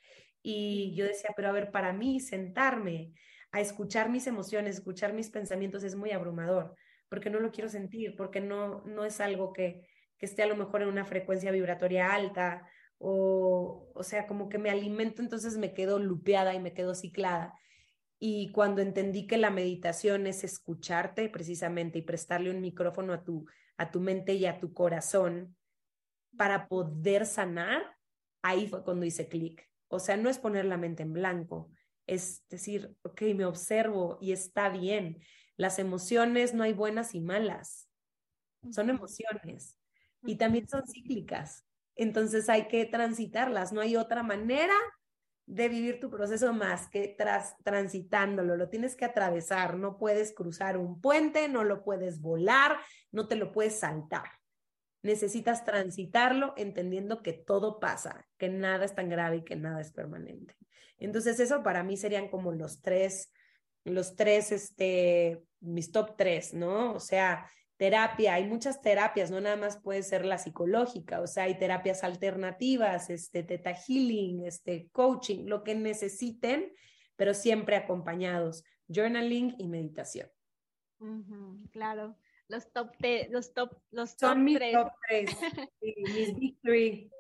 Y 0.43 0.95
yo 0.95 1.05
decía, 1.07 1.31
pero 1.37 1.49
a 1.49 1.53
ver, 1.53 1.71
para 1.71 1.93
mí 1.93 2.21
sentarme 2.21 3.13
a 3.51 3.61
escuchar 3.61 4.09
mis 4.09 4.27
emociones, 4.27 4.77
escuchar 4.77 5.13
mis 5.13 5.31
pensamientos 5.31 5.85
es 5.85 5.95
muy 5.97 6.13
abrumador, 6.13 6.75
porque 7.09 7.31
no 7.31 7.41
lo 7.41 7.51
quiero 7.51 7.69
sentir, 7.69 8.15
porque 8.17 8.41
no, 8.41 8.83
no 8.85 9.05
es 9.05 9.21
algo 9.21 9.53
que, 9.53 9.87
que 10.25 10.31
esté 10.31 10.43
a 10.43 10.47
lo 10.47 10.57
mejor 10.57 10.81
en 10.81 10.89
una 10.89 11.05
frecuencia 11.05 11.51
vibratoria 11.53 12.15
alta 12.15 12.67
o, 12.97 13.91
o 13.95 14.03
sea, 14.03 14.27
como 14.27 14.49
que 14.49 14.57
me 14.57 14.71
alimento, 14.71 15.21
entonces 15.21 15.59
me 15.59 15.75
quedo 15.75 15.99
lupeada 15.99 16.55
y 16.55 16.61
me 16.61 16.73
quedo 16.73 16.95
ciclada. 16.95 17.53
Y 18.19 18.51
cuando 18.53 18.81
entendí 18.81 19.27
que 19.27 19.37
la 19.37 19.51
meditación 19.51 20.27
es 20.27 20.43
escucharte 20.43 21.29
precisamente 21.29 21.99
y 21.99 22.03
prestarle 22.03 22.51
un 22.51 22.63
micrófono 22.63 23.13
a 23.13 23.23
tu, 23.23 23.45
a 23.77 23.91
tu 23.91 24.01
mente 24.01 24.33
y 24.33 24.47
a 24.47 24.61
tu 24.61 24.73
corazón 24.73 25.55
para 26.39 26.69
poder 26.69 27.27
sanar, 27.27 27.83
ahí 28.41 28.67
fue 28.67 28.83
cuando 28.83 29.05
hice 29.05 29.29
clic. 29.29 29.69
O 29.89 29.99
sea, 29.99 30.17
no 30.17 30.31
es 30.31 30.39
poner 30.39 30.65
la 30.65 30.79
mente 30.79 31.03
en 31.03 31.13
blanco, 31.13 31.71
es 32.07 32.49
decir, 32.49 32.97
ok, 33.03 33.21
me 33.35 33.45
observo 33.45 34.17
y 34.23 34.33
está 34.33 34.71
bien. 34.71 35.23
Las 35.59 35.79
emociones 35.79 36.55
no 36.55 36.63
hay 36.63 36.73
buenas 36.73 37.15
y 37.15 37.21
malas, 37.21 37.91
son 38.71 38.89
emociones 38.89 39.77
y 40.25 40.37
también 40.37 40.69
son 40.69 40.87
cíclicas. 40.87 41.65
Entonces 41.97 42.49
hay 42.49 42.67
que 42.69 42.85
transitarlas, 42.87 43.73
no 43.73 43.81
hay 43.81 43.97
otra 43.97 44.23
manera 44.23 44.75
de 45.47 45.69
vivir 45.69 46.01
tu 46.01 46.11
proceso 46.11 46.53
más 46.53 46.89
que 46.89 47.15
tras, 47.17 47.57
transitándolo, 47.63 48.57
lo 48.57 48.69
tienes 48.69 48.97
que 48.97 49.05
atravesar, 49.05 49.77
no 49.77 49.99
puedes 49.99 50.33
cruzar 50.33 50.79
un 50.79 51.01
puente, 51.01 51.49
no 51.49 51.65
lo 51.65 51.85
puedes 51.85 52.21
volar, 52.21 52.79
no 53.13 53.29
te 53.29 53.37
lo 53.37 53.53
puedes 53.53 53.79
saltar. 53.79 54.25
Necesitas 55.03 55.65
transitarlo 55.67 56.55
entendiendo 56.57 57.23
que 57.23 57.35
todo 57.35 57.79
pasa, 57.79 58.27
que 58.39 58.49
nada 58.49 58.87
es 58.87 58.95
tan 58.95 59.11
grave 59.11 59.37
y 59.37 59.45
que 59.45 59.55
nada 59.55 59.83
es 59.83 59.93
permanente. 59.93 60.57
Entonces 60.97 61.39
eso 61.41 61.63
para 61.63 61.83
mí 61.83 61.99
serían 61.99 62.29
como 62.29 62.53
los 62.53 62.81
tres, 62.81 63.31
los 63.85 64.17
tres, 64.17 64.51
este, 64.51 65.45
mis 65.61 65.93
top 65.93 66.17
tres, 66.17 66.55
¿no? 66.55 66.95
O 66.95 67.01
sea, 67.01 67.47
terapia, 67.77 68.35
hay 68.35 68.47
muchas 68.47 68.81
terapias, 68.81 69.31
no 69.31 69.41
nada 69.41 69.57
más 69.57 69.79
puede 69.79 70.03
ser 70.03 70.25
la 70.25 70.39
psicológica, 70.39 71.21
o 71.21 71.27
sea, 71.27 71.45
hay 71.45 71.59
terapias 71.59 72.05
alternativas, 72.05 73.11
este, 73.11 73.43
teta 73.43 73.75
healing, 73.75 74.45
este, 74.45 74.89
coaching, 74.93 75.47
lo 75.47 75.65
que 75.65 75.75
necesiten, 75.75 76.73
pero 77.17 77.35
siempre 77.35 77.77
acompañados, 77.77 78.65
journaling 78.89 79.55
y 79.59 79.69
meditación. 79.69 80.29
claro, 81.71 82.17
los 82.49 82.71
top, 82.73 82.93
los 83.31 83.53
top, 83.55 83.77
los 83.91 84.11
Son 84.13 84.45
mis 84.45 84.59
top 84.73 84.91
tres, 85.09 85.31
mis 85.81 86.35
big 86.63 87.11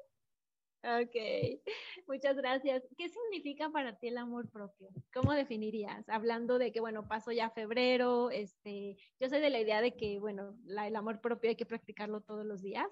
Ok, 0.84 1.62
muchas 2.06 2.36
gracias. 2.36 2.82
¿Qué 2.98 3.08
significa 3.08 3.70
para 3.70 3.96
ti 3.96 4.08
el 4.08 4.18
amor 4.18 4.50
propio? 4.50 4.90
¿Cómo 5.14 5.32
definirías? 5.32 6.06
Hablando 6.10 6.58
de 6.58 6.72
que, 6.72 6.80
bueno, 6.80 7.08
pasó 7.08 7.32
ya 7.32 7.48
febrero, 7.48 8.30
este, 8.30 8.98
yo 9.18 9.28
soy 9.30 9.40
de 9.40 9.48
la 9.48 9.60
idea 9.60 9.80
de 9.80 9.96
que, 9.96 10.18
bueno, 10.18 10.54
el 10.68 10.96
amor 10.96 11.22
propio 11.22 11.48
hay 11.48 11.56
que 11.56 11.64
practicarlo 11.64 12.20
todos 12.20 12.44
los 12.44 12.60
días. 12.60 12.86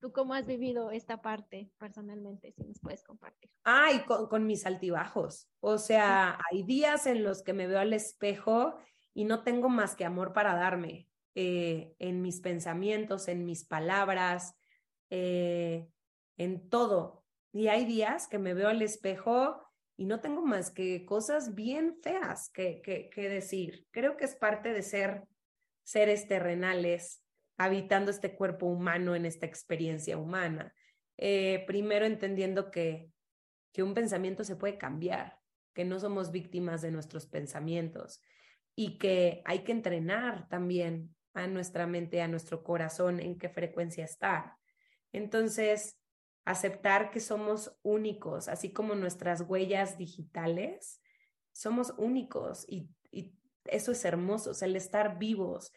¿Tú 0.00 0.10
cómo 0.10 0.32
has 0.32 0.46
vivido 0.46 0.90
esta 0.90 1.20
parte 1.20 1.70
personalmente, 1.78 2.52
si 2.52 2.62
nos 2.64 2.80
puedes 2.80 3.04
compartir? 3.04 3.50
Ay, 3.62 4.00
con, 4.06 4.26
con 4.28 4.46
mis 4.46 4.64
altibajos. 4.64 5.50
O 5.60 5.76
sea, 5.76 6.38
hay 6.50 6.62
días 6.62 7.06
en 7.06 7.24
los 7.24 7.42
que 7.42 7.52
me 7.52 7.66
veo 7.66 7.78
al 7.78 7.92
espejo 7.92 8.78
y 9.12 9.24
no 9.24 9.42
tengo 9.42 9.68
más 9.68 9.96
que 9.96 10.06
amor 10.06 10.32
para 10.32 10.54
darme 10.54 11.08
eh, 11.34 11.94
en 11.98 12.22
mis 12.22 12.40
pensamientos, 12.40 13.28
en 13.28 13.44
mis 13.44 13.64
palabras, 13.64 14.56
eh, 15.10 15.88
en 16.36 16.68
todo. 16.70 17.23
Y 17.54 17.68
hay 17.68 17.84
días 17.84 18.26
que 18.26 18.40
me 18.40 18.52
veo 18.52 18.68
al 18.68 18.82
espejo 18.82 19.62
y 19.96 20.06
no 20.06 20.18
tengo 20.20 20.42
más 20.42 20.72
que 20.72 21.06
cosas 21.06 21.54
bien 21.54 21.96
feas 22.02 22.50
que, 22.50 22.82
que, 22.82 23.28
decir. 23.28 23.86
Creo 23.92 24.16
que 24.16 24.24
es 24.24 24.34
parte 24.34 24.72
de 24.72 24.82
ser 24.82 25.22
seres 25.84 26.26
terrenales 26.26 27.22
habitando 27.56 28.10
este 28.10 28.34
cuerpo 28.34 28.66
humano 28.66 29.14
en 29.14 29.24
esta 29.24 29.46
experiencia 29.46 30.18
humana. 30.18 30.74
Eh, 31.16 31.62
primero 31.68 32.06
entendiendo 32.06 32.72
que, 32.72 33.08
que 33.72 33.84
un 33.84 33.94
pensamiento 33.94 34.42
se 34.42 34.56
puede 34.56 34.76
cambiar, 34.76 35.38
que 35.74 35.84
no 35.84 36.00
somos 36.00 36.32
víctimas 36.32 36.82
de 36.82 36.90
nuestros 36.90 37.28
pensamientos, 37.28 38.20
y 38.74 38.98
que 38.98 39.42
hay 39.44 39.60
que 39.60 39.70
entrenar 39.70 40.48
también 40.48 41.14
a 41.34 41.46
nuestra 41.46 41.86
mente, 41.86 42.20
a 42.20 42.26
nuestro 42.26 42.64
corazón, 42.64 43.20
en 43.20 43.38
qué 43.38 43.48
frecuencia 43.48 44.04
está. 44.04 44.58
Entonces, 45.12 46.00
aceptar 46.44 47.10
que 47.10 47.20
somos 47.20 47.76
únicos, 47.82 48.48
así 48.48 48.72
como 48.72 48.94
nuestras 48.94 49.42
huellas 49.42 49.96
digitales, 49.98 51.00
somos 51.52 51.94
únicos 51.96 52.64
y, 52.68 52.88
eso 53.66 53.92
es 53.92 54.04
hermoso, 54.04 54.52
el 54.62 54.76
estar 54.76 55.18
vivos, 55.18 55.72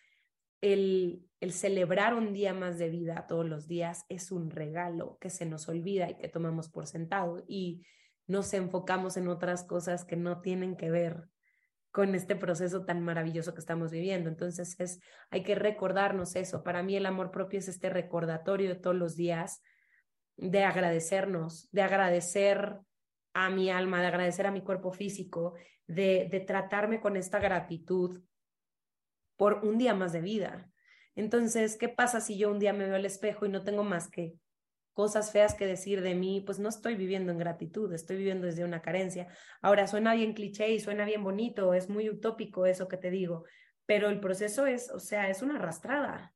el, 0.59 1.26
el 1.39 1.53
celebrar 1.53 2.15
un 2.15 2.34
día 2.34 2.53
más 2.53 2.78
de 2.78 2.89
vida 2.89 3.28
todos 3.30 3.45
los 3.47 3.65
días 3.65 4.03
es 4.09 4.30
un 4.30 4.51
regalo 4.51 5.18
que 5.22 5.30
se 5.30 5.45
nos 5.45 5.70
olvida 5.70 6.09
y 6.09 6.18
que 6.18 6.28
tomamos 6.28 6.68
por 6.68 6.86
sentado 6.86 7.45
y 7.47 7.86
nos 8.26 8.53
enfocamos 8.53 9.15
en 9.15 9.30
otras 9.30 9.63
cosas 9.63 10.03
que 10.03 10.18
no 10.18 10.41
tienen 10.41 10.76
que 10.76 10.91
ver 10.91 11.30
con 11.91 12.13
este 12.13 12.36
proceso 12.36 12.84
tan 12.84 13.01
maravilloso 13.01 13.53
que 13.53 13.61
estamos 13.61 13.91
viviendo. 13.91 14.30
Entonces 14.30 14.76
es, 14.80 14.99
hay 15.30 15.43
que 15.43 15.55
recordarnos 15.55 16.36
eso. 16.36 16.61
Para 16.61 16.84
mí 16.84 16.95
el 16.97 17.05
amor 17.05 17.32
propio 17.32 17.59
es 17.59 17.70
este 17.70 17.89
recordatorio 17.89 18.70
de 18.70 18.76
todos 18.76 18.95
los 18.95 19.15
días 19.15 19.61
de 20.38 20.64
agradecernos, 20.64 21.70
de 21.72 21.82
agradecer 21.82 22.78
a 23.34 23.50
mi 23.50 23.70
alma, 23.70 24.02
de 24.02 24.08
agradecer 24.08 24.48
a 24.48 24.52
mi 24.52 24.62
cuerpo 24.62 24.92
físico, 24.92 25.56
de, 25.88 26.28
de 26.32 26.40
tratarme 26.40 27.02
con 27.02 27.18
esta 27.18 27.40
gratitud 27.40 28.24
por 29.36 29.66
un 29.66 29.78
día 29.78 29.94
más 29.94 30.14
de 30.14 30.22
vida. 30.22 30.72
Entonces, 31.16 31.78
¿qué 31.78 31.90
pasa 31.90 32.22
si 32.22 32.38
yo 32.38 32.52
un 32.52 32.60
día 32.60 32.74
me 32.74 32.86
veo 32.86 32.96
al 32.96 33.06
espejo 33.06 33.46
y 33.46 33.50
no 33.50 33.64
tengo 33.64 33.84
más 33.84 34.10
que 34.10 34.36
cosas 34.98 35.32
feas 35.32 35.54
que 35.54 35.68
decir 35.68 36.02
de 36.02 36.16
mí, 36.16 36.42
pues 36.44 36.58
no 36.58 36.70
estoy 36.70 36.96
viviendo 36.96 37.32
en 37.32 37.38
gratitud, 37.38 37.94
estoy 37.94 38.18
viviendo 38.18 38.48
desde 38.48 38.64
una 38.64 38.82
carencia. 38.82 39.28
Ahora, 39.62 39.86
suena 39.86 40.16
bien 40.16 40.34
cliché 40.34 40.72
y 40.72 40.80
suena 40.80 41.06
bien 41.06 41.24
bonito, 41.24 41.76
es 41.76 41.88
muy 41.88 42.10
utópico 42.10 42.66
eso 42.66 42.88
que 42.88 42.98
te 42.98 43.12
digo, 43.12 43.44
pero 43.86 44.10
el 44.10 44.20
proceso 44.20 44.66
es, 44.66 44.90
o 44.90 45.00
sea, 45.00 45.30
es 45.30 45.44
una 45.44 45.58
arrastrada. 45.58 46.34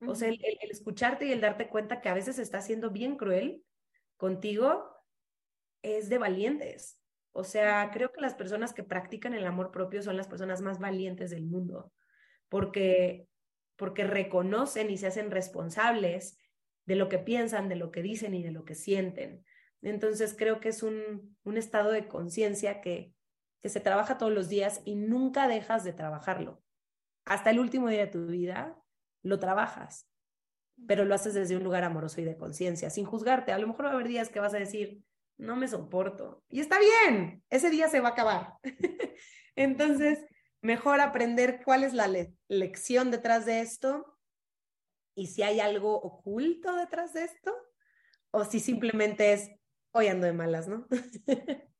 O 0.00 0.14
sea, 0.14 0.28
el, 0.28 0.38
escucharte 0.70 1.26
y 1.26 1.32
el 1.32 1.40
darte 1.40 1.68
cuenta 1.68 2.00
que 2.00 2.08
a 2.08 2.14
veces 2.14 2.38
está 2.38 2.60
siendo 2.60 2.90
bien 2.90 3.16
cruel 3.16 3.62
contigo 4.16 4.90
es 5.82 6.08
de 6.08 6.18
valientes. 6.18 7.00
O 7.32 7.44
sea, 7.44 7.90
creo 7.92 8.12
que 8.12 8.20
las 8.20 8.34
personas 8.34 8.72
que 8.72 8.82
practican 8.82 9.34
el 9.34 9.46
amor 9.46 9.70
propio 9.70 10.02
son 10.02 10.16
las 10.16 10.28
personas 10.28 10.60
más 10.60 10.78
valientes 10.78 11.30
del 11.30 11.44
mundo, 11.44 11.92
porque, 12.48 13.28
porque 13.76 14.04
reconocen 14.04 14.90
y 14.90 14.96
se 14.96 15.06
hacen 15.06 15.30
responsables 15.30 16.38
de 16.86 16.96
lo 16.96 17.08
que 17.08 17.18
piensan, 17.18 17.68
de 17.68 17.76
lo 17.76 17.90
que 17.90 18.02
dicen 18.02 18.34
y 18.34 18.42
de 18.42 18.52
lo 18.52 18.64
que 18.64 18.74
sienten. 18.74 19.44
Entonces 19.82 20.34
creo 20.36 20.60
que 20.60 20.70
es 20.70 20.82
un, 20.82 21.36
un 21.44 21.56
estado 21.56 21.90
de 21.90 22.08
conciencia 22.08 22.80
que, 22.80 23.12
que 23.62 23.68
se 23.68 23.80
trabaja 23.80 24.18
todos 24.18 24.32
los 24.32 24.48
días 24.48 24.80
y 24.84 24.94
nunca 24.94 25.48
dejas 25.48 25.84
de 25.84 25.92
trabajarlo. 25.92 26.62
Hasta 27.24 27.50
el 27.50 27.58
último 27.58 27.88
día 27.88 28.06
de 28.06 28.12
tu 28.12 28.26
vida 28.26 28.80
lo 29.26 29.38
trabajas, 29.38 30.08
pero 30.86 31.04
lo 31.04 31.14
haces 31.14 31.34
desde 31.34 31.56
un 31.56 31.64
lugar 31.64 31.84
amoroso 31.84 32.20
y 32.20 32.24
de 32.24 32.36
conciencia, 32.36 32.90
sin 32.90 33.04
juzgarte. 33.04 33.52
A 33.52 33.58
lo 33.58 33.66
mejor 33.66 33.86
va 33.86 33.90
a 33.90 33.94
haber 33.94 34.08
días 34.08 34.28
que 34.28 34.40
vas 34.40 34.54
a 34.54 34.58
decir, 34.58 35.02
no 35.38 35.56
me 35.56 35.68
soporto. 35.68 36.42
Y 36.48 36.60
está 36.60 36.78
bien, 36.78 37.42
ese 37.50 37.70
día 37.70 37.88
se 37.88 38.00
va 38.00 38.08
a 38.08 38.12
acabar. 38.12 38.54
Entonces, 39.56 40.24
mejor 40.60 41.00
aprender 41.00 41.60
cuál 41.64 41.84
es 41.84 41.92
la 41.92 42.08
lección 42.48 43.10
detrás 43.10 43.46
de 43.46 43.60
esto 43.60 44.18
y 45.14 45.28
si 45.28 45.42
hay 45.42 45.60
algo 45.60 45.94
oculto 45.96 46.74
detrás 46.76 47.14
de 47.14 47.24
esto, 47.24 47.54
o 48.30 48.44
si 48.44 48.60
simplemente 48.60 49.32
es, 49.32 49.50
hoy 49.92 50.08
ando 50.08 50.26
de 50.26 50.34
malas, 50.34 50.68
¿no? 50.68 50.86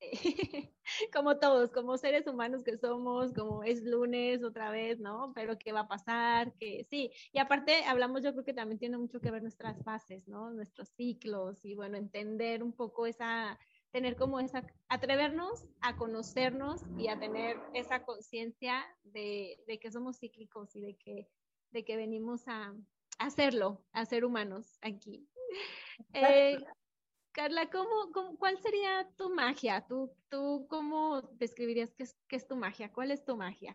como 1.12 1.38
todos, 1.38 1.70
como 1.70 1.96
seres 1.96 2.26
humanos 2.26 2.62
que 2.64 2.76
somos, 2.76 3.32
como 3.32 3.62
es 3.62 3.82
lunes 3.84 4.42
otra 4.44 4.70
vez, 4.70 4.98
¿no? 5.00 5.32
Pero 5.34 5.58
qué 5.58 5.72
va 5.72 5.80
a 5.80 5.88
pasar, 5.88 6.52
que 6.54 6.86
sí. 6.90 7.10
Y 7.32 7.38
aparte 7.38 7.84
hablamos, 7.84 8.22
yo 8.22 8.32
creo 8.32 8.44
que 8.44 8.54
también 8.54 8.78
tiene 8.78 8.98
mucho 8.98 9.20
que 9.20 9.30
ver 9.30 9.42
nuestras 9.42 9.82
fases, 9.82 10.26
¿no? 10.28 10.50
Nuestros 10.50 10.88
ciclos 10.90 11.64
y 11.64 11.74
bueno, 11.74 11.96
entender 11.96 12.62
un 12.62 12.72
poco 12.72 13.06
esa, 13.06 13.58
tener 13.90 14.16
como 14.16 14.40
esa, 14.40 14.66
atrevernos 14.88 15.66
a 15.80 15.96
conocernos 15.96 16.82
y 16.98 17.08
a 17.08 17.18
tener 17.18 17.58
esa 17.74 18.02
conciencia 18.04 18.84
de, 19.04 19.62
de 19.66 19.78
que 19.78 19.90
somos 19.90 20.18
cíclicos 20.18 20.74
y 20.76 20.80
de 20.80 20.96
que 20.96 21.28
de 21.70 21.84
que 21.84 21.96
venimos 21.96 22.46
a, 22.48 22.74
hacerlo, 23.18 23.84
a 23.92 24.04
ser 24.06 24.24
humanos 24.24 24.78
aquí. 24.82 25.26
Eh, 26.14 26.56
Carla, 27.32 27.70
¿cómo, 27.70 28.12
cuál 28.38 28.58
sería 28.58 29.08
tu 29.16 29.32
magia? 29.32 29.86
¿Tú, 29.88 30.12
tú 30.28 30.66
cómo 30.68 31.22
describirías 31.38 31.92
qué 31.94 32.02
es, 32.02 32.16
qué 32.26 32.36
es 32.36 32.46
tu 32.46 32.56
magia? 32.56 32.92
¿Cuál 32.92 33.12
es 33.12 33.24
tu 33.24 33.36
magia? 33.36 33.74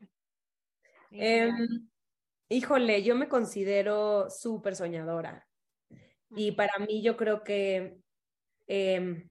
Em, 1.12 1.88
híjole, 2.50 3.02
yo 3.04 3.16
me 3.16 3.30
considero 3.30 4.30
súper 4.30 4.76
soñadora. 4.76 5.48
Y 6.36 6.52
para 6.52 6.78
mí 6.80 7.02
yo 7.02 7.16
creo 7.16 7.44
que 7.44 7.98
em, 8.68 9.30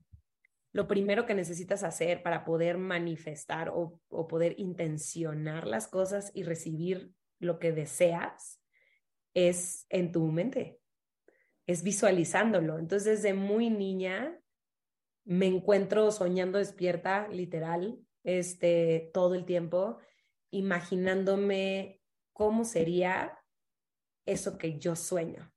lo 0.72 0.88
primero 0.88 1.26
que 1.26 1.34
necesitas 1.34 1.84
hacer 1.84 2.22
para 2.22 2.44
poder 2.44 2.78
manifestar 2.78 3.68
o, 3.68 4.00
o, 4.08 4.26
poder 4.26 4.54
intencionar 4.58 5.66
las 5.66 5.86
cosas 5.86 6.30
y 6.34 6.44
recibir 6.44 7.12
lo 7.40 7.58
que 7.58 7.72
deseas 7.72 8.62
es 9.34 9.86
en 9.90 10.12
tu 10.12 10.26
mente, 10.32 10.80
es 11.66 11.82
visualizándolo. 11.82 12.78
Entonces, 12.78 13.22
desde 13.22 13.34
muy 13.34 13.70
niña 13.70 14.38
me 15.24 15.46
encuentro 15.46 16.10
soñando 16.10 16.58
despierta, 16.58 17.28
literal, 17.28 17.98
este, 18.22 19.10
todo 19.12 19.34
el 19.34 19.44
tiempo, 19.44 19.98
imaginándome 20.50 22.00
cómo 22.32 22.64
sería 22.64 23.38
eso 24.26 24.58
que 24.58 24.78
yo 24.78 24.96
sueño. 24.96 25.50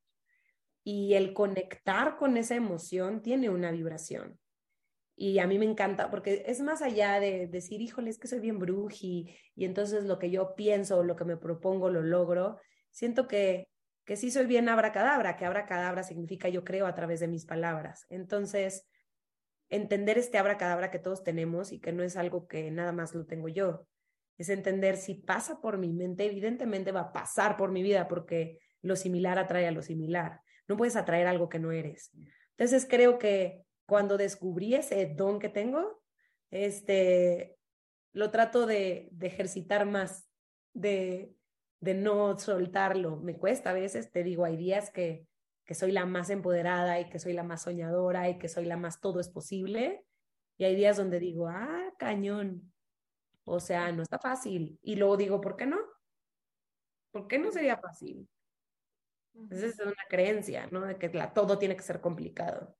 Y 0.83 1.15
el 1.15 1.33
conectar 1.33 2.17
con 2.17 2.37
esa 2.37 2.55
emoción 2.55 3.21
tiene 3.21 3.49
una 3.49 3.71
vibración. 3.71 4.39
Y 5.19 5.39
a 5.39 5.47
mí 5.47 5.57
me 5.57 5.65
encanta 5.65 6.11
porque 6.11 6.43
es 6.45 6.61
más 6.61 6.81
allá 6.81 7.19
de 7.19 7.47
decir, 7.47 7.81
híjole, 7.81 8.09
es 8.09 8.19
que 8.19 8.27
soy 8.27 8.39
bien 8.39 8.59
bruji 8.59 9.35
y 9.55 9.65
entonces 9.65 10.05
lo 10.05 10.19
que 10.19 10.29
yo 10.29 10.55
pienso, 10.55 11.03
lo 11.03 11.15
que 11.15 11.25
me 11.25 11.37
propongo, 11.37 11.89
lo 11.89 12.03
logro. 12.03 12.59
Siento 12.91 13.27
que, 13.27 13.67
que 14.07 14.15
sí 14.15 14.31
soy 14.31 14.45
bien 14.45 14.69
abracadabra, 14.69 15.35
que 15.35 15.45
abracadabra 15.45 16.01
significa 16.01 16.47
yo 16.47 16.63
creo 16.63 16.87
a 16.87 16.95
través 16.95 17.19
de 17.19 17.27
mis 17.27 17.45
palabras. 17.45 18.05
Entonces, 18.09 18.87
entender 19.67 20.17
este 20.17 20.37
abracadabra 20.37 20.89
que 20.89 20.97
todos 20.97 21.25
tenemos 21.25 21.73
y 21.73 21.81
que 21.81 21.91
no 21.91 22.03
es 22.03 22.15
algo 22.15 22.47
que 22.47 22.71
nada 22.71 22.93
más 22.93 23.13
lo 23.13 23.25
tengo 23.25 23.49
yo. 23.49 23.85
Es 24.37 24.47
entender 24.47 24.95
si 24.95 25.15
pasa 25.15 25.59
por 25.59 25.77
mi 25.77 25.91
mente, 25.91 26.25
evidentemente 26.25 26.93
va 26.93 27.01
a 27.01 27.11
pasar 27.11 27.57
por 27.57 27.69
mi 27.71 27.83
vida 27.83 28.07
porque 28.07 28.59
lo 28.81 28.95
similar 28.95 29.39
atrae 29.39 29.67
a 29.67 29.71
lo 29.71 29.81
similar. 29.81 30.39
No 30.69 30.77
puedes 30.77 30.95
atraer 30.95 31.27
algo 31.27 31.49
que 31.49 31.59
no 31.59 31.73
eres. 31.73 32.13
Entonces, 32.51 32.87
creo 32.89 33.19
que 33.19 33.65
cuando 33.85 34.15
descubrí 34.15 34.73
ese 34.73 35.05
don 35.05 35.37
que 35.37 35.49
tengo, 35.49 36.01
este, 36.49 37.57
lo 38.13 38.31
trato 38.31 38.65
de, 38.65 39.09
de 39.11 39.27
ejercitar 39.27 39.85
más, 39.85 40.29
de, 40.73 41.33
de 41.79 41.93
no 41.93 42.37
soltarlo. 42.39 43.17
Me 43.17 43.37
cuesta 43.37 43.71
a 43.71 43.73
veces, 43.73 44.11
te 44.11 44.23
digo, 44.23 44.45
hay 44.45 44.57
días 44.57 44.91
que, 44.91 45.27
que 45.65 45.75
soy 45.75 45.91
la 45.91 46.05
más 46.05 46.29
empoderada 46.29 46.99
y 46.99 47.09
que 47.09 47.19
soy 47.19 47.33
la 47.33 47.43
más 47.43 47.63
soñadora 47.63 48.29
y 48.29 48.39
que 48.39 48.47
soy 48.47 48.65
la 48.65 48.77
más 48.77 48.99
todo 48.99 49.19
es 49.19 49.29
posible. 49.29 50.03
Y 50.57 50.65
hay 50.65 50.75
días 50.75 50.97
donde 50.97 51.19
digo, 51.19 51.47
ah, 51.47 51.93
cañón. 51.99 52.73
O 53.45 53.59
sea, 53.59 53.91
no 53.91 54.03
está 54.03 54.19
fácil. 54.19 54.79
Y 54.81 54.95
luego 54.95 55.17
digo, 55.17 55.39
¿por 55.39 55.55
qué 55.55 55.65
no? 55.65 55.77
¿Por 57.11 57.27
qué 57.27 57.39
no 57.39 57.51
sería 57.51 57.77
fácil? 57.77 58.27
Esa 59.51 59.67
es 59.67 59.79
una 59.79 59.93
creencia, 60.09 60.67
¿no? 60.71 60.81
De 60.81 60.97
que 60.97 61.09
la, 61.09 61.33
todo 61.33 61.59
tiene 61.59 61.75
que 61.75 61.83
ser 61.83 62.01
complicado. 62.01 62.75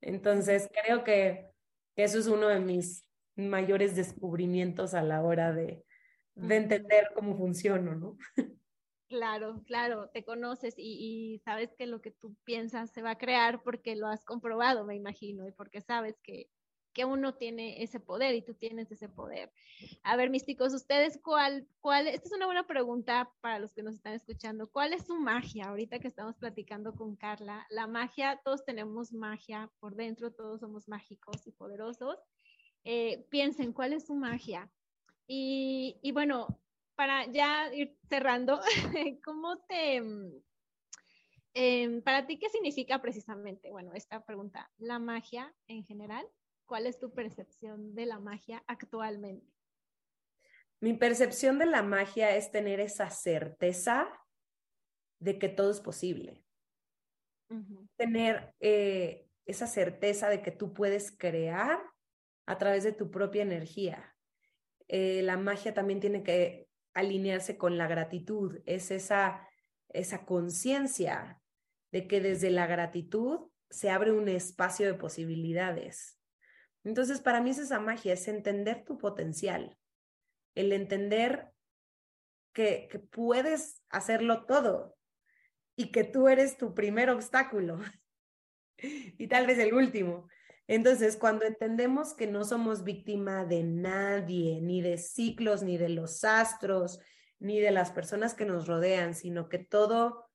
Entonces, 0.00 0.68
creo 0.82 1.04
que 1.04 1.50
eso 1.96 2.18
es 2.18 2.26
uno 2.26 2.48
de 2.48 2.60
mis 2.60 3.06
mayores 3.36 3.96
descubrimientos 3.96 4.94
a 4.94 5.02
la 5.02 5.22
hora 5.22 5.52
de, 5.52 5.84
de 6.34 6.56
entender 6.56 7.10
cómo 7.14 7.36
funciona, 7.36 7.94
¿no? 7.94 8.16
Claro, 9.08 9.62
claro, 9.66 10.08
te 10.08 10.24
conoces 10.24 10.74
y, 10.76 11.34
y, 11.34 11.38
sabes 11.40 11.72
que 11.74 11.86
lo 11.86 12.00
que 12.00 12.10
tú 12.10 12.34
piensas 12.42 12.90
se 12.90 13.02
va 13.02 13.10
a 13.10 13.18
crear 13.18 13.62
porque 13.62 13.94
lo 13.96 14.08
has 14.08 14.24
comprobado, 14.24 14.84
me 14.84 14.96
imagino, 14.96 15.46
y 15.46 15.52
porque 15.52 15.80
sabes 15.82 16.18
que, 16.20 16.50
que 16.94 17.04
uno 17.04 17.34
tiene 17.34 17.82
ese 17.82 18.00
poder 18.00 18.34
y 18.34 18.42
tú 18.42 18.54
tienes 18.54 18.90
ese 18.90 19.08
poder. 19.08 19.52
A 20.04 20.16
ver, 20.16 20.30
místicos, 20.30 20.72
ustedes, 20.72 21.20
¿cuál, 21.22 21.68
cuál, 21.80 22.06
esta 22.06 22.28
es 22.28 22.32
una 22.32 22.46
buena 22.46 22.66
pregunta 22.66 23.30
para 23.40 23.58
los 23.58 23.74
que 23.74 23.82
nos 23.82 23.94
están 23.94 24.14
escuchando, 24.14 24.70
¿cuál 24.70 24.94
es 24.94 25.04
su 25.04 25.16
magia? 25.16 25.66
Ahorita 25.66 25.98
que 25.98 26.08
estamos 26.08 26.36
platicando 26.36 26.94
con 26.94 27.16
Carla, 27.16 27.66
la 27.68 27.86
magia, 27.86 28.40
todos 28.44 28.64
tenemos 28.64 29.12
magia 29.12 29.70
por 29.80 29.96
dentro, 29.96 30.32
todos 30.32 30.60
somos 30.60 30.88
mágicos 30.88 31.46
y 31.46 31.52
poderosos. 31.52 32.16
Eh, 32.84 33.26
piensen, 33.28 33.72
¿cuál 33.72 33.92
es 33.92 34.06
su 34.06 34.14
magia? 34.14 34.70
Y, 35.26 35.98
y 36.02 36.12
bueno, 36.12 36.60
para 36.96 37.26
ya 37.26 37.72
ir 37.74 37.96
cerrando, 38.08 38.60
¿cómo 39.24 39.58
te... 39.66 40.02
Eh, 41.56 42.00
para 42.04 42.26
ti, 42.26 42.38
¿qué 42.38 42.48
significa 42.48 43.00
precisamente, 43.00 43.70
bueno, 43.70 43.92
esta 43.94 44.24
pregunta, 44.24 44.70
la 44.78 44.98
magia 44.98 45.54
en 45.68 45.84
general? 45.84 46.26
¿Cuál 46.66 46.86
es 46.86 46.98
tu 46.98 47.12
percepción 47.12 47.94
de 47.94 48.06
la 48.06 48.18
magia 48.18 48.64
actualmente? 48.66 49.46
Mi 50.80 50.94
percepción 50.94 51.58
de 51.58 51.66
la 51.66 51.82
magia 51.82 52.34
es 52.36 52.50
tener 52.50 52.80
esa 52.80 53.08
certeza 53.10 54.08
de 55.20 55.38
que 55.38 55.48
todo 55.48 55.70
es 55.70 55.80
posible. 55.80 56.44
Tener 57.96 58.52
eh, 58.58 59.28
esa 59.46 59.66
certeza 59.68 60.28
de 60.28 60.42
que 60.42 60.50
tú 60.50 60.74
puedes 60.74 61.16
crear 61.16 61.80
a 62.46 62.58
través 62.58 62.82
de 62.82 62.92
tu 62.92 63.10
propia 63.10 63.42
energía. 63.42 64.13
Eh, 64.88 65.22
la 65.22 65.36
magia 65.36 65.74
también 65.74 66.00
tiene 66.00 66.22
que 66.22 66.68
alinearse 66.92 67.56
con 67.56 67.78
la 67.78 67.86
gratitud, 67.88 68.60
es 68.66 68.90
esa, 68.90 69.48
esa 69.88 70.24
conciencia 70.24 71.40
de 71.90 72.06
que 72.06 72.20
desde 72.20 72.50
la 72.50 72.66
gratitud 72.66 73.50
se 73.70 73.90
abre 73.90 74.12
un 74.12 74.28
espacio 74.28 74.86
de 74.86 74.94
posibilidades. 74.94 76.20
Entonces, 76.84 77.20
para 77.20 77.40
mí 77.40 77.50
es 77.50 77.58
esa 77.58 77.80
magia, 77.80 78.12
es 78.12 78.28
entender 78.28 78.84
tu 78.84 78.98
potencial, 78.98 79.76
el 80.54 80.72
entender 80.72 81.50
que 82.52 82.88
puedes 83.10 83.82
hacerlo 83.88 84.44
todo 84.44 84.96
y 85.76 85.90
que 85.90 86.04
tú 86.04 86.28
eres 86.28 86.56
tu 86.56 86.74
primer 86.74 87.10
obstáculo 87.10 87.80
y 88.78 89.26
tal 89.26 89.46
vez 89.46 89.58
el 89.58 89.74
último. 89.74 90.28
Entonces, 90.66 91.16
cuando 91.16 91.44
entendemos 91.44 92.14
que 92.14 92.26
no 92.26 92.44
somos 92.44 92.84
víctima 92.84 93.44
de 93.44 93.62
nadie, 93.64 94.60
ni 94.62 94.80
de 94.80 94.96
ciclos, 94.96 95.62
ni 95.62 95.76
de 95.76 95.90
los 95.90 96.24
astros, 96.24 97.00
ni 97.38 97.60
de 97.60 97.70
las 97.70 97.90
personas 97.90 98.34
que 98.34 98.46
nos 98.46 98.66
rodean, 98.66 99.14
sino 99.14 99.48
que 99.48 99.58
todo, 99.58 100.30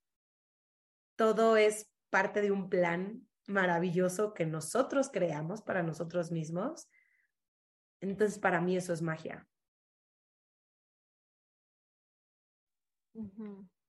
todo 1.16 1.58
es 1.58 1.92
parte 2.10 2.42
de 2.42 2.52
un 2.52 2.70
plan 2.70 3.28
maravilloso 3.48 4.34
que 4.36 4.46
nosotros 4.46 5.10
creamos 5.12 5.64
para 5.64 5.82
nosotros 5.82 6.32
mismos, 6.32 6.88
entonces 8.00 8.38
para 8.38 8.62
mí 8.62 8.78
eso 8.78 8.94
es 8.94 9.02
magia. 9.02 9.48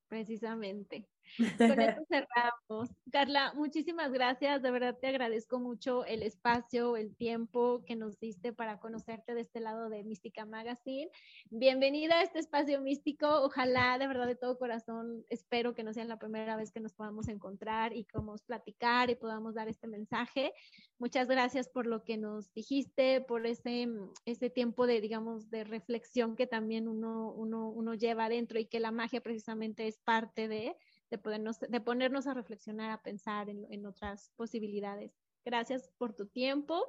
Precisamente. 0.09 1.09
Con 1.37 1.81
esto 1.81 2.05
cerramos. 2.09 2.91
Carla, 3.11 3.53
muchísimas 3.55 4.13
gracias. 4.13 4.63
De 4.63 4.71
verdad 4.71 4.99
te 5.01 5.09
agradezco 5.09 5.59
mucho 5.59 6.05
el 6.05 6.23
espacio, 6.23 6.97
el 6.97 7.15
tiempo 7.17 7.85
que 7.87 7.97
nos 7.97 8.19
diste 8.19 8.53
para 8.53 8.79
conocerte 8.81 9.35
de 9.35 9.43
este 9.43 9.61
lado 9.61 9.89
de 9.89 10.05
Mística 10.05 10.45
Magazine. 10.45 11.11
Bienvenida 11.51 12.17
a 12.17 12.23
este 12.23 12.39
espacio 12.39 12.81
místico. 12.81 13.29
Ojalá, 13.43 13.99
de 13.99 14.07
verdad, 14.07 14.27
de 14.27 14.37
todo 14.37 14.59
corazón, 14.59 15.25
espero 15.29 15.75
que 15.75 15.85
no 15.85 15.93
sea 15.93 16.05
la 16.05 16.19
primera 16.19 16.57
vez 16.57 16.73
que 16.73 16.81
nos 16.81 16.95
podamos 16.95 17.29
encontrar 17.29 17.95
y 17.97 18.05
podamos 18.05 18.43
platicar 18.43 19.11
y 19.11 19.15
podamos 19.15 19.55
dar 19.55 19.69
este 19.69 19.87
mensaje. 19.87 20.53
Muchas 20.99 21.29
gracias 21.29 21.69
por 21.69 21.87
lo 21.87 22.05
que 22.05 22.17
nos 22.17 22.53
dijiste, 22.53 23.21
por 23.21 23.47
ese, 23.47 23.89
ese 24.25 24.51
tiempo 24.51 24.87
de, 24.87 25.01
digamos, 25.01 25.51
de 25.51 25.65
reflexión 25.65 26.37
que 26.37 26.47
también 26.47 26.89
uno, 26.89 27.33
uno, 27.33 27.71
uno 27.71 27.95
lleva 27.95 28.27
adentro 28.27 28.59
y 28.59 28.67
que 28.67 28.81
la 28.81 28.91
magia 28.91 29.21
precisamente 29.21 29.87
es 29.87 29.99
parte 29.99 30.49
de 30.49 30.77
de, 31.11 31.19
podernos, 31.19 31.59
de 31.61 31.81
ponernos 31.81 32.27
a 32.27 32.35
reflexionar, 32.35 32.91
a 32.91 33.03
pensar 33.03 33.49
en, 33.49 33.87
otras 33.87 34.31
posibilidades. 34.37 35.13
Gracias 35.45 35.91
por 35.99 36.15
tu 36.15 36.27
tiempo. 36.27 36.87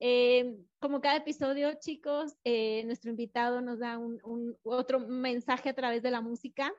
Eh, 0.00 0.56
como 0.78 1.00
cada 1.00 1.16
episodio, 1.16 1.72
chicos, 1.80 2.36
eh, 2.44 2.82
nuestro 2.84 3.10
invitado 3.10 3.60
nos 3.60 3.80
da 3.80 3.98
un, 3.98 4.56
otro 4.62 5.00
mensaje 5.00 5.68
a 5.68 5.74
través 5.74 6.02
de 6.02 6.10
la 6.10 6.20
música. 6.20 6.72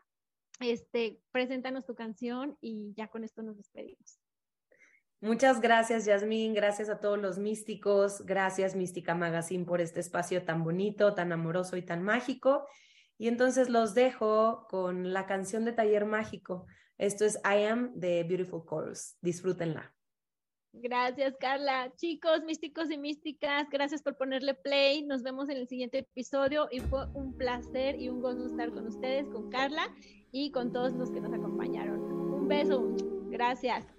Este, 0.60 1.22
preséntanos 1.32 1.86
tu 1.86 1.96
canción 1.96 2.58
y 2.60 2.94
ya 2.96 3.08
con 3.08 3.24
esto 3.24 3.42
nos 3.44 3.58
despedimos. 3.58 4.20
Muchas 5.22 5.60
gracias, 5.60 6.06
Yasmín. 6.06 6.54
Gracias 6.54 6.90
a 6.90 7.02
todos 7.02 7.20
los 7.20 7.38
místicos. 7.38 8.26
Gracias, 8.26 8.74
Mística 8.76 9.16
Magazine, 9.16 9.66
por 9.66 9.82
este 9.82 10.00
espacio 10.00 10.44
tan 10.44 10.64
bonito, 10.64 11.14
tan 11.14 11.34
amoroso 11.34 11.76
y 11.76 11.82
tan 11.82 12.02
mágico. 12.04 12.66
Y 13.20 13.28
entonces 13.28 13.70
los 13.70 13.94
dejo 13.94 14.66
con 14.70 15.14
la 15.14 15.28
canción 15.28 15.66
de 15.66 15.74
Taller 15.74 16.06
Mágico. 16.06 16.66
Esto 16.98 17.26
es 17.26 17.36
I 17.44 17.66
Am 17.66 17.92
de 17.94 18.24
Beautiful 18.24 18.64
Chorus. 18.68 19.18
Disfrútenla. 19.22 19.94
Gracias, 20.72 21.36
Carla. 21.38 21.92
Chicos, 21.98 22.44
místicos 22.46 22.90
y 22.92 22.98
místicas, 22.98 23.68
gracias 23.70 24.02
por 24.02 24.16
ponerle 24.16 24.54
play. 24.54 25.04
Nos 25.04 25.22
vemos 25.22 25.50
en 25.50 25.58
el 25.58 25.68
siguiente 25.68 26.00
episodio 26.00 26.70
y 26.72 26.80
fue 26.80 27.08
un 27.14 27.36
placer 27.36 28.00
y 28.00 28.08
un 28.08 28.22
gozo 28.22 28.48
estar 28.48 28.72
con 28.72 28.88
ustedes, 28.88 29.28
con 29.30 29.50
Carla 29.50 29.94
y 30.32 30.52
con 30.52 30.72
todos 30.72 30.94
los 30.94 31.12
que 31.12 31.20
nos 31.20 31.34
acompañaron. 31.34 32.00
Un 32.00 32.48
beso. 32.48 32.96
Gracias. 33.30 33.99